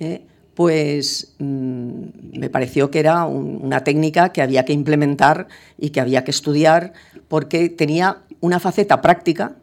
eh, 0.00 0.22
pues 0.54 1.34
mm, 1.38 2.38
me 2.38 2.50
pareció 2.50 2.90
que 2.90 3.00
era 3.00 3.26
una 3.26 3.84
técnica 3.84 4.30
que 4.30 4.42
había 4.42 4.64
que 4.64 4.72
implementar 4.72 5.48
y 5.78 5.90
que 5.90 6.00
había 6.00 6.24
que 6.24 6.30
estudiar 6.30 6.92
porque 7.28 7.68
tenía 7.68 8.18
una 8.40 8.60
faceta 8.60 9.00
práctica, 9.00 9.56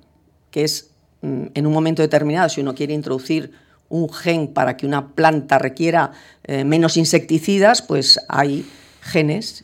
que 0.50 0.64
es 0.64 0.92
Mm, 1.22 1.46
en 1.54 1.68
un 1.68 1.74
momento 1.74 2.02
determinado, 2.02 2.50
si 2.50 2.62
uno 2.62 2.74
quiere 2.74 2.94
introducir 2.94 3.52
un 3.90 4.12
gen 4.12 4.48
para 4.48 4.78
que 4.78 4.86
una 4.86 5.10
planta 5.10 5.60
requiera 5.60 6.12
eh, 6.44 6.64
menos 6.64 6.98
insecticidas, 6.98 7.82
pues 7.82 8.20
hay 8.28 8.66
genes 9.02 9.64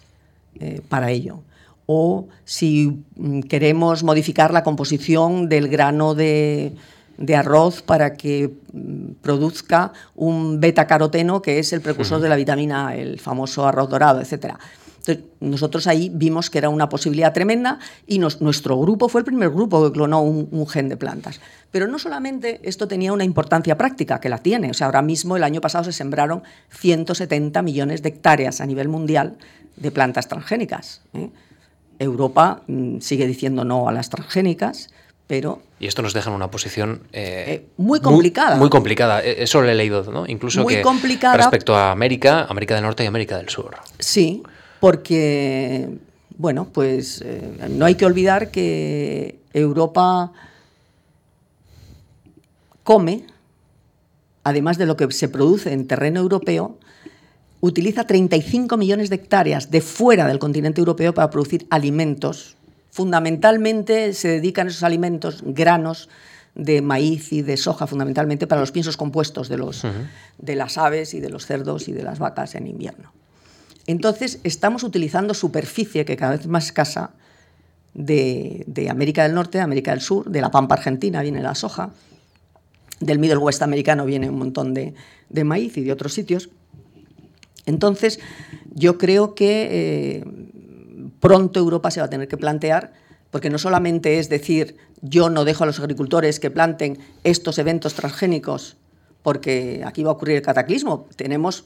eh, 0.60 0.82
para 0.88 1.12
ello. 1.12 1.40
O 1.86 2.28
si 2.46 3.04
mm, 3.16 3.42
queremos 3.42 4.04
modificar 4.04 4.52
la 4.52 4.64
composición 4.64 5.50
del 5.50 5.68
grano 5.70 6.14
de, 6.14 6.74
arroz 7.36 7.82
para 7.82 8.14
que 8.14 8.54
mm, 8.74 9.22
produzca 9.22 9.94
un 10.16 10.60
beta-caroteno, 10.60 11.42
que 11.42 11.60
es 11.60 11.74
el 11.74 11.82
precursor 11.82 12.22
de 12.22 12.30
la 12.30 12.36
vitamina 12.36 12.96
el 12.96 13.20
famoso 13.20 13.66
arroz 13.66 13.90
dorado, 13.90 14.22
etcétera 14.22 14.60
nosotros 15.40 15.88
ahí 15.88 16.12
vimos 16.14 16.50
que 16.50 16.58
era 16.58 16.70
una 16.70 16.90
posibilidad 16.90 17.34
tremenda 17.34 17.80
y 18.06 18.20
nuestro 18.20 18.80
grupo 18.80 19.10
fue 19.10 19.22
el 19.22 19.26
primer 19.26 19.50
grupo 19.50 19.86
que 19.86 19.92
clonó 19.92 20.22
un, 20.22 20.68
gen 20.68 20.90
de 20.90 20.98
plantas. 20.98 21.40
Pero 21.72 21.88
no 21.88 22.00
solamente 22.00 22.60
esto 22.64 22.88
tenía 22.88 23.14
una 23.14 23.24
importancia 23.24 23.78
práctica, 23.78 24.20
que 24.20 24.30
la 24.30 24.40
tiene. 24.40 24.72
O 24.72 24.74
sea, 24.74 24.88
ahora 24.88 25.02
mismo, 25.02 25.38
el 25.38 25.44
año 25.44 25.62
pasado, 25.62 25.86
se 25.86 25.94
sembraron 25.94 26.44
170 26.70 27.62
millones 27.62 28.02
de 28.02 28.10
hectáreas 28.10 28.62
a 28.62 28.66
nivel 28.66 28.90
mundial 28.90 29.38
de 29.76 29.92
plantas 29.92 30.28
transgénicas. 30.28 31.02
¿eh? 31.14 31.30
Europa 32.00 32.64
mm, 32.68 33.00
sigue 33.00 33.28
diciendo 33.28 33.64
no 33.64 33.88
a 33.88 33.92
las 33.92 34.10
transgénicas, 34.10 34.90
pero... 35.28 35.62
Y 35.80 35.88
esto 35.88 36.02
nos 36.02 36.14
deja 36.14 36.30
en 36.30 36.36
una 36.36 36.50
posición... 36.50 37.02
Eh, 37.12 37.46
eh, 37.48 37.68
muy 37.78 38.00
complicada. 38.00 38.56
Muy, 38.56 38.70
complicada, 38.70 39.22
e, 39.22 39.44
eso 39.44 39.62
lo 39.62 39.70
he 39.70 39.76
leído, 39.76 40.04
¿no? 40.12 40.26
Incluso 40.26 40.64
muy 40.64 40.76
que 40.76 40.82
complicada. 40.82 41.36
respecto 41.36 41.76
a 41.76 41.92
América, 41.92 42.46
América 42.50 42.76
del 42.76 42.84
Norte 42.84 43.04
y 43.04 43.08
América 43.08 43.38
del 43.38 43.50
Sur. 43.50 43.76
Sí, 44.00 44.42
porque, 44.80 45.90
bueno, 46.38 46.70
pues 46.72 47.22
eh, 47.24 47.42
no 47.70 47.86
hay 47.86 47.96
que 47.96 48.06
olvidar 48.06 48.52
que 48.52 49.40
Europa 49.54 50.32
come, 52.84 53.26
además 54.44 54.78
de 54.78 54.86
lo 54.86 54.96
que 54.96 55.12
se 55.12 55.28
produce 55.28 55.74
en 55.74 55.88
terreno 55.88 56.22
europeo, 56.22 56.78
utiliza 57.60 58.06
35 58.06 58.78
millones 58.78 59.10
de 59.10 59.18
hectáreas 59.18 59.72
de 59.72 59.82
fuera 59.82 60.28
del 60.28 60.40
continente 60.40 60.80
europeo 60.80 61.14
para 61.14 61.30
producir 61.30 61.68
alimentos. 61.70 62.57
Fundamentalmente 62.98 64.12
se 64.14 64.28
dedican 64.28 64.70
esos 64.70 64.82
alimentos, 64.82 65.44
granos, 65.46 66.10
de 66.56 66.82
maíz 66.82 67.32
y 67.32 67.44
de 67.44 67.56
soja, 67.56 67.86
fundamentalmente 67.86 68.48
para 68.48 68.60
los 68.60 68.72
piensos 68.72 68.98
compuestos 68.98 69.50
de, 69.50 69.58
los, 69.60 69.84
de 70.40 70.56
las 70.56 70.80
aves 70.80 71.14
y 71.14 71.20
de 71.20 71.30
los 71.30 71.46
cerdos 71.46 71.90
y 71.90 71.92
de 71.92 72.02
las 72.02 72.18
vacas 72.18 72.56
en 72.56 72.66
invierno. 72.66 73.14
Entonces, 73.86 74.40
estamos 74.44 74.82
utilizando 74.82 75.36
superficie 75.36 76.06
que 76.06 76.18
cada 76.18 76.32
vez 76.32 76.42
es 76.42 76.48
más 76.48 76.66
escasa 76.66 77.12
de, 77.94 78.88
América 78.90 79.22
del 79.22 79.36
Norte, 79.36 79.60
de 79.60 79.64
América 79.64 79.92
del 79.92 80.02
Sur, 80.02 80.32
de 80.32 80.42
la 80.42 80.50
pampa 80.50 80.74
argentina 80.74 81.22
viene 81.22 81.44
la 81.44 81.54
soja, 81.54 81.92
del 83.00 83.20
Middle 83.20 83.38
West 83.38 83.62
americano 83.62 84.08
viene 84.08 84.28
un 84.28 84.40
montón 84.40 84.74
de, 84.74 84.96
maíz 85.44 85.78
y 85.78 85.84
de 85.84 85.92
otros 85.92 86.16
sitios. 86.16 86.50
Entonces, 87.68 88.20
yo 88.74 88.98
creo 88.98 89.36
que 89.36 89.68
eh, 89.70 90.26
pronto 91.20 91.60
Europa 91.60 91.92
se 91.92 92.00
va 92.00 92.08
a 92.08 92.10
tener 92.10 92.28
que 92.28 92.38
plantear, 92.38 92.94
porque 93.32 93.50
no 93.50 93.58
solamente 93.58 94.20
es 94.20 94.30
decir, 94.30 94.78
yo 95.02 95.30
no 95.30 95.46
dejo 95.46 95.64
a 95.64 95.68
los 95.68 95.80
agricultores 95.80 96.40
que 96.40 96.50
planten 96.50 96.98
estos 97.24 97.58
eventos 97.60 97.94
transgénicos, 97.94 98.78
porque 99.22 99.84
aquí 99.86 100.04
va 100.04 100.12
a 100.12 100.14
ocurrir 100.14 100.38
el 100.38 100.42
cataclismo. 100.42 101.08
Tenemos 101.16 101.66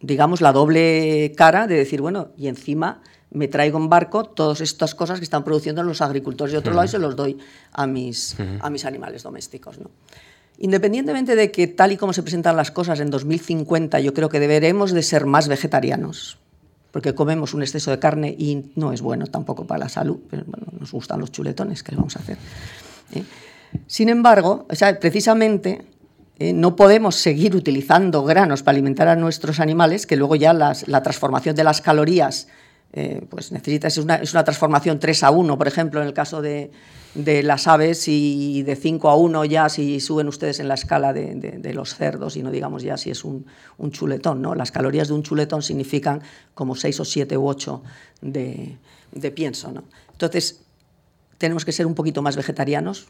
digamos, 0.00 0.40
la 0.40 0.52
doble 0.52 1.32
cara 1.36 1.66
de 1.66 1.76
decir, 1.76 2.00
bueno, 2.00 2.28
y 2.36 2.48
encima 2.48 3.02
me 3.30 3.48
traigo 3.48 3.78
en 3.78 3.88
barco 3.88 4.24
todas 4.24 4.60
estas 4.60 4.94
cosas 4.94 5.18
que 5.18 5.24
están 5.24 5.44
produciendo 5.44 5.82
los 5.82 6.00
agricultores 6.00 6.52
de 6.52 6.58
otro 6.58 6.72
lado 6.72 6.86
y 6.86 6.88
se 6.88 6.98
los 6.98 7.14
doy 7.14 7.38
a 7.72 7.86
mis, 7.86 8.36
a 8.60 8.70
mis 8.70 8.84
animales 8.84 9.22
domésticos. 9.22 9.78
¿no? 9.78 9.90
Independientemente 10.58 11.36
de 11.36 11.52
que 11.52 11.68
tal 11.68 11.92
y 11.92 11.96
como 11.96 12.12
se 12.12 12.22
presentan 12.22 12.56
las 12.56 12.70
cosas 12.70 12.98
en 12.98 13.10
2050, 13.10 14.00
yo 14.00 14.14
creo 14.14 14.28
que 14.28 14.40
deberemos 14.40 14.92
de 14.92 15.02
ser 15.02 15.26
más 15.26 15.46
vegetarianos, 15.46 16.38
porque 16.90 17.14
comemos 17.14 17.54
un 17.54 17.62
exceso 17.62 17.90
de 17.90 17.98
carne 17.98 18.34
y 18.36 18.72
no 18.76 18.92
es 18.92 19.00
bueno 19.00 19.26
tampoco 19.26 19.66
para 19.66 19.80
la 19.80 19.88
salud, 19.88 20.18
pero 20.28 20.44
bueno, 20.46 20.66
nos 20.78 20.92
gustan 20.92 21.20
los 21.20 21.30
chuletones, 21.32 21.82
¿qué 21.82 21.92
le 21.92 21.96
vamos 21.96 22.16
a 22.16 22.20
hacer? 22.20 22.36
¿Eh? 23.14 23.22
Sin 23.86 24.08
embargo, 24.08 24.66
precisamente 25.00 25.82
eh, 26.38 26.52
no 26.52 26.74
podemos 26.74 27.16
seguir 27.16 27.54
utilizando 27.54 28.24
granos 28.24 28.62
para 28.62 28.74
alimentar 28.74 29.08
a 29.08 29.16
nuestros 29.16 29.60
animales, 29.60 30.06
que 30.06 30.16
luego 30.16 30.36
ya 30.36 30.52
la 30.52 31.02
transformación 31.02 31.54
de 31.54 31.64
las 31.64 31.80
calorías, 31.80 32.48
eh, 32.92 33.24
pues 33.30 33.52
necesita, 33.52 33.86
es 33.86 33.98
una, 33.98 34.18
transformación 34.18 34.98
3 34.98 35.22
a 35.22 35.30
1, 35.30 35.56
por 35.56 35.68
ejemplo, 35.68 36.00
en 36.00 36.08
el 36.08 36.12
caso 36.12 36.42
de, 36.42 36.72
las 37.14 37.68
aves, 37.68 38.08
y 38.08 38.62
de 38.64 38.74
5 38.74 39.08
a 39.08 39.14
1 39.14 39.44
ya 39.44 39.68
si 39.68 40.00
suben 40.00 40.26
ustedes 40.26 40.58
en 40.58 40.66
la 40.66 40.74
escala 40.74 41.12
de, 41.12 41.72
los 41.72 41.94
cerdos, 41.94 42.36
y 42.36 42.42
no 42.42 42.50
digamos 42.50 42.82
ya 42.82 42.96
si 42.96 43.10
es 43.10 43.24
un, 43.24 43.46
chuletón. 43.90 44.42
¿no? 44.42 44.56
Las 44.56 44.72
calorías 44.72 45.08
de 45.08 45.14
un 45.14 45.22
chuletón 45.22 45.62
significan 45.62 46.20
como 46.54 46.74
6 46.74 47.00
o 47.00 47.04
7 47.04 47.36
u 47.36 47.46
8 47.46 47.82
de, 48.22 48.78
pienso. 49.34 49.70
¿no? 49.70 49.84
Entonces, 50.10 50.62
tenemos 51.38 51.64
que 51.64 51.72
ser 51.72 51.86
un 51.86 51.94
poquito 51.94 52.22
más 52.22 52.36
vegetarianos, 52.36 53.06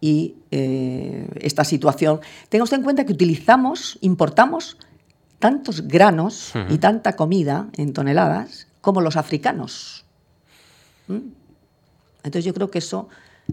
y 0.00 0.36
eh, 0.52 1.26
esta 1.40 1.64
situación. 1.64 2.20
Tenga 2.48 2.62
usted 2.62 2.76
en 2.76 2.84
cuenta 2.84 3.04
que 3.04 3.12
utilizamos, 3.12 3.98
importamos 4.00 4.76
tantos 5.40 5.88
granos 5.88 6.52
y 6.70 6.78
tanta 6.78 7.16
comida 7.16 7.68
en 7.76 7.92
toneladas 7.92 8.67
como 8.88 9.02
los 9.02 9.18
africanos. 9.18 10.06
¿Mm? 11.08 11.18
Entonces 12.24 12.46
yo 12.46 12.54
creo 12.54 12.70
que 12.70 12.78
eso 12.78 13.10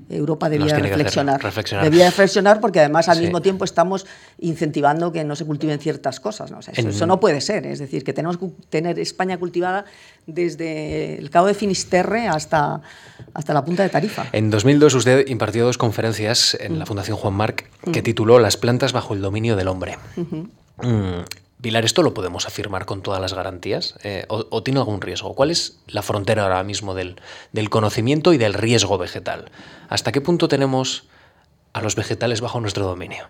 Europa 0.10 0.48
debía 0.48 0.78
reflexionar. 0.78 1.42
Debía 1.84 2.06
reflexionar 2.06 2.62
porque 2.62 2.80
además 2.80 3.10
al 3.10 3.20
mismo 3.20 3.42
tiempo 3.42 3.66
estamos 3.66 4.06
incentivando 4.40 5.12
que 5.12 5.26
no 5.26 5.36
se 5.36 5.44
cultiven 5.44 5.78
ciertas 5.80 6.22
cosas. 6.22 6.52
¿no? 6.52 6.60
eso, 6.60 7.06
no 7.06 7.20
puede 7.20 7.42
ser. 7.42 7.66
Es 7.66 7.80
decir, 7.80 8.06
que 8.06 8.14
tenemos 8.14 8.38
que 8.38 8.48
tener 8.70 8.98
España 8.98 9.38
cultivada 9.38 9.84
desde 10.26 11.18
el 11.18 11.30
Cabo 11.30 11.48
de 11.48 11.54
Finisterre 11.54 12.30
hasta, 12.30 12.80
hasta 13.34 13.54
la 13.54 13.66
punta 13.66 13.84
de 13.84 13.90
Tarifa. 13.90 14.28
En 14.32 14.50
2002 14.50 14.94
usted 14.94 15.28
impartió 15.28 15.66
dos 15.66 15.78
conferencias 15.78 16.56
en 16.62 16.80
la 16.80 16.86
mm. 16.86 16.88
Fundación 16.88 17.18
Juan 17.18 17.34
Marc 17.34 17.70
que 17.92 18.00
mm. 18.00 18.06
tituló 18.06 18.40
Las 18.40 18.56
plantas 18.56 18.94
bajo 18.94 19.14
el 19.14 19.22
dominio 19.22 19.58
del 19.58 19.68
hombre. 19.68 19.98
Pilar, 21.66 21.84
¿esto 21.84 22.04
lo 22.04 22.14
podemos 22.14 22.46
afirmar 22.46 22.86
con 22.86 23.02
todas 23.02 23.20
las 23.20 23.34
garantías? 23.34 23.96
Eh, 24.04 24.28
o, 24.30 24.62
tiene 24.62 24.80
algún 24.80 25.02
riesgo? 25.02 25.34
¿Cuál 25.34 25.50
es 25.50 25.80
la 25.88 26.04
frontera 26.04 26.44
ahora 26.44 26.64
mismo 26.64 26.94
del, 26.94 27.16
conocimiento 27.72 28.34
y 28.34 28.38
del 28.38 28.54
riesgo 28.54 29.00
vegetal? 29.00 29.50
¿Hasta 29.90 30.12
qué 30.12 30.22
punto 30.22 30.48
tenemos 30.48 31.08
a 31.74 31.82
los 31.82 31.96
vegetales 31.96 32.40
bajo 32.40 32.60
nuestro 32.60 32.86
dominio? 32.86 33.30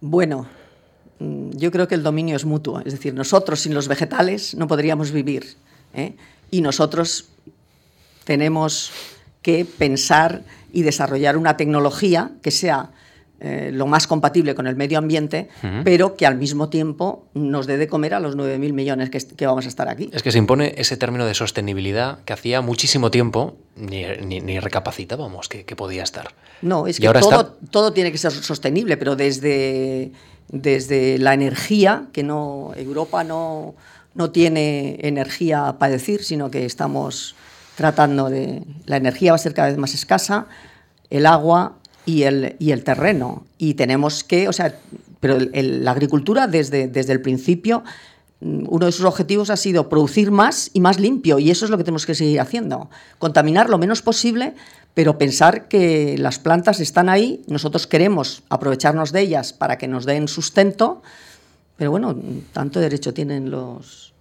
Bueno, 0.00 0.46
mm, 1.18 1.50
yo 1.50 1.70
creo 1.70 1.86
que 1.86 1.96
el 1.96 2.02
dominio 2.02 2.34
es 2.34 2.46
mutuo. 2.46 2.80
Es 2.80 2.94
decir, 2.94 3.12
nosotros 3.12 3.60
sin 3.60 3.74
los 3.74 3.86
vegetales 3.86 4.54
no 4.54 4.66
podríamos 4.66 5.10
vivir. 5.10 5.58
¿eh? 5.92 6.16
Y 6.50 6.62
nosotros 6.62 7.26
tenemos 8.24 8.90
que 9.42 9.66
pensar 9.66 10.44
y 10.72 10.80
desarrollar 10.80 11.36
una 11.36 11.58
tecnología 11.58 12.30
que 12.40 12.50
sea 12.50 12.88
eh, 13.40 13.70
lo 13.72 13.86
más 13.86 14.06
compatible 14.06 14.54
con 14.54 14.66
el 14.66 14.76
medio 14.76 14.96
ambiente, 14.96 15.48
pero 15.82 16.16
que 16.16 16.24
al 16.24 16.36
mismo 16.36 16.68
tiempo 16.70 17.26
nos 17.34 17.66
dé 17.66 17.76
de 17.76 17.88
comer 17.88 18.14
a 18.14 18.20
los 18.20 18.36
9.000 18.36 18.72
millones 18.72 19.10
que, 19.10 19.46
vamos 19.46 19.66
a 19.66 19.68
estar 19.68 19.88
aquí. 19.88 20.08
Es 20.12 20.22
que 20.22 20.32
se 20.32 20.38
impone 20.38 20.74
ese 20.78 20.96
término 20.96 21.26
de 21.26 21.34
sostenibilidad 21.34 22.20
que 22.24 22.32
hacía 22.32 22.60
muchísimo 22.60 23.10
tiempo 23.10 23.56
ni, 23.76 24.04
ni, 24.40 24.60
recapacitábamos 24.60 25.48
que, 25.48 25.64
podía 25.76 26.04
estar. 26.04 26.32
No, 26.62 26.86
es 26.86 27.00
que 27.00 27.08
todo, 27.08 27.56
todo 27.70 27.92
tiene 27.92 28.12
que 28.12 28.18
ser 28.18 28.32
sostenible, 28.32 28.96
pero 28.96 29.16
desde, 29.16 30.12
desde 30.48 31.18
la 31.18 31.34
energía, 31.34 32.06
que 32.12 32.22
no 32.22 32.72
Europa 32.76 33.24
no, 33.24 33.74
no 34.14 34.30
tiene 34.30 34.98
energía 35.02 35.76
para 35.78 35.92
decir, 35.92 36.22
sino 36.22 36.50
que 36.50 36.64
estamos 36.64 37.34
tratando 37.76 38.30
de... 38.30 38.62
La 38.86 38.96
energía 38.96 39.32
va 39.32 39.36
a 39.36 39.38
ser 39.38 39.54
cada 39.54 39.68
vez 39.68 39.76
más 39.76 39.92
escasa, 39.92 40.46
el 41.10 41.26
agua 41.26 41.78
y 42.06 42.22
el, 42.22 42.56
y 42.58 42.72
el 42.72 42.84
terreno. 42.84 43.44
Y 43.58 43.74
tenemos 43.74 44.24
que, 44.24 44.48
o 44.48 44.52
sea, 44.52 44.78
pero 45.20 45.38
la 45.38 45.90
agricultura 45.90 46.46
desde, 46.46 46.88
desde 46.88 47.12
el 47.12 47.20
principio, 47.20 47.84
mm, 48.40 48.64
uno 48.68 48.86
de 48.86 48.92
sus 48.92 49.04
objetivos 49.04 49.50
ha 49.50 49.56
sido 49.56 49.88
producir 49.88 50.30
más 50.30 50.70
y 50.72 50.80
más 50.80 51.00
limpio, 51.00 51.38
y 51.38 51.50
eso 51.50 51.64
es 51.64 51.70
lo 51.70 51.78
que 51.78 51.84
tenemos 51.84 52.06
que 52.06 52.14
seguir 52.14 52.40
haciendo. 52.40 52.90
Contaminar 53.18 53.70
lo 53.70 53.78
menos 53.78 54.02
posible, 54.02 54.54
pero 54.94 55.18
pensar 55.18 55.68
que 55.68 56.16
las 56.18 56.38
plantas 56.38 56.80
están 56.80 57.08
ahí, 57.08 57.42
nosotros 57.48 57.86
queremos 57.86 58.42
aprovecharnos 58.48 59.12
de 59.12 59.20
ellas 59.20 59.52
para 59.52 59.76
que 59.78 59.88
nos 59.88 60.04
den 60.04 60.28
sustento, 60.28 61.02
pero 61.76 61.90
bueno, 61.90 62.16
tanto 62.52 62.78
derecho 62.78 63.12
tienen 63.12 63.50
los, 63.50 64.13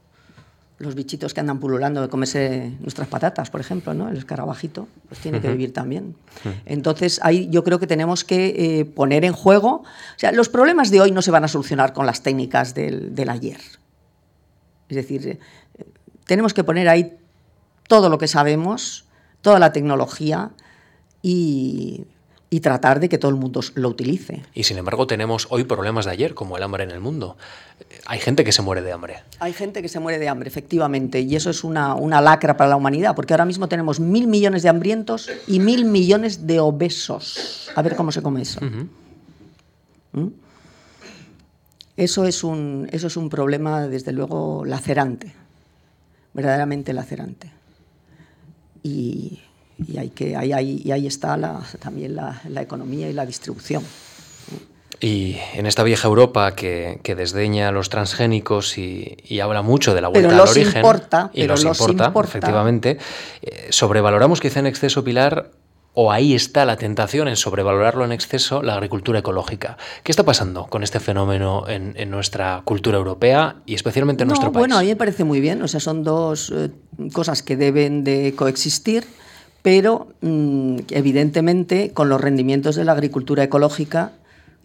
los 0.83 0.95
bichitos 0.95 1.33
que 1.33 1.39
andan 1.39 1.59
pululando 1.59 2.01
de 2.01 2.09
comerse 2.09 2.71
nuestras 2.79 3.07
patatas, 3.07 3.49
por 3.49 3.61
ejemplo, 3.61 3.93
¿no? 3.93 4.09
El 4.09 4.17
escarabajito, 4.17 4.87
pues 5.07 5.19
tiene 5.19 5.41
que 5.41 5.49
vivir 5.49 5.73
también. 5.73 6.15
Entonces, 6.65 7.19
ahí 7.23 7.47
yo 7.49 7.63
creo 7.63 7.79
que 7.79 7.87
tenemos 7.87 8.23
que 8.23 8.79
eh, 8.79 8.85
poner 8.85 9.25
en 9.25 9.33
juego. 9.33 9.83
O 9.83 10.17
sea, 10.19 10.31
los 10.31 10.49
problemas 10.49 10.91
de 10.91 11.01
hoy 11.01 11.11
no 11.11 11.21
se 11.21 11.31
van 11.31 11.43
a 11.43 11.47
solucionar 11.47 11.93
con 11.93 12.05
las 12.05 12.21
técnicas 12.21 12.75
del, 12.75 13.15
del 13.15 13.29
ayer. 13.29 13.59
Es 14.89 14.95
decir, 14.95 15.27
eh, 15.27 15.39
tenemos 16.25 16.53
que 16.53 16.63
poner 16.63 16.89
ahí 16.89 17.17
todo 17.87 18.09
lo 18.09 18.17
que 18.17 18.27
sabemos, 18.27 19.05
toda 19.41 19.59
la 19.59 19.73
tecnología 19.73 20.51
y 21.21 22.05
y 22.53 22.59
tratar 22.59 22.99
de 22.99 23.09
que 23.09 23.17
todo 23.17 23.31
el 23.31 23.37
mundo 23.37 23.61
lo 23.73 23.89
utilice. 23.89 24.43
Y 24.53 24.65
sin 24.65 24.77
embargo 24.77 25.07
tenemos 25.07 25.47
hoy 25.49 25.63
problemas 25.63 26.05
de 26.05 26.11
ayer, 26.11 26.35
como 26.35 26.55
el 26.55 26.61
hambre 26.61 26.83
en 26.83 26.91
el 26.91 26.99
mundo. 26.99 27.35
Hay 28.05 28.19
gente 28.19 28.43
que 28.43 28.51
se 28.51 28.61
muere 28.61 28.83
de 28.83 28.91
hambre. 28.91 29.23
Hay 29.39 29.53
gente 29.53 29.81
que 29.81 29.89
se 29.89 29.99
muere 29.99 30.19
de 30.19 30.29
hambre, 30.29 30.49
efectivamente, 30.49 31.19
y 31.21 31.35
eso 31.35 31.49
es 31.49 31.63
una, 31.63 31.95
una 31.95 32.21
lacra 32.21 32.55
para 32.55 32.69
la 32.69 32.75
humanidad, 32.75 33.15
porque 33.15 33.33
ahora 33.33 33.45
mismo 33.45 33.67
tenemos 33.67 33.99
mil 33.99 34.27
millones 34.27 34.61
de 34.61 34.69
hambrientos 34.69 35.31
y 35.47 35.59
mil 35.61 35.85
millones 35.85 36.45
de 36.45 36.59
obesos. 36.59 37.71
A 37.75 37.81
ver 37.81 37.95
cómo 37.95 38.11
se 38.11 38.21
come 38.21 38.43
eso. 38.43 38.61
¿Mm? 40.11 40.27
Eso 41.97 42.27
es, 42.27 42.43
un, 42.43 42.87
eso 42.91 43.07
es 43.07 43.17
un 43.17 43.29
problema, 43.29 43.87
desde 43.87 44.11
luego, 44.11 44.63
lacerante, 44.63 45.33
verdaderamente 46.35 46.93
lacerante. 46.93 47.51
Y 48.83 49.39
y, 49.87 49.97
hay 49.97 50.09
que, 50.09 50.35
ahí, 50.35 50.53
ahí, 50.53 50.81
y 50.83 50.91
ahí 50.91 51.07
está 51.07 51.37
la, 51.37 51.61
también 51.79 52.15
la, 52.15 52.41
la, 52.49 52.61
economía 52.61 53.09
y 53.09 53.13
la 53.13 53.25
distribución. 53.25 53.83
Y 54.99 55.37
en 55.53 55.65
esta 55.65 55.83
vieja 55.83 56.07
Europa 56.07 56.55
que, 56.55 56.99
que 57.03 57.15
desdeña 57.15 57.69
a 57.69 57.71
los 57.71 57.89
transgénicos 57.89 58.77
y, 58.77 59.17
y, 59.25 59.39
habla 59.41 59.61
mucho 59.61 59.93
de 59.93 60.01
la 60.01 60.07
vuelta 60.07 60.33
al 60.33 60.39
origen, 60.39 60.77
importa, 60.77 61.29
y 61.33 61.41
pero 61.41 61.55
nos 61.55 61.63
importa, 61.65 62.05
importa, 62.05 62.29
efectivamente, 62.29 62.97
eh, 63.41 63.67
sobrevaloramos 63.69 64.39
quizá 64.39 64.59
en 64.59 64.67
exceso, 64.67 65.03
Pilar, 65.03 65.51
o 65.93 66.11
ahí 66.11 66.33
está 66.33 66.65
la 66.65 66.75
tentación 66.77 67.27
en 67.27 67.35
sobrevalorarlo 67.35 68.03
en 68.03 68.11
exceso 68.11 68.63
la 68.63 68.73
agricultura 68.73 69.19
ecológica. 69.19 69.77
¿Qué 70.03 70.11
está 70.11 70.23
pasando 70.23 70.65
con 70.65 70.83
este 70.83 70.99
fenómeno 70.99 71.67
en, 71.67 71.93
en 71.97 72.09
nuestra 72.09 72.61
cultura 72.65 72.97
europea 72.97 73.57
y 73.65 73.75
especialmente 73.75 74.23
en 74.23 74.29
nuestro 74.29 74.51
país? 74.51 74.61
Bueno, 74.61 74.77
a 74.77 74.81
mí 74.81 74.87
me 74.87 74.95
parece 74.95 75.23
muy 75.23 75.39
bien, 75.39 75.61
o 75.61 75.67
sea, 75.67 75.79
son 75.79 76.03
dos 76.03 76.51
eh, 76.55 76.71
cosas 77.11 77.43
que 77.43 77.57
deben 77.57 78.03
de 78.03 78.33
coexistir 78.35 79.05
pero 79.63 80.09
mm, 80.21 80.79
evidentemente 80.91 81.91
con 81.93 82.09
los 82.09 82.21
rendimientos 82.21 82.75
de 82.75 82.83
la 82.83 82.91
agricultura 82.91 83.43
ecológica 83.43 84.11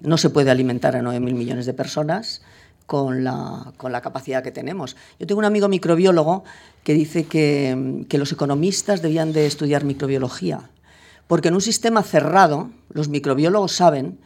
no 0.02 0.18
se 0.18 0.28
puede 0.28 0.50
alimentar 0.50 0.96
a 0.96 1.00
9.000 1.00 1.20
millones 1.20 1.66
de 1.66 1.72
personas 1.72 2.42
con 2.86 3.22
la, 3.24 3.72
con 3.76 3.92
la, 3.92 4.00
capacidad 4.00 4.42
que 4.42 4.50
tenemos. 4.50 4.96
Yo 5.18 5.26
tengo 5.26 5.38
un 5.38 5.44
amigo 5.44 5.68
microbiólogo 5.68 6.44
que 6.84 6.94
dice 6.94 7.24
que, 7.24 8.04
que 8.08 8.18
los 8.18 8.32
economistas 8.32 9.02
debían 9.02 9.32
de 9.32 9.46
estudiar 9.46 9.84
microbiología, 9.84 10.70
porque 11.26 11.48
en 11.48 11.54
un 11.54 11.60
sistema 11.60 12.02
cerrado 12.02 12.70
los 12.90 13.08
microbiólogos 13.08 13.72
saben 13.72 14.18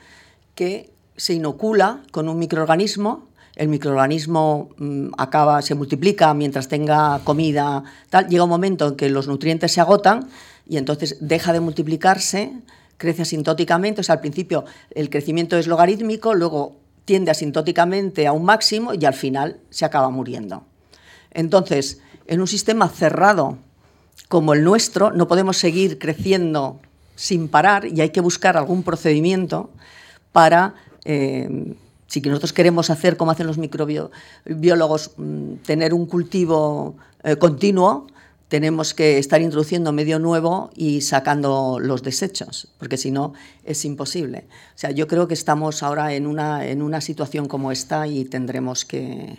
que 0.54 0.90
se 1.16 1.34
inocula 1.34 2.00
con 2.12 2.28
un 2.28 2.38
microorganismo 2.38 3.28
el 3.56 3.68
microorganismo 3.68 4.70
mm, 4.78 5.08
acaba, 5.18 5.60
se 5.62 5.74
multiplica 5.74 6.32
mientras 6.34 6.68
tenga 6.68 7.20
comida, 7.22 7.84
tal, 8.08 8.28
llega 8.28 8.44
un 8.44 8.50
momento 8.50 8.88
en 8.88 8.96
que 8.96 9.10
los 9.10 9.28
nutrientes 9.28 9.72
se 9.72 9.80
agotan 9.80 10.28
y 10.66 10.76
entonces 10.76 11.16
deja 11.20 11.52
de 11.52 11.60
multiplicarse, 11.60 12.52
crece 12.96 13.22
asintóticamente, 13.22 14.00
o 14.00 14.04
sea, 14.04 14.14
al 14.14 14.20
principio 14.20 14.64
el 14.94 15.10
crecimiento 15.10 15.58
es 15.58 15.66
logarítmico, 15.66 16.34
luego 16.34 16.76
tiende 17.04 17.30
asintóticamente 17.30 18.26
a 18.26 18.32
un 18.32 18.44
máximo 18.44 18.94
y 18.94 19.04
al 19.04 19.14
final 19.14 19.58
se 19.70 19.84
acaba 19.84 20.08
muriendo. 20.10 20.64
Entonces, 21.32 22.00
en 22.26 22.40
un 22.40 22.46
sistema 22.46 22.88
cerrado 22.88 23.58
como 24.28 24.54
el 24.54 24.64
nuestro, 24.64 25.10
no 25.10 25.28
podemos 25.28 25.56
seguir 25.56 25.98
creciendo 25.98 26.80
sin 27.16 27.48
parar 27.48 27.86
y 27.86 28.00
hay 28.00 28.10
que 28.10 28.20
buscar 28.20 28.56
algún 28.56 28.82
procedimiento 28.82 29.70
para, 30.32 30.74
eh, 31.04 31.74
si 32.06 32.20
nosotros 32.20 32.52
queremos 32.52 32.90
hacer 32.90 33.16
como 33.16 33.30
hacen 33.30 33.46
los 33.46 33.58
microbiólogos, 33.58 35.12
mm, 35.16 35.54
tener 35.66 35.92
un 35.92 36.06
cultivo 36.06 36.96
eh, 37.24 37.36
continuo, 37.36 38.06
tenemos 38.52 38.92
que 38.92 39.16
estar 39.16 39.40
introduciendo 39.40 39.92
medio 39.92 40.18
nuevo 40.18 40.68
y 40.76 41.00
sacando 41.00 41.78
los 41.80 42.02
desechos, 42.02 42.68
porque 42.76 42.98
si 42.98 43.10
no 43.10 43.32
es 43.64 43.82
imposible. 43.86 44.44
O 44.74 44.78
sea, 44.78 44.90
yo 44.90 45.08
creo 45.08 45.26
que 45.26 45.32
estamos 45.32 45.82
ahora 45.82 46.12
en 46.12 46.26
una, 46.26 46.66
en 46.66 46.82
una 46.82 47.00
situación 47.00 47.48
como 47.48 47.72
esta 47.72 48.06
y 48.06 48.26
tendremos 48.26 48.84
que, 48.84 49.38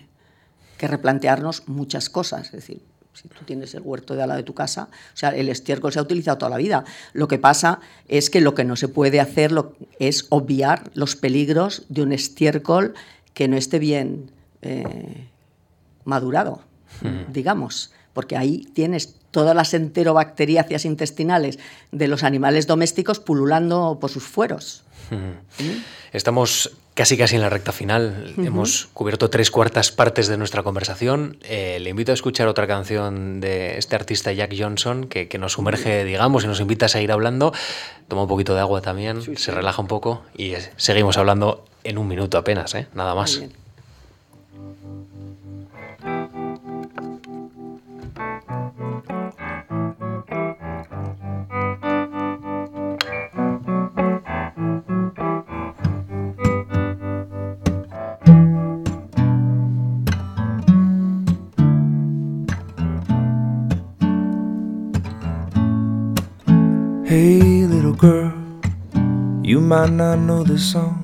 replantearnos 0.80 1.68
muchas 1.68 2.10
cosas. 2.10 2.48
Es 2.48 2.54
decir, 2.54 2.82
si 3.14 3.28
tú 3.28 3.46
tienes 3.46 3.76
el 3.76 3.84
huerto 3.84 4.16
de 4.16 4.24
al 4.24 4.30
lado 4.30 4.40
de 4.40 4.46
tu 4.46 4.56
casa, 4.56 4.90
o 5.14 5.16
sea, 5.16 5.30
el 5.30 5.48
estiércol 5.48 5.94
se 5.94 6.00
ha 6.00 6.02
utilizado 6.02 6.40
toda 6.40 6.50
la 6.50 6.58
vida. 6.58 6.84
Lo 7.14 7.28
que 7.28 7.38
pasa 7.38 7.82
es 8.08 8.32
que 8.32 8.42
lo 8.42 8.56
que 8.56 8.64
no 8.64 8.76
se 8.76 8.88
puede 8.88 9.20
hacer 9.20 9.54
es 10.00 10.26
obviar 10.30 10.90
los 10.96 11.16
peligros 11.16 11.86
de 11.88 12.02
un 12.02 12.14
estiércol 12.14 12.96
que 13.36 13.48
no 13.48 13.58
esté 13.58 13.78
bien 13.78 14.32
eh, 14.64 15.28
madurado, 16.04 16.64
digamos 17.30 17.92
porque 18.14 18.38
ahí 18.38 18.68
tienes 18.74 19.16
todas 19.32 19.56
las 19.56 19.74
enterobacteriáceas 19.74 20.86
intestinales 20.86 21.60
de 21.92 22.08
los 22.08 22.24
animales 22.24 22.68
domésticos 22.68 23.20
pululando 23.20 23.98
por 24.00 24.12
sus 24.12 24.24
fueros. 24.24 24.84
¿Mm? 25.10 25.82
Estamos 26.14 26.72
casi 26.94 27.18
casi 27.18 27.36
en 27.36 27.42
la 27.42 27.50
recta 27.50 27.72
final. 27.72 28.36
Hemos 28.38 28.88
cubierto 28.94 29.32
tres 29.32 29.50
cuartas 29.50 29.92
partes 29.92 30.28
de 30.28 30.38
nuestra 30.38 30.62
conversación. 30.62 31.38
Eh, 31.42 31.80
le 31.82 31.90
invito 31.90 32.12
a 32.12 32.14
escuchar 32.14 32.48
otra 32.48 32.68
canción 32.68 33.42
de 33.42 33.80
este 33.80 33.96
artista 33.96 34.32
Jack 34.32 34.54
Johnson 34.56 35.06
que, 35.06 35.28
nos 35.40 35.54
sumerge, 35.54 36.06
digamos, 36.06 36.44
y 36.44 36.48
nos 36.48 36.60
invita 36.60 36.86
a 36.86 36.90
seguir 36.90 37.12
hablando. 37.12 37.52
Toma 38.08 38.22
un 38.24 38.28
poquito 38.28 38.54
de 38.54 38.60
agua 38.60 38.82
también, 38.82 39.24
se 39.38 39.52
relaja 39.52 39.82
un 39.82 39.88
poco 39.88 40.22
y 40.38 40.54
seguimos 40.78 41.18
hablando 41.18 41.66
en 41.84 41.98
un 41.98 42.08
minuto 42.08 42.38
apenas, 42.38 42.76
¿eh? 42.76 42.88
nada 42.94 43.16
más. 43.16 43.42
Might 69.74 69.90
not 69.90 70.20
know 70.20 70.44
this 70.44 70.72
song. 70.72 71.02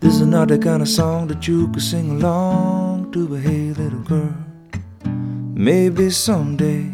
This 0.00 0.14
is 0.20 0.26
not 0.26 0.48
the 0.48 0.58
kind 0.58 0.82
of 0.82 0.88
song 0.88 1.28
that 1.28 1.46
you 1.46 1.68
could 1.68 1.82
sing 1.82 2.18
along 2.18 3.12
to, 3.12 3.28
but 3.28 3.40
hey, 3.40 3.72
little 3.82 4.02
girl, 4.02 4.34
maybe 5.54 6.10
someday. 6.10 6.90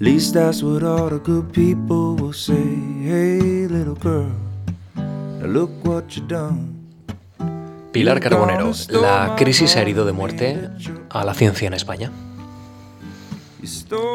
At 0.00 0.06
least 0.08 0.34
that's 0.34 0.64
what 0.64 0.82
all 0.82 1.10
the 1.10 1.20
good 1.20 1.52
people 1.52 2.16
will 2.16 2.32
say. 2.32 2.66
Hey, 3.10 3.68
little 3.68 3.94
girl, 3.94 4.32
now 4.96 5.46
look 5.46 5.70
what 5.84 6.16
you 6.16 6.26
done. 6.26 6.58
Pilar 7.92 8.18
Carbonero, 8.18 8.72
la 8.88 9.36
crisis 9.36 9.76
ha 9.76 9.82
herido 9.82 10.04
de 10.04 10.12
muerte 10.12 10.70
a 11.08 11.24
la 11.24 11.34
ciencia 11.34 11.68
en 11.68 11.74
España. 11.74 12.10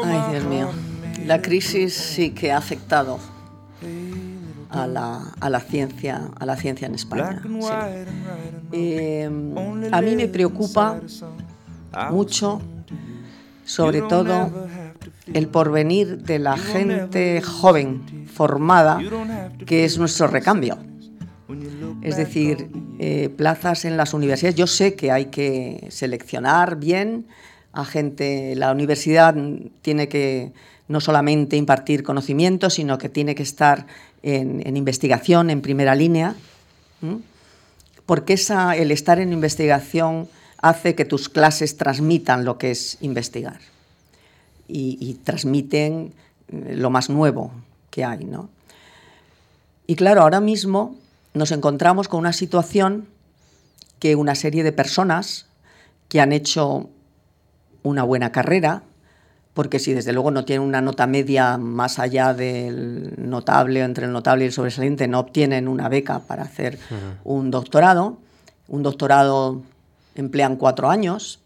Ay, 0.04 0.32
Dios 0.32 0.44
mío. 0.44 0.85
La 1.26 1.42
crisis 1.42 1.94
sí 1.94 2.30
que 2.30 2.52
ha 2.52 2.58
afectado 2.58 3.18
a 4.70 4.86
la, 4.86 5.32
a 5.40 5.50
la 5.50 5.60
ciencia, 5.60 6.30
a 6.38 6.46
la 6.46 6.56
ciencia 6.56 6.86
en 6.86 6.94
España. 6.94 7.42
sí. 7.42 7.68
Eh, 8.72 9.24
a 9.92 10.02
mí 10.02 10.16
me 10.16 10.28
preocupa 10.28 11.00
mucho, 12.10 12.60
sobre 13.64 14.02
todo, 14.02 14.50
el 15.32 15.48
porvenir 15.48 16.18
de 16.22 16.38
la 16.38 16.56
gente 16.56 17.40
joven, 17.42 18.26
formada, 18.32 19.00
que 19.64 19.84
es 19.84 19.98
nuestro 19.98 20.26
recambio. 20.26 20.78
Es 22.02 22.16
decir, 22.16 22.70
eh, 22.98 23.28
plazas 23.28 23.84
en 23.84 23.96
las 23.96 24.14
universidades. 24.14 24.56
Yo 24.56 24.66
sé 24.66 24.94
que 24.94 25.10
hay 25.10 25.26
que 25.26 25.86
seleccionar 25.90 26.76
bien 26.76 27.26
a 27.72 27.84
gente. 27.84 28.54
La 28.56 28.72
universidad 28.72 29.34
tiene 29.82 30.08
que 30.08 30.52
no 30.88 31.00
solamente 31.00 31.56
impartir 31.56 32.02
conocimiento, 32.02 32.70
sino 32.70 32.98
que 32.98 33.08
tiene 33.08 33.34
que 33.34 33.42
estar 33.42 33.86
en, 34.22 34.76
investigación, 34.76 35.50
en 35.50 35.60
primera 35.60 35.94
línea, 35.94 36.36
porque 38.06 38.38
el 38.76 38.90
estar 38.90 39.18
en 39.18 39.32
investigación 39.32 40.28
hace 40.58 40.94
que 40.94 41.04
tus 41.04 41.28
clases 41.28 41.76
transmitan 41.76 42.44
lo 42.44 42.58
que 42.58 42.70
es 42.70 42.98
investigar 43.00 43.60
y, 44.68 45.14
transmiten 45.24 46.12
eh, 46.48 46.74
lo 46.76 46.90
más 46.90 47.10
nuevo 47.10 47.52
que 47.90 48.04
hay. 48.04 48.24
¿no? 48.24 48.48
Y 49.86 49.96
claro, 49.96 50.22
ahora 50.22 50.40
mismo 50.40 50.96
nos 51.34 51.52
encontramos 51.52 52.08
con 52.08 52.20
una 52.20 52.32
situación 52.32 53.06
que 53.98 54.16
una 54.16 54.34
serie 54.34 54.62
de 54.62 54.72
personas 54.72 55.46
que 56.08 56.20
han 56.20 56.32
hecho 56.32 56.88
una 57.82 58.02
buena 58.02 58.32
carrera, 58.32 58.82
porque 59.56 59.78
si 59.78 59.94
desde 59.94 60.12
luego 60.12 60.30
no 60.30 60.44
tienen 60.44 60.68
una 60.68 60.82
nota 60.82 61.06
media 61.06 61.56
más 61.56 61.98
allá 61.98 62.34
del 62.34 63.14
notable, 63.16 63.80
entre 63.80 64.04
el 64.04 64.12
notable 64.12 64.44
y 64.44 64.48
el 64.48 64.52
sobresaliente, 64.52 65.08
no 65.08 65.18
obtienen 65.18 65.66
una 65.66 65.88
beca 65.88 66.18
para 66.18 66.42
hacer 66.42 66.78
un 67.24 67.50
doctorado. 67.50 68.18
Un 68.68 68.82
doctorado 68.82 69.62
emplean 70.14 70.56
cuatro 70.56 70.90
años. 70.90 71.40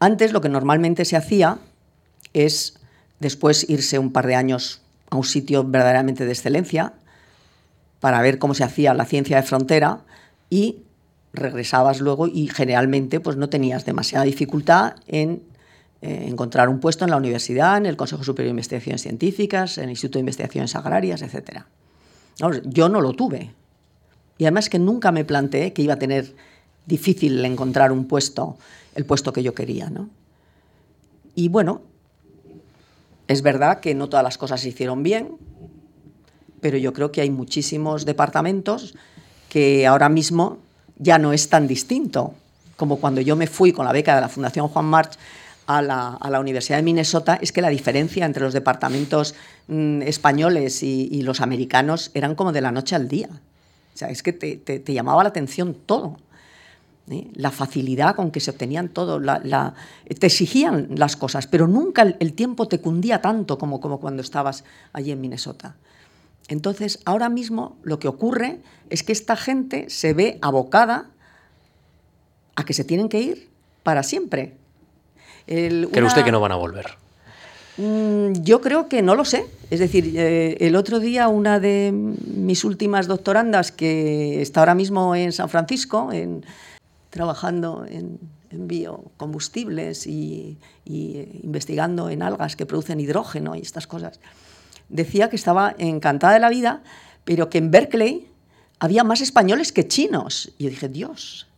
Antes 0.00 0.34
lo 0.34 0.42
que 0.42 0.50
normalmente 0.50 1.06
se 1.06 1.16
hacía 1.16 1.56
es 2.34 2.78
después 3.20 3.64
irse 3.70 3.98
un 3.98 4.12
par 4.12 4.26
de 4.26 4.34
años 4.34 4.82
a 5.08 5.16
un 5.16 5.24
sitio 5.24 5.64
verdaderamente 5.64 6.26
de 6.26 6.32
excelencia 6.32 6.92
para 8.00 8.20
ver 8.20 8.38
cómo 8.38 8.52
se 8.52 8.64
hacía 8.64 8.92
la 8.92 9.06
ciencia 9.06 9.38
de 9.38 9.44
frontera 9.44 10.00
y 10.50 10.82
regresabas 11.32 12.00
luego 12.00 12.26
y 12.26 12.48
generalmente 12.48 13.18
pues 13.18 13.38
no 13.38 13.48
tenías 13.48 13.86
demasiada 13.86 14.26
dificultad 14.26 14.96
en 15.06 15.53
eh, 16.06 16.26
encontrar 16.28 16.68
un 16.68 16.80
puesto 16.80 17.06
en 17.06 17.10
la 17.10 17.16
universidad, 17.16 17.78
en 17.78 17.86
el 17.86 17.96
Consejo 17.96 18.22
Superior 18.24 18.48
de 18.48 18.50
Investigaciones 18.50 19.00
Científicas, 19.00 19.78
en 19.78 19.84
el 19.84 19.90
Instituto 19.90 20.18
de 20.18 20.20
Investigaciones 20.20 20.76
Agrarias, 20.76 21.22
etc. 21.22 21.62
yo 22.66 22.90
no 22.90 23.00
lo 23.00 23.14
tuve. 23.14 23.54
Y 24.36 24.44
además 24.44 24.68
que 24.68 24.78
nunca 24.78 25.12
me 25.12 25.24
planteé 25.24 25.72
que 25.72 25.80
iba 25.80 25.94
a 25.94 25.98
tener 25.98 26.36
difícil 26.84 27.42
encontrar 27.42 27.90
un 27.90 28.04
puesto, 28.04 28.58
el 28.94 29.06
puesto 29.06 29.32
que 29.32 29.42
yo 29.42 29.54
quería. 29.54 29.88
¿no? 29.88 30.10
Y 31.34 31.48
bueno, 31.48 31.80
es 33.26 33.40
verdad 33.40 33.80
que 33.80 33.94
no 33.94 34.10
todas 34.10 34.24
las 34.24 34.36
cosas 34.36 34.60
se 34.60 34.68
hicieron 34.68 35.02
bien, 35.02 35.38
pero 36.60 36.76
yo 36.76 36.92
creo 36.92 37.12
que 37.12 37.22
hay 37.22 37.30
muchísimos 37.30 38.04
departamentos 38.04 38.94
que 39.48 39.86
ahora 39.86 40.10
mismo 40.10 40.58
ya 40.98 41.18
no 41.18 41.32
es 41.32 41.48
tan 41.48 41.66
distinto 41.66 42.34
como 42.76 42.98
cuando 42.98 43.22
yo 43.22 43.36
me 43.36 43.46
fui 43.46 43.72
con 43.72 43.86
la 43.86 43.92
beca 43.92 44.14
de 44.14 44.20
la 44.20 44.28
Fundación 44.28 44.68
Juan 44.68 44.84
March 44.84 45.16
a 45.66 45.82
la, 45.82 46.40
Universidad 46.40 46.78
de 46.78 46.82
Minnesota 46.82 47.38
es 47.40 47.52
que 47.52 47.62
la 47.62 47.68
diferencia 47.68 48.26
entre 48.26 48.42
los 48.42 48.52
departamentos 48.52 49.34
mm, 49.68 50.02
españoles 50.02 50.82
y, 50.82 51.22
los 51.22 51.40
americanos 51.40 52.10
eran 52.14 52.34
como 52.34 52.52
de 52.52 52.60
la 52.60 52.72
noche 52.72 52.94
al 52.94 53.08
día. 53.08 53.28
O 53.30 53.96
sea, 53.96 54.08
es 54.08 54.22
que 54.22 54.32
te, 54.32 54.92
llamaba 54.92 55.22
la 55.22 55.30
atención 55.30 55.74
todo. 55.86 56.18
¿eh? 57.10 57.28
La 57.34 57.50
facilidad 57.50 58.14
con 58.14 58.30
que 58.30 58.40
se 58.40 58.50
obtenían 58.50 58.88
todo, 58.88 59.20
la, 59.20 59.74
te 60.06 60.26
exigían 60.26 60.88
las 60.96 61.16
cosas, 61.16 61.46
pero 61.46 61.66
nunca 61.66 62.02
el, 62.02 62.32
tiempo 62.34 62.68
te 62.68 62.80
cundía 62.80 63.22
tanto 63.22 63.56
como, 63.56 63.80
como 63.80 64.00
cuando 64.00 64.22
estabas 64.22 64.64
allí 64.92 65.12
en 65.12 65.20
Minnesota. 65.20 65.76
Entonces, 66.48 67.00
ahora 67.06 67.30
mismo 67.30 67.78
lo 67.82 67.98
que 67.98 68.08
ocurre 68.08 68.60
es 68.90 69.02
que 69.02 69.12
esta 69.12 69.36
gente 69.36 69.88
se 69.88 70.12
ve 70.12 70.38
abocada 70.42 71.10
a 72.54 72.64
que 72.64 72.74
se 72.74 72.84
tienen 72.84 73.08
que 73.08 73.20
ir 73.20 73.48
para 73.82 74.02
siempre 74.02 74.58
¿Cree 75.46 76.04
usted 76.04 76.24
que 76.24 76.32
no 76.32 76.40
van 76.40 76.52
a 76.52 76.56
volver? 76.56 76.86
Mm, 77.76 78.42
yo 78.42 78.60
creo 78.60 78.88
que 78.88 79.02
no 79.02 79.14
lo 79.14 79.24
sé. 79.24 79.46
Es 79.70 79.80
decir, 79.80 80.14
eh, 80.16 80.56
el 80.60 80.76
otro 80.76 81.00
día 81.00 81.28
una 81.28 81.58
de 81.58 81.90
mis 81.92 82.64
últimas 82.64 83.06
doctorandas, 83.06 83.72
que 83.72 84.40
está 84.40 84.60
ahora 84.60 84.74
mismo 84.74 85.14
en 85.14 85.32
San 85.32 85.48
Francisco, 85.48 86.10
trabajando 87.10 87.84
en, 87.88 88.18
biocombustibles 88.56 90.06
y, 90.06 90.58
y, 90.84 91.40
investigando 91.42 92.08
en 92.08 92.22
algas 92.22 92.54
que 92.54 92.66
producen 92.66 93.00
hidrógeno 93.00 93.56
y 93.56 93.60
estas 93.60 93.88
cosas, 93.88 94.20
decía 94.88 95.28
que 95.28 95.34
estaba 95.34 95.74
encantada 95.76 96.34
de 96.34 96.38
la 96.38 96.50
vida, 96.50 96.84
pero 97.24 97.50
que 97.50 97.58
en 97.58 97.72
Berkeley 97.72 98.28
había 98.78 99.02
más 99.02 99.20
españoles 99.20 99.72
que 99.72 99.88
chinos. 99.88 100.52
Y 100.56 100.64
yo 100.64 100.70
dije, 100.70 100.88
Dios, 100.88 101.48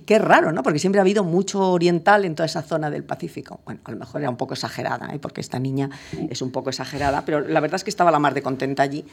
qué 0.00 0.18
raro, 0.18 0.52
¿no? 0.52 0.62
Porque 0.62 0.78
siempre 0.78 1.00
ha 1.00 1.02
habido 1.02 1.24
mucho 1.24 1.70
oriental 1.70 2.24
en 2.24 2.34
toda 2.34 2.46
esa 2.46 2.62
zona 2.62 2.90
del 2.90 3.04
Pacífico. 3.04 3.60
Bueno, 3.64 3.80
a 3.84 3.90
lo 3.90 3.96
mejor 3.98 4.20
era 4.20 4.30
un 4.30 4.36
poco 4.36 4.54
exagerada, 4.54 5.14
¿eh? 5.14 5.18
porque 5.18 5.40
esta 5.40 5.58
niña 5.58 5.90
es 6.30 6.42
un 6.42 6.50
poco 6.50 6.70
exagerada, 6.70 7.24
pero 7.24 7.40
la 7.40 7.60
verdad 7.60 7.76
es 7.76 7.84
que 7.84 7.90
estaba 7.90 8.10
la 8.10 8.18
más 8.18 8.34
de 8.34 8.42
contenta 8.42 8.82
allí 8.82 9.04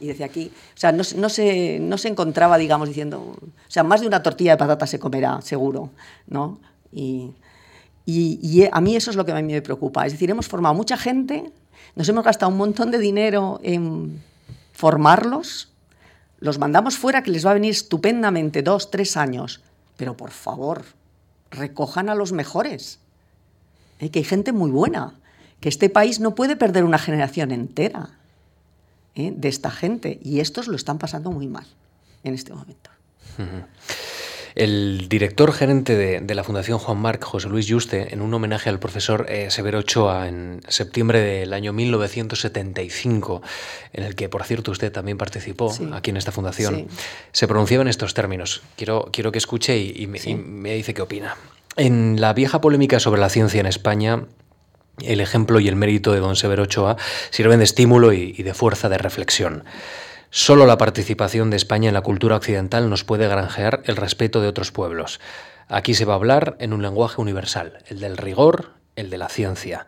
y 0.00 0.06
decía 0.06 0.26
aquí, 0.26 0.50
o 0.54 0.78
sea, 0.78 0.92
no, 0.92 1.02
se, 1.04 1.78
no 1.80 1.98
se 1.98 2.08
encontraba, 2.08 2.58
digamos, 2.58 2.88
diciendo, 2.88 3.20
o 3.20 3.70
sea, 3.70 3.82
más 3.82 4.00
de 4.00 4.06
una 4.06 4.22
tortilla 4.22 4.52
de 4.52 4.56
patata 4.58 4.86
se 4.86 4.98
comerá, 4.98 5.40
seguro, 5.40 5.90
¿no? 6.26 6.60
Y, 6.92 7.32
y, 8.06 8.66
a 8.70 8.80
mí 8.80 8.96
eso 8.96 9.10
es 9.10 9.16
lo 9.16 9.26
que 9.26 9.32
a 9.32 9.34
mí 9.36 9.52
me 9.52 9.60
preocupa. 9.60 10.06
Es 10.06 10.12
decir, 10.12 10.30
hemos 10.30 10.48
formado 10.48 10.74
mucha 10.74 10.96
gente, 10.96 11.52
nos 11.94 12.08
hemos 12.08 12.24
gastado 12.24 12.50
un 12.50 12.58
montón 12.58 12.90
de 12.90 12.98
dinero 12.98 13.60
en 13.62 14.22
formarlos, 14.72 15.72
los 16.40 16.58
mandamos 16.58 16.96
fuera, 16.96 17.22
que 17.22 17.30
les 17.30 17.44
va 17.44 17.50
a 17.50 17.54
venir 17.54 17.72
estupendamente 17.72 18.62
dos, 18.62 18.90
tres 18.90 19.16
años 19.16 19.62
pero 19.98 20.16
por 20.16 20.30
favor, 20.30 20.84
recojan 21.50 22.08
a 22.08 22.14
los 22.14 22.32
mejores. 22.32 23.00
¿Eh? 23.98 24.10
Que 24.10 24.20
hay 24.20 24.24
gente 24.24 24.52
muy 24.52 24.70
buena, 24.70 25.14
que 25.60 25.68
este 25.68 25.90
país 25.90 26.20
no 26.20 26.34
puede 26.34 26.56
perder 26.56 26.84
una 26.84 26.98
generación 26.98 27.50
entera 27.50 28.10
¿eh? 29.16 29.34
de 29.36 29.48
esta 29.48 29.70
gente. 29.70 30.20
Y 30.22 30.38
estos 30.38 30.68
lo 30.68 30.76
están 30.76 30.98
pasando 30.98 31.32
muy 31.32 31.48
mal 31.48 31.66
en 32.22 32.34
este 32.34 32.54
momento. 32.54 32.90
El 34.54 35.08
director 35.08 35.52
gerente 35.52 35.96
de, 35.96 36.34
la 36.34 36.44
Fundación 36.44 36.78
Juan 36.78 36.98
Marc, 36.98 37.24
José 37.24 37.48
Luis 37.48 37.66
Yuste, 37.66 38.12
en 38.12 38.22
un 38.22 38.32
homenaje 38.34 38.68
al 38.68 38.78
profesor 38.78 39.26
eh, 39.28 39.50
Severo 39.50 39.80
Ochoa 39.80 40.28
en 40.28 40.60
septiembre 40.68 41.20
del 41.20 41.52
año 41.52 41.72
1975, 41.72 43.42
en 43.92 44.04
el 44.04 44.14
que, 44.14 44.28
por 44.28 44.44
cierto, 44.44 44.70
usted 44.70 44.92
también 44.92 45.18
participó 45.18 45.74
aquí 45.92 46.10
en 46.10 46.16
esta 46.16 46.32
fundación, 46.32 46.88
se 47.32 47.48
pronunciaba 47.48 47.82
en 47.82 47.88
estos 47.88 48.14
términos. 48.14 48.62
Quiero, 48.76 49.08
quiero 49.12 49.32
que 49.32 49.38
escuche 49.38 49.78
y, 49.78 50.06
me, 50.06 50.74
dice 50.74 50.94
qué 50.94 51.02
opina. 51.02 51.36
En 51.76 52.20
la 52.20 52.32
vieja 52.32 52.60
polémica 52.60 53.00
sobre 53.00 53.20
la 53.20 53.28
ciencia 53.28 53.60
en 53.60 53.66
España, 53.66 54.24
el 55.02 55.20
ejemplo 55.20 55.60
y 55.60 55.68
el 55.68 55.76
mérito 55.76 56.12
de 56.12 56.20
don 56.20 56.36
Severo 56.36 56.64
Ochoa 56.64 56.96
sirven 57.30 57.58
de 57.58 57.64
estímulo 57.64 58.12
y, 58.12 58.32
de 58.32 58.54
fuerza 58.54 58.88
de 58.88 58.98
reflexión. 58.98 59.64
Solo 60.30 60.66
la 60.66 60.76
participación 60.76 61.48
de 61.48 61.56
España 61.56 61.88
en 61.88 61.94
la 61.94 62.02
cultura 62.02 62.36
occidental 62.36 62.90
nos 62.90 63.02
puede 63.02 63.26
granjear 63.28 63.82
el 63.86 63.96
respeto 63.96 64.42
de 64.42 64.48
otros 64.48 64.72
pueblos. 64.72 65.20
Aquí 65.68 65.94
se 65.94 66.04
va 66.04 66.12
a 66.12 66.16
hablar 66.16 66.56
en 66.60 66.74
un 66.74 66.82
lenguaje 66.82 67.20
universal, 67.20 67.78
el 67.86 67.98
del 68.00 68.18
rigor, 68.18 68.74
el 68.94 69.08
de 69.08 69.16
la 69.16 69.30
ciencia. 69.30 69.86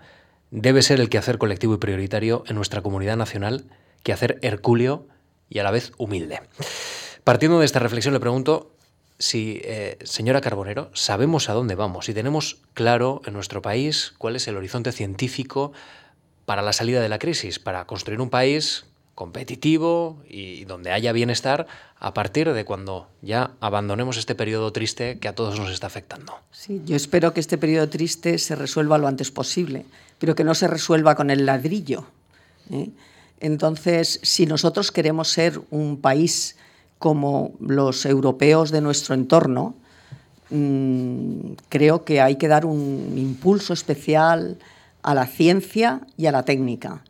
Debe 0.51 0.81
ser 0.81 0.99
el 0.99 1.11
quehacer 1.11 1.37
colectivo 1.37 1.75
y 1.75 1.79
prioritario 1.79 2.43
en 2.47 2.57
nuestra 2.57 2.81
comunidad 2.81 3.19
nacional, 3.19 3.65
quehacer 4.03 4.39
hercúleo 4.41 5.07
y 5.51 5.59
a 5.59 5.63
la 5.63 5.71
vez 5.71 5.93
humilde. 5.99 6.41
Partiendo 7.23 7.59
de 7.61 7.67
esta 7.67 7.79
reflexión 7.79 8.15
le 8.15 8.21
pregunto 8.21 8.75
si, 9.19 9.61
eh, 9.65 9.99
señora 10.05 10.41
Carbonero, 10.41 10.91
sabemos 10.95 11.51
a 11.51 11.53
dónde 11.53 11.75
vamos, 11.75 12.09
y 12.09 12.15
tenemos 12.15 12.63
claro 12.73 13.21
en 13.27 13.35
nuestro 13.35 13.61
país 13.61 14.15
cuál 14.17 14.37
es 14.37 14.49
el 14.49 14.57
horizonte 14.57 14.93
científico 14.93 15.73
para 16.47 16.63
la 16.63 16.73
salida 16.73 17.03
de 17.03 17.11
la 17.11 17.19
crisis, 17.19 17.59
para 17.59 17.85
construir 17.85 18.23
un 18.23 18.31
país 18.31 18.87
competitivo 19.21 20.17
y 20.27 20.65
donde 20.65 20.93
haya 20.93 21.13
bienestar 21.13 21.67
a 21.99 22.15
partir 22.15 22.51
de 22.55 22.65
cuando 22.65 23.07
ya 23.21 23.51
abandonemos 23.61 24.17
este 24.17 24.35
periodo 24.35 24.73
triste 24.73 25.19
que 25.19 25.29
a 25.29 25.35
todos 25.35 25.61
nos 25.61 25.71
está 25.71 25.89
afectando. 25.89 26.33
Sí, 26.51 26.81
yo 26.87 26.97
espero 26.97 27.35
que 27.35 27.41
este 27.41 27.59
periodo 27.59 27.87
triste 27.91 28.39
se 28.39 28.57
resuelva 28.57 28.97
lo 28.97 29.09
antes 29.09 29.31
posible, 29.31 29.85
pero 30.19 30.35
que 30.35 30.43
no 30.43 30.55
se 30.55 30.69
resuelva 30.69 31.17
con 31.17 31.29
el 31.29 31.45
ladrillo. 31.45 32.07
¿eh? 32.71 32.89
Entonces, 33.41 34.21
si 34.23 34.47
nosotros 34.47 34.91
queremos 34.91 35.29
ser 35.29 35.61
un 35.71 36.01
país 36.01 36.57
como 36.99 37.53
los 37.61 38.07
europeos 38.07 38.71
de 38.71 38.81
nuestro 38.81 39.15
entorno, 39.15 39.75
mm, 40.49 41.57
creo 41.69 42.07
que 42.07 42.23
hay 42.23 42.37
que 42.37 42.49
dar 42.49 42.65
un 42.65 43.19
impulso 43.19 43.75
especial 43.75 44.57
a 45.03 45.13
la 45.13 45.27
ciencia 45.27 46.01
y 46.17 46.25
a 46.25 46.33
la 46.33 46.47
técnica 46.47 47.03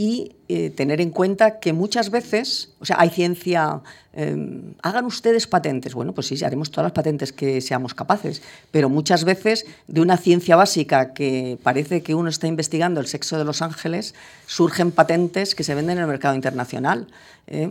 y 0.00 0.32
eh, 0.48 0.70
tener 0.70 1.02
en 1.02 1.10
cuenta 1.10 1.60
que 1.60 1.74
muchas 1.74 2.10
veces, 2.10 2.70
o 2.80 2.86
sea, 2.86 2.96
hay 2.98 3.10
ciencia, 3.10 3.82
em, 4.14 4.72
hagan 4.80 5.04
ustedes 5.04 5.46
patentes, 5.46 5.92
bueno, 5.92 6.14
pues 6.14 6.26
sí, 6.26 6.42
haremos 6.42 6.70
todas 6.70 6.84
las 6.84 6.92
patentes 6.92 7.34
que 7.34 7.60
seamos 7.60 7.92
capaces, 7.92 8.40
pero 8.70 8.88
muchas 8.88 9.24
veces 9.24 9.66
de 9.88 10.00
una 10.00 10.16
ciencia 10.16 10.56
básica 10.56 11.12
que 11.12 11.58
parece 11.62 12.02
que 12.02 12.14
uno 12.14 12.30
está 12.30 12.46
investigando 12.46 12.98
el 12.98 13.08
sexo 13.08 13.36
de 13.36 13.44
los 13.44 13.60
ángeles, 13.60 14.14
surgen 14.46 14.90
patentes 14.90 15.54
que 15.54 15.64
se 15.64 15.74
venden 15.74 15.98
en 15.98 16.04
el 16.04 16.08
mercado 16.08 16.34
internacional. 16.34 17.06
¿eh? 17.46 17.70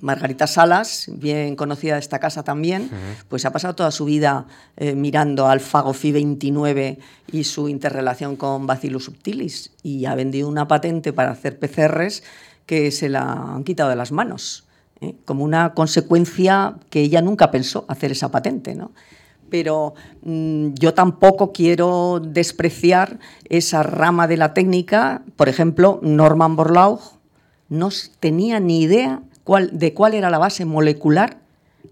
Margarita 0.00 0.46
Salas, 0.46 1.10
bien 1.12 1.56
conocida 1.56 1.94
de 1.94 2.00
esta 2.00 2.18
casa 2.18 2.42
también, 2.42 2.90
pues 3.28 3.44
ha 3.44 3.52
pasado 3.52 3.74
toda 3.74 3.90
su 3.90 4.04
vida 4.04 4.46
eh, 4.76 4.94
mirando 4.94 5.46
al 5.46 5.60
fago 5.60 5.92
Phi 5.92 6.12
29 6.12 6.98
y 7.32 7.44
su 7.44 7.68
interrelación 7.68 8.36
con 8.36 8.66
Bacillus 8.66 9.04
subtilis 9.04 9.72
y 9.82 10.06
ha 10.06 10.14
vendido 10.14 10.48
una 10.48 10.68
patente 10.68 11.12
para 11.12 11.30
hacer 11.30 11.58
PCRs 11.58 12.22
que 12.66 12.90
se 12.90 13.08
la 13.08 13.54
han 13.54 13.64
quitado 13.64 13.90
de 13.90 13.96
las 13.96 14.12
manos, 14.12 14.64
¿eh? 15.00 15.14
como 15.24 15.44
una 15.44 15.74
consecuencia 15.74 16.76
que 16.90 17.00
ella 17.00 17.20
nunca 17.20 17.50
pensó 17.50 17.84
hacer 17.88 18.12
esa 18.12 18.30
patente, 18.30 18.74
¿no? 18.74 18.92
Pero 19.50 19.92
mm, 20.22 20.72
yo 20.74 20.94
tampoco 20.94 21.52
quiero 21.52 22.20
despreciar 22.24 23.18
esa 23.50 23.82
rama 23.82 24.26
de 24.26 24.38
la 24.38 24.54
técnica. 24.54 25.22
Por 25.36 25.50
ejemplo, 25.50 26.00
Norman 26.02 26.56
Borlaug 26.56 27.00
no 27.68 27.90
tenía 28.18 28.60
ni 28.60 28.80
idea 28.80 29.22
de 29.72 29.94
cuál 29.94 30.14
era 30.14 30.30
la 30.30 30.38
base 30.38 30.64
molecular 30.64 31.38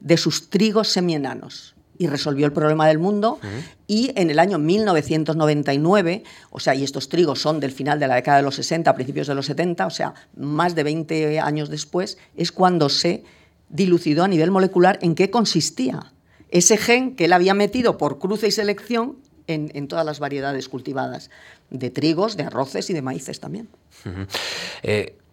de 0.01 0.16
sus 0.16 0.51
trigos 0.51 0.88
semienanos 0.88 1.74
y 1.98 2.07
resolvió 2.07 2.46
el 2.46 2.53
problema 2.53 2.88
del 2.88 2.98
mundo. 2.98 3.38
Y 3.86 4.12
en 4.14 4.30
el 4.30 4.38
año 4.38 4.59
1999, 4.59 6.24
o 6.51 6.59
sea, 6.59 6.74
y 6.74 6.82
estos 6.82 7.11
trigos 7.11 7.40
son 7.42 7.61
del 7.61 7.72
final 7.72 8.01
de 8.01 8.09
la 8.09 8.14
década 8.14 8.38
de 8.38 8.42
los 8.42 8.55
60, 8.55 8.94
principios 8.94 9.26
de 9.26 9.34
los 9.34 9.44
70, 9.46 9.86
o 9.86 9.90
sea, 9.90 10.14
más 10.36 10.74
de 10.74 10.82
20 10.82 11.40
años 11.40 11.68
después, 11.68 12.16
es 12.36 12.53
cuando 12.53 12.88
se 12.88 13.24
dilucidó 13.68 14.24
a 14.24 14.28
nivel 14.28 14.51
molecular 14.51 14.98
en 15.03 15.14
qué 15.14 15.30
consistía 15.30 16.12
ese 16.51 16.76
gen 16.76 17.16
que 17.16 17.26
él 17.26 17.32
había 17.32 17.55
metido 17.55 17.98
por 17.98 18.18
cruce 18.18 18.48
y 18.48 18.51
selección 18.51 19.16
en, 19.46 19.88
todas 19.88 20.07
las 20.07 20.20
variedades 20.20 20.68
cultivadas, 20.68 21.30
de 21.70 21.90
trigos, 21.90 22.36
de 22.36 22.44
arroces 22.44 22.88
y 22.88 22.92
de 22.92 23.03
maíces 23.03 23.40
también. 23.40 23.68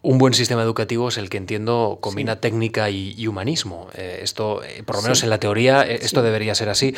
Un 0.07 0.19
buen 0.19 0.33
sistema 0.33 0.63
educativo 0.63 1.09
es 1.09 1.17
el 1.17 1.29
que 1.29 1.35
entiendo 1.35 1.97
combina 1.99 2.37
técnica 2.37 2.89
y, 2.89 3.27
humanismo. 3.27 3.89
Eh, 3.93 4.21
esto, 4.23 4.63
eh, 4.63 4.81
por 4.85 4.95
lo 4.95 5.01
menos 5.01 5.21
en 5.23 5.29
la 5.29 5.37
teoría, 5.37 5.85
eh, 5.85 5.99
esto 6.01 6.21
debería 6.21 6.55
ser 6.55 6.69
así. 6.69 6.95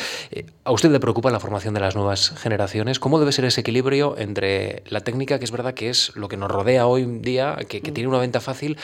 ¿A 0.62 0.70
usted 0.70 0.92
le 0.92 1.00
preocupa 1.00 1.28
la 1.32 1.40
formación 1.40 1.74
de 1.74 1.80
las 1.80 1.96
nuevas 1.96 2.30
generaciones? 2.38 3.00
¿Cómo 3.00 3.18
debe 3.18 3.32
ser 3.32 3.46
ese 3.46 3.62
equilibrio 3.62 4.16
entre 4.16 4.84
la 4.86 5.00
técnica, 5.00 5.40
que 5.40 5.44
es 5.44 5.50
verdad 5.50 5.74
que 5.74 5.90
es 5.90 6.14
lo 6.14 6.28
que 6.28 6.36
nos 6.36 6.48
rodea 6.48 6.86
hoy 6.86 7.02
en 7.02 7.20
día, 7.20 7.58
que, 7.68 7.80
mm. 7.80 7.94
tiene 7.94 8.08
una 8.08 8.18
venta 8.18 8.38
fácil, 8.38 8.78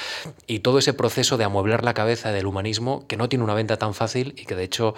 y 0.48 0.58
todo 0.58 0.80
ese 0.80 0.92
proceso 0.92 1.36
de 1.36 1.44
amueblar 1.44 1.84
la 1.84 1.94
cabeza 1.94 2.32
del 2.32 2.46
humanismo, 2.46 3.06
que 3.06 3.16
no 3.16 3.28
tiene 3.28 3.44
una 3.44 3.54
venta 3.54 3.76
tan 3.76 3.94
fácil 3.94 4.34
y 4.36 4.44
que 4.44 4.56
de 4.56 4.64
hecho, 4.64 4.96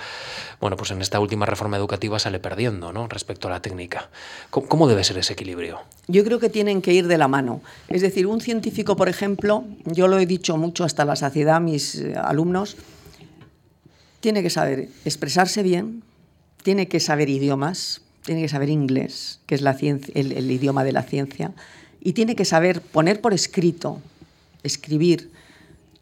bueno, 0.58 0.78
pues 0.78 0.90
en 0.90 1.02
esta 1.02 1.20
última 1.20 1.44
reforma 1.44 1.76
educativa 1.76 2.18
sale 2.18 2.38
perdiendo 2.38 2.94
¿no? 2.94 3.08
respecto 3.08 3.48
a 3.48 3.50
la 3.50 3.60
técnica? 3.60 4.08
¿Cómo 4.48 4.88
debe 4.88 5.04
ser 5.04 5.18
ese 5.18 5.34
equilibrio? 5.34 5.80
Yo 6.06 6.24
creo 6.24 6.38
que 6.38 6.48
tienen 6.48 6.80
que 6.80 6.94
ir 6.94 7.06
de 7.06 7.18
la 7.18 7.28
mano. 7.28 7.60
Es 7.88 8.00
decir, 8.00 8.26
un 8.26 8.40
científico, 8.40 8.96
por 8.96 9.10
ejemplo, 9.10 9.17
ejemplo, 9.18 9.64
yo 9.84 10.06
lo 10.06 10.18
he 10.18 10.26
dicho 10.26 10.56
mucho 10.56 10.84
hasta 10.84 11.04
la 11.04 11.16
saciedad 11.16 11.60
mis 11.60 11.96
eh, 11.96 12.14
alumnos, 12.16 12.76
tiene 14.20 14.42
que 14.42 14.50
saber 14.50 14.88
expresarse 15.04 15.64
bien, 15.64 16.04
tiene 16.62 16.86
que 16.86 17.00
saber 17.00 17.28
idiomas, 17.28 18.02
tiene 18.24 18.42
que 18.42 18.48
saber 18.48 18.68
inglés, 18.68 19.40
que 19.46 19.56
es 19.56 19.62
el, 20.14 20.50
idioma 20.50 20.84
de 20.84 20.92
la 20.92 21.02
ciencia, 21.02 21.52
y 22.00 22.12
tiene 22.12 22.36
que 22.36 22.44
saber 22.44 22.80
poner 22.80 23.20
por 23.20 23.34
escrito, 23.34 24.00
escribir 24.62 25.32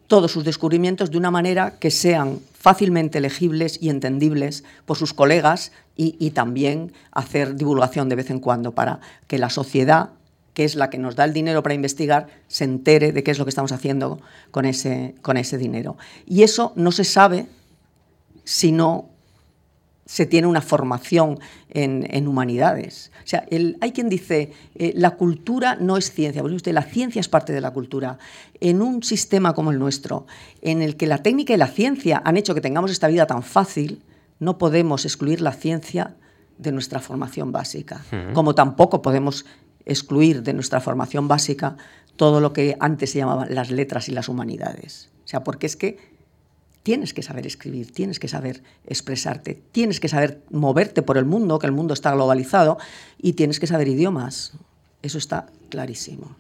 todos 0.09 0.31
sus 0.31 0.45
descubrimientos 0.45 1.11
de 1.11 1.17
una 1.17 1.31
manera 1.31 1.79
que 1.79 1.91
sean 1.91 2.41
fácilmente 2.53 3.21
legibles 3.21 3.79
y 3.81 3.89
entendibles 3.89 4.63
por 4.85 4.99
sus 4.99 5.15
colegas 5.15 5.73
y, 5.97 6.31
también 6.33 6.93
hacer 7.13 7.57
divulgación 7.57 8.11
de 8.11 8.17
vez 8.17 8.29
en 8.29 8.41
cuando 8.41 8.73
para 8.73 9.01
que 9.27 9.39
la 9.39 9.49
sociedad 9.49 10.11
que 10.57 10.65
es 10.65 10.75
la 10.75 10.89
que 10.89 10.97
nos 10.97 11.17
da 11.17 11.25
el 11.25 11.35
dinero 11.35 11.63
para 11.63 11.75
investigar, 11.75 12.29
se 12.49 12.65
entere 12.65 13.13
de 13.13 13.23
qué 13.23 13.31
es 13.31 13.39
lo 13.39 13.45
que 13.45 13.51
estamos 13.51 13.73
haciendo 13.73 14.23
con 14.51 14.65
ese, 14.65 15.15
con 15.21 15.37
ese 15.37 15.59
dinero. 15.59 15.99
Y 16.25 16.45
eso 16.45 16.73
no 16.77 16.93
se 16.93 17.05
sabe 17.05 17.47
si 18.45 18.73
no 18.73 19.11
se 20.07 20.25
tiene 20.25 20.47
una 20.47 20.63
formación 20.63 21.41
en, 21.69 22.27
humanidades. 22.27 23.13
O 23.23 23.27
sea, 23.27 23.47
hay 23.51 23.93
quien 23.93 24.09
dice, 24.09 24.51
eh, 24.77 24.95
la 24.97 25.11
cultura 25.11 25.77
no 25.79 25.99
es 25.99 26.11
ciencia, 26.11 26.41
pues 26.41 26.55
usted, 26.55 26.73
la 26.73 26.85
ciencia 26.85 27.21
es 27.21 27.29
parte 27.29 27.53
de 27.53 27.61
la 27.61 27.73
cultura. 27.73 28.19
En 28.59 28.81
un 28.81 29.03
sistema 29.03 29.53
como 29.53 29.73
el 29.73 29.79
nuestro, 29.79 30.27
en 30.63 30.81
el 30.81 30.97
que 30.97 31.07
la 31.07 31.19
técnica 31.19 31.53
y 31.53 31.59
la 31.59 31.67
ciencia 31.67 32.23
han 32.25 32.39
hecho 32.39 32.55
que 32.55 32.63
tengamos 32.63 32.91
esta 32.91 33.09
vida 33.09 33.27
tan 33.27 33.43
fácil, 33.43 34.03
no 34.39 34.57
podemos 34.57 35.05
excluir 35.05 35.43
la 35.43 35.53
ciencia 35.53 36.17
de 36.57 36.73
nuestra 36.73 37.01
formación 37.01 37.53
básica, 37.53 38.03
como 38.33 38.55
tampoco 38.55 39.03
podemos 39.03 39.45
excluir 39.87 40.43
de 40.43 40.53
nuestra 40.53 40.81
formación 40.81 41.29
básica 41.29 41.77
todo 42.17 42.41
lo 42.41 42.53
que 42.53 42.77
antes 42.81 43.11
se 43.11 43.19
llamaban 43.19 43.55
las 43.55 43.71
letras 43.71 44.09
y 44.09 44.13
las 44.13 44.29
humanidades. 44.29 45.11
O 45.25 45.29
sea, 45.29 45.45
porque 45.45 45.67
es 45.67 45.77
que 45.77 45.99
tienes 46.83 47.15
que 47.15 47.23
saber 47.23 47.47
escribir, 47.47 47.93
tienes 47.93 48.19
que 48.19 48.29
saber 48.29 48.63
expresarte, 48.87 49.61
tienes 49.73 50.01
que 50.01 50.09
saber 50.09 50.43
moverte 50.51 51.03
por 51.03 51.19
el 51.19 51.25
mundo, 51.25 51.59
que 51.59 51.67
el 51.67 51.73
mundo 51.73 51.95
está 51.95 52.13
globalizado, 52.13 52.79
y 53.19 53.33
tienes 53.33 53.61
que 53.61 53.67
saber 53.67 53.89
idiomas. 53.89 54.53
Eso 55.03 55.19
está 55.19 55.47
clarísimo. 55.69 56.37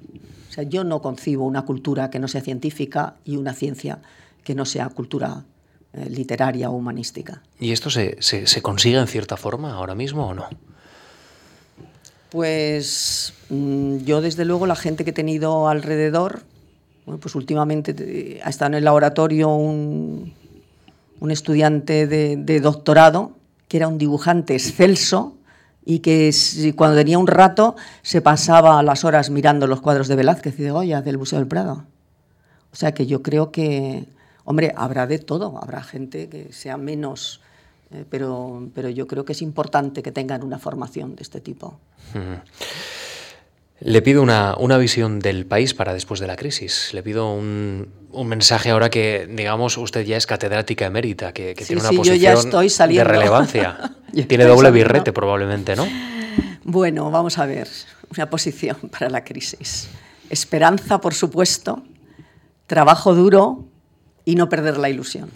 O 0.48 0.52
sea, 0.52 0.64
yo 0.64 0.84
no 0.84 1.02
concibo 1.02 1.44
una 1.44 1.62
cultura 1.62 2.10
que 2.10 2.18
no 2.18 2.28
sea 2.28 2.40
científica 2.40 3.16
y 3.24 3.36
una 3.36 3.54
ciencia 3.54 4.00
que 4.44 4.54
no 4.54 4.64
sea 4.64 4.88
cultura 4.88 5.44
eh, 5.92 6.08
literaria 6.08 6.70
o 6.70 6.74
humanística. 6.74 7.42
¿Y 7.58 7.72
esto 7.72 7.90
se, 7.90 8.16
se 8.20 8.62
consigue 8.62 8.98
en 8.98 9.08
cierta 9.08 9.36
forma 9.36 9.74
ahora 9.74 9.94
mismo 9.94 10.28
o 10.28 10.34
no? 10.34 10.48
Pues 12.30 13.32
yo 13.48 14.20
desde 14.20 14.44
luego 14.44 14.66
la 14.66 14.76
gente 14.76 15.04
que 15.04 15.10
he 15.10 15.14
tenido 15.14 15.68
alrededor, 15.68 16.42
pues 17.20 17.34
últimamente 17.34 18.40
ha 18.42 18.48
estado 18.48 18.70
en 18.70 18.74
el 18.74 18.84
laboratorio 18.84 19.54
un, 19.54 20.32
estudiante 21.28 22.06
de, 22.06 22.60
doctorado 22.60 23.32
que 23.68 23.78
era 23.78 23.88
un 23.88 23.98
dibujante 23.98 24.54
excelso 24.54 25.36
y 25.84 26.00
que 26.00 26.32
cuando 26.76 26.96
tenía 26.96 27.18
un 27.18 27.26
rato 27.26 27.76
se 28.02 28.20
pasaba 28.20 28.82
las 28.82 29.04
horas 29.04 29.30
mirando 29.30 29.66
los 29.66 29.80
cuadros 29.80 30.08
de 30.08 30.16
Velázquez 30.16 30.58
y 30.58 30.62
de 30.62 30.70
Goya 30.70 31.02
del 31.02 31.18
Museo 31.18 31.38
del 31.38 31.48
Prado. 31.48 31.84
O 32.72 32.76
sea 32.76 32.92
que 32.92 33.06
yo 33.06 33.22
creo 33.22 33.52
que, 33.52 34.06
hombre, 34.44 34.72
habrá 34.76 35.06
de 35.06 35.18
todo, 35.18 35.58
habrá 35.62 35.82
gente 35.82 36.28
que 36.28 36.52
sea 36.52 36.76
menos 36.76 37.40
eh, 37.90 38.04
pero, 38.08 38.68
pero 38.74 38.90
yo 38.90 39.06
creo 39.06 39.24
que 39.24 39.32
es 39.32 39.42
importante 39.42 40.02
que 40.02 40.12
tengan 40.12 40.42
una 40.42 40.58
formación 40.58 41.14
de 41.14 41.22
este 41.22 41.40
tipo. 41.40 41.78
Le 43.80 44.00
pido 44.00 44.22
una, 44.22 44.54
una, 44.58 44.78
visión 44.78 45.18
del 45.18 45.44
país 45.44 45.74
para 45.74 45.92
después 45.92 46.18
de 46.18 46.26
la 46.26 46.36
crisis. 46.36 46.94
Le 46.94 47.02
pido 47.02 47.30
un, 47.32 47.92
un 48.10 48.26
mensaje 48.26 48.70
ahora 48.70 48.88
que, 48.88 49.28
digamos, 49.30 49.76
usted 49.76 50.04
ya 50.04 50.16
es 50.16 50.26
catedrática 50.26 50.86
emérita, 50.86 51.32
que, 51.32 51.54
que 51.54 51.64
tiene 51.64 51.82
una 51.82 51.90
posición 51.90 52.50
de 52.50 53.04
relevancia. 53.04 53.94
tiene 54.28 54.44
doble 54.44 54.70
birrete 54.70 55.12
probablemente, 55.12 55.76
¿no? 55.76 55.86
Bueno, 56.64 57.10
vamos 57.10 57.38
a 57.38 57.46
ver. 57.46 57.68
Una 58.16 58.30
posición 58.30 58.76
para 58.90 59.10
la 59.10 59.24
crisis. 59.24 59.88
Esperanza, 60.30 61.00
por 61.00 61.14
supuesto, 61.14 61.82
trabajo 62.66 63.14
duro 63.14 63.66
y 64.24 64.34
no 64.34 64.48
perder 64.48 64.78
la 64.78 64.88
ilusión. 64.88 65.30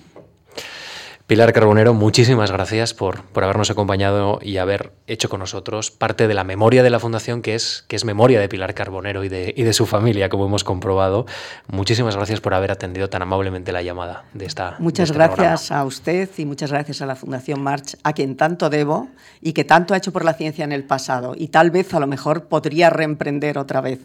Pilar 1.31 1.53
Carbonero, 1.53 1.95
muchísimas 1.95 2.51
gracias 2.51 2.93
por, 2.93 3.23
por, 3.23 3.45
habernos 3.45 3.71
acompañado 3.71 4.41
y 4.43 4.57
haber 4.57 4.91
hecho 5.07 5.29
con 5.29 5.39
nosotros 5.39 5.93
parte 5.93 6.27
de 6.27 6.35
la 6.35 6.43
memoria 6.43 6.83
de 6.83 6.91
la 6.91 6.99
Fundación, 6.99 7.41
que 7.41 7.55
es, 7.55 7.85
que 7.87 7.95
es 7.95 8.05
memoria 8.05 8.41
de 8.41 8.49
Pilar 8.49 8.75
Carbonero 8.75 9.23
y 9.23 9.29
de, 9.29 9.55
y 9.57 9.63
de 9.63 9.73
su 9.73 9.87
familia, 9.87 10.29
como 10.29 10.47
hemos 10.47 10.65
comprobado. 10.65 11.27
Muchísimas 11.69 12.17
gracias 12.17 12.41
por 12.41 12.53
haber 12.53 12.73
atendido 12.73 13.09
tan 13.11 13.23
amablemente 13.23 13.71
la 13.71 13.81
llamada 13.81 14.25
de 14.35 14.47
esta. 14.47 14.75
Muchas 14.81 15.11
este 15.11 15.19
gracias 15.19 15.71
a 15.71 15.85
usted 15.85 16.29
y 16.37 16.45
muchas 16.47 16.73
gracias 16.73 17.01
a 17.01 17.07
la 17.07 17.15
Fundación 17.15 17.63
March, 17.63 17.97
a 18.03 18.13
quien 18.13 18.37
tanto 18.37 18.69
debo 18.69 19.07
y 19.41 19.53
que 19.53 19.63
tanto 19.63 19.95
ha 19.95 19.99
hecho 19.99 20.11
por 20.11 20.25
la 20.25 20.35
ciencia 20.35 20.65
en 20.65 20.73
el 20.73 20.83
pasado 20.83 21.35
y 21.37 21.47
tal 21.47 21.71
vez 21.71 21.95
a 21.95 22.01
lo 22.01 22.09
mejor 22.09 22.47
podría 22.47 22.91
reemprender 22.91 23.57
otra 23.57 23.81
vez 23.81 24.01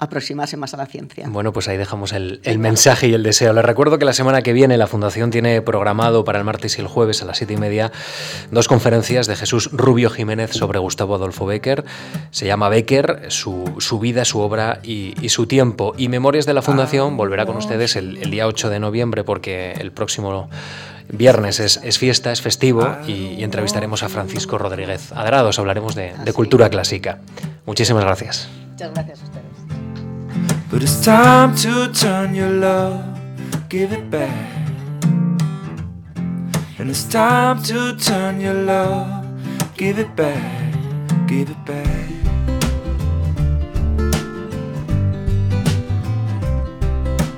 aproximarse 0.00 0.56
más 0.56 0.72
a 0.72 0.78
la 0.78 0.86
ciencia. 0.86 1.26
Bueno, 1.28 1.52
pues 1.52 1.68
ahí 1.68 1.76
dejamos 1.76 2.12
el, 2.12 2.40
mensaje 2.58 3.08
y 3.08 3.14
el 3.14 3.22
deseo. 3.22 3.52
Les 3.52 3.64
recuerdo 3.64 3.98
que 3.98 4.06
la 4.06 4.14
semana 4.14 4.40
que 4.42 4.54
viene 4.54 4.78
la 4.78 4.86
Fundación 4.86 5.30
tiene 5.30 5.60
programado 5.60 6.24
para 6.24 6.38
el 6.38 6.44
martes 6.44 6.78
y 6.78 6.80
el 6.80 6.86
jueves 6.86 7.22
a 7.22 7.26
las 7.26 7.36
siete 7.36 7.52
y 7.52 7.56
media 7.58 7.92
dos 8.50 8.66
conferencias 8.66 9.26
de 9.26 9.36
Jesús 9.36 9.70
Rubio 9.72 10.08
Jiménez 10.08 10.52
sobre 10.52 10.78
Gustavo 10.78 11.14
Adolfo 11.14 11.44
Becker. 11.44 11.84
Se 12.30 12.46
llama 12.46 12.70
Becker, 12.70 13.26
su, 13.28 13.64
vida, 14.00 14.24
su 14.24 14.40
obra 14.40 14.80
y, 14.82 15.28
su 15.28 15.46
tiempo. 15.46 15.94
Y 15.98 16.08
Memorias 16.08 16.46
de 16.46 16.54
la 16.54 16.62
Fundación 16.62 17.18
volverá 17.18 17.44
con 17.44 17.56
ustedes 17.56 17.94
el, 17.94 18.30
día 18.30 18.46
8 18.46 18.70
de 18.70 18.80
noviembre 18.80 19.22
porque 19.22 19.72
el 19.72 19.92
próximo 19.92 20.48
viernes 21.12 21.60
es, 21.60 21.98
fiesta, 21.98 22.32
es 22.32 22.40
festivo 22.40 22.96
y, 23.06 23.44
entrevistaremos 23.44 24.02
a 24.02 24.08
Francisco 24.08 24.56
Rodríguez 24.56 25.12
Adrados. 25.12 25.58
Hablaremos 25.58 25.94
de 25.94 26.32
cultura 26.32 26.70
clásica. 26.70 27.18
Muchísimas 27.66 28.04
gracias. 28.04 28.48
Muchas 28.70 28.94
gracias 28.94 29.20
a 29.20 29.24
ustedes. 29.24 29.49
But 30.70 30.84
it's 30.84 31.04
time 31.04 31.56
to 31.56 31.92
turn 31.92 32.32
your 32.32 32.48
love, 32.48 33.02
give 33.68 33.92
it 33.92 34.08
back. 34.08 34.68
And 36.78 36.88
it's 36.88 37.02
time 37.04 37.60
to 37.64 37.96
turn 37.96 38.40
your 38.40 38.54
love, 38.54 39.26
give 39.76 39.98
it 39.98 40.14
back, 40.14 40.72
give 41.26 41.50
it 41.50 41.64
back. 41.66 42.08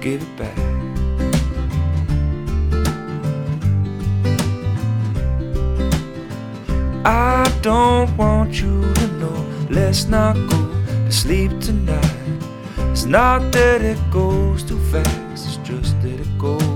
Give 0.03 0.21
it 0.21 0.37
back. 0.37 0.59
I 7.07 7.51
don't 7.63 8.15
want 8.19 8.61
you 8.61 8.93
to 8.93 9.07
know, 9.19 9.47
let's 9.71 10.05
not 10.05 10.35
go 10.51 10.71
to 11.07 11.11
sleep 11.11 11.59
tonight. 11.61 12.22
It's 12.93 13.07
not 13.07 13.53
that 13.53 13.81
it 13.81 13.99
goes 14.11 14.63
too 14.63 14.79
fast, 14.91 15.47
it's 15.47 15.57
just 15.67 15.99
that 16.03 16.21
it 16.21 16.39
goes 16.39 16.72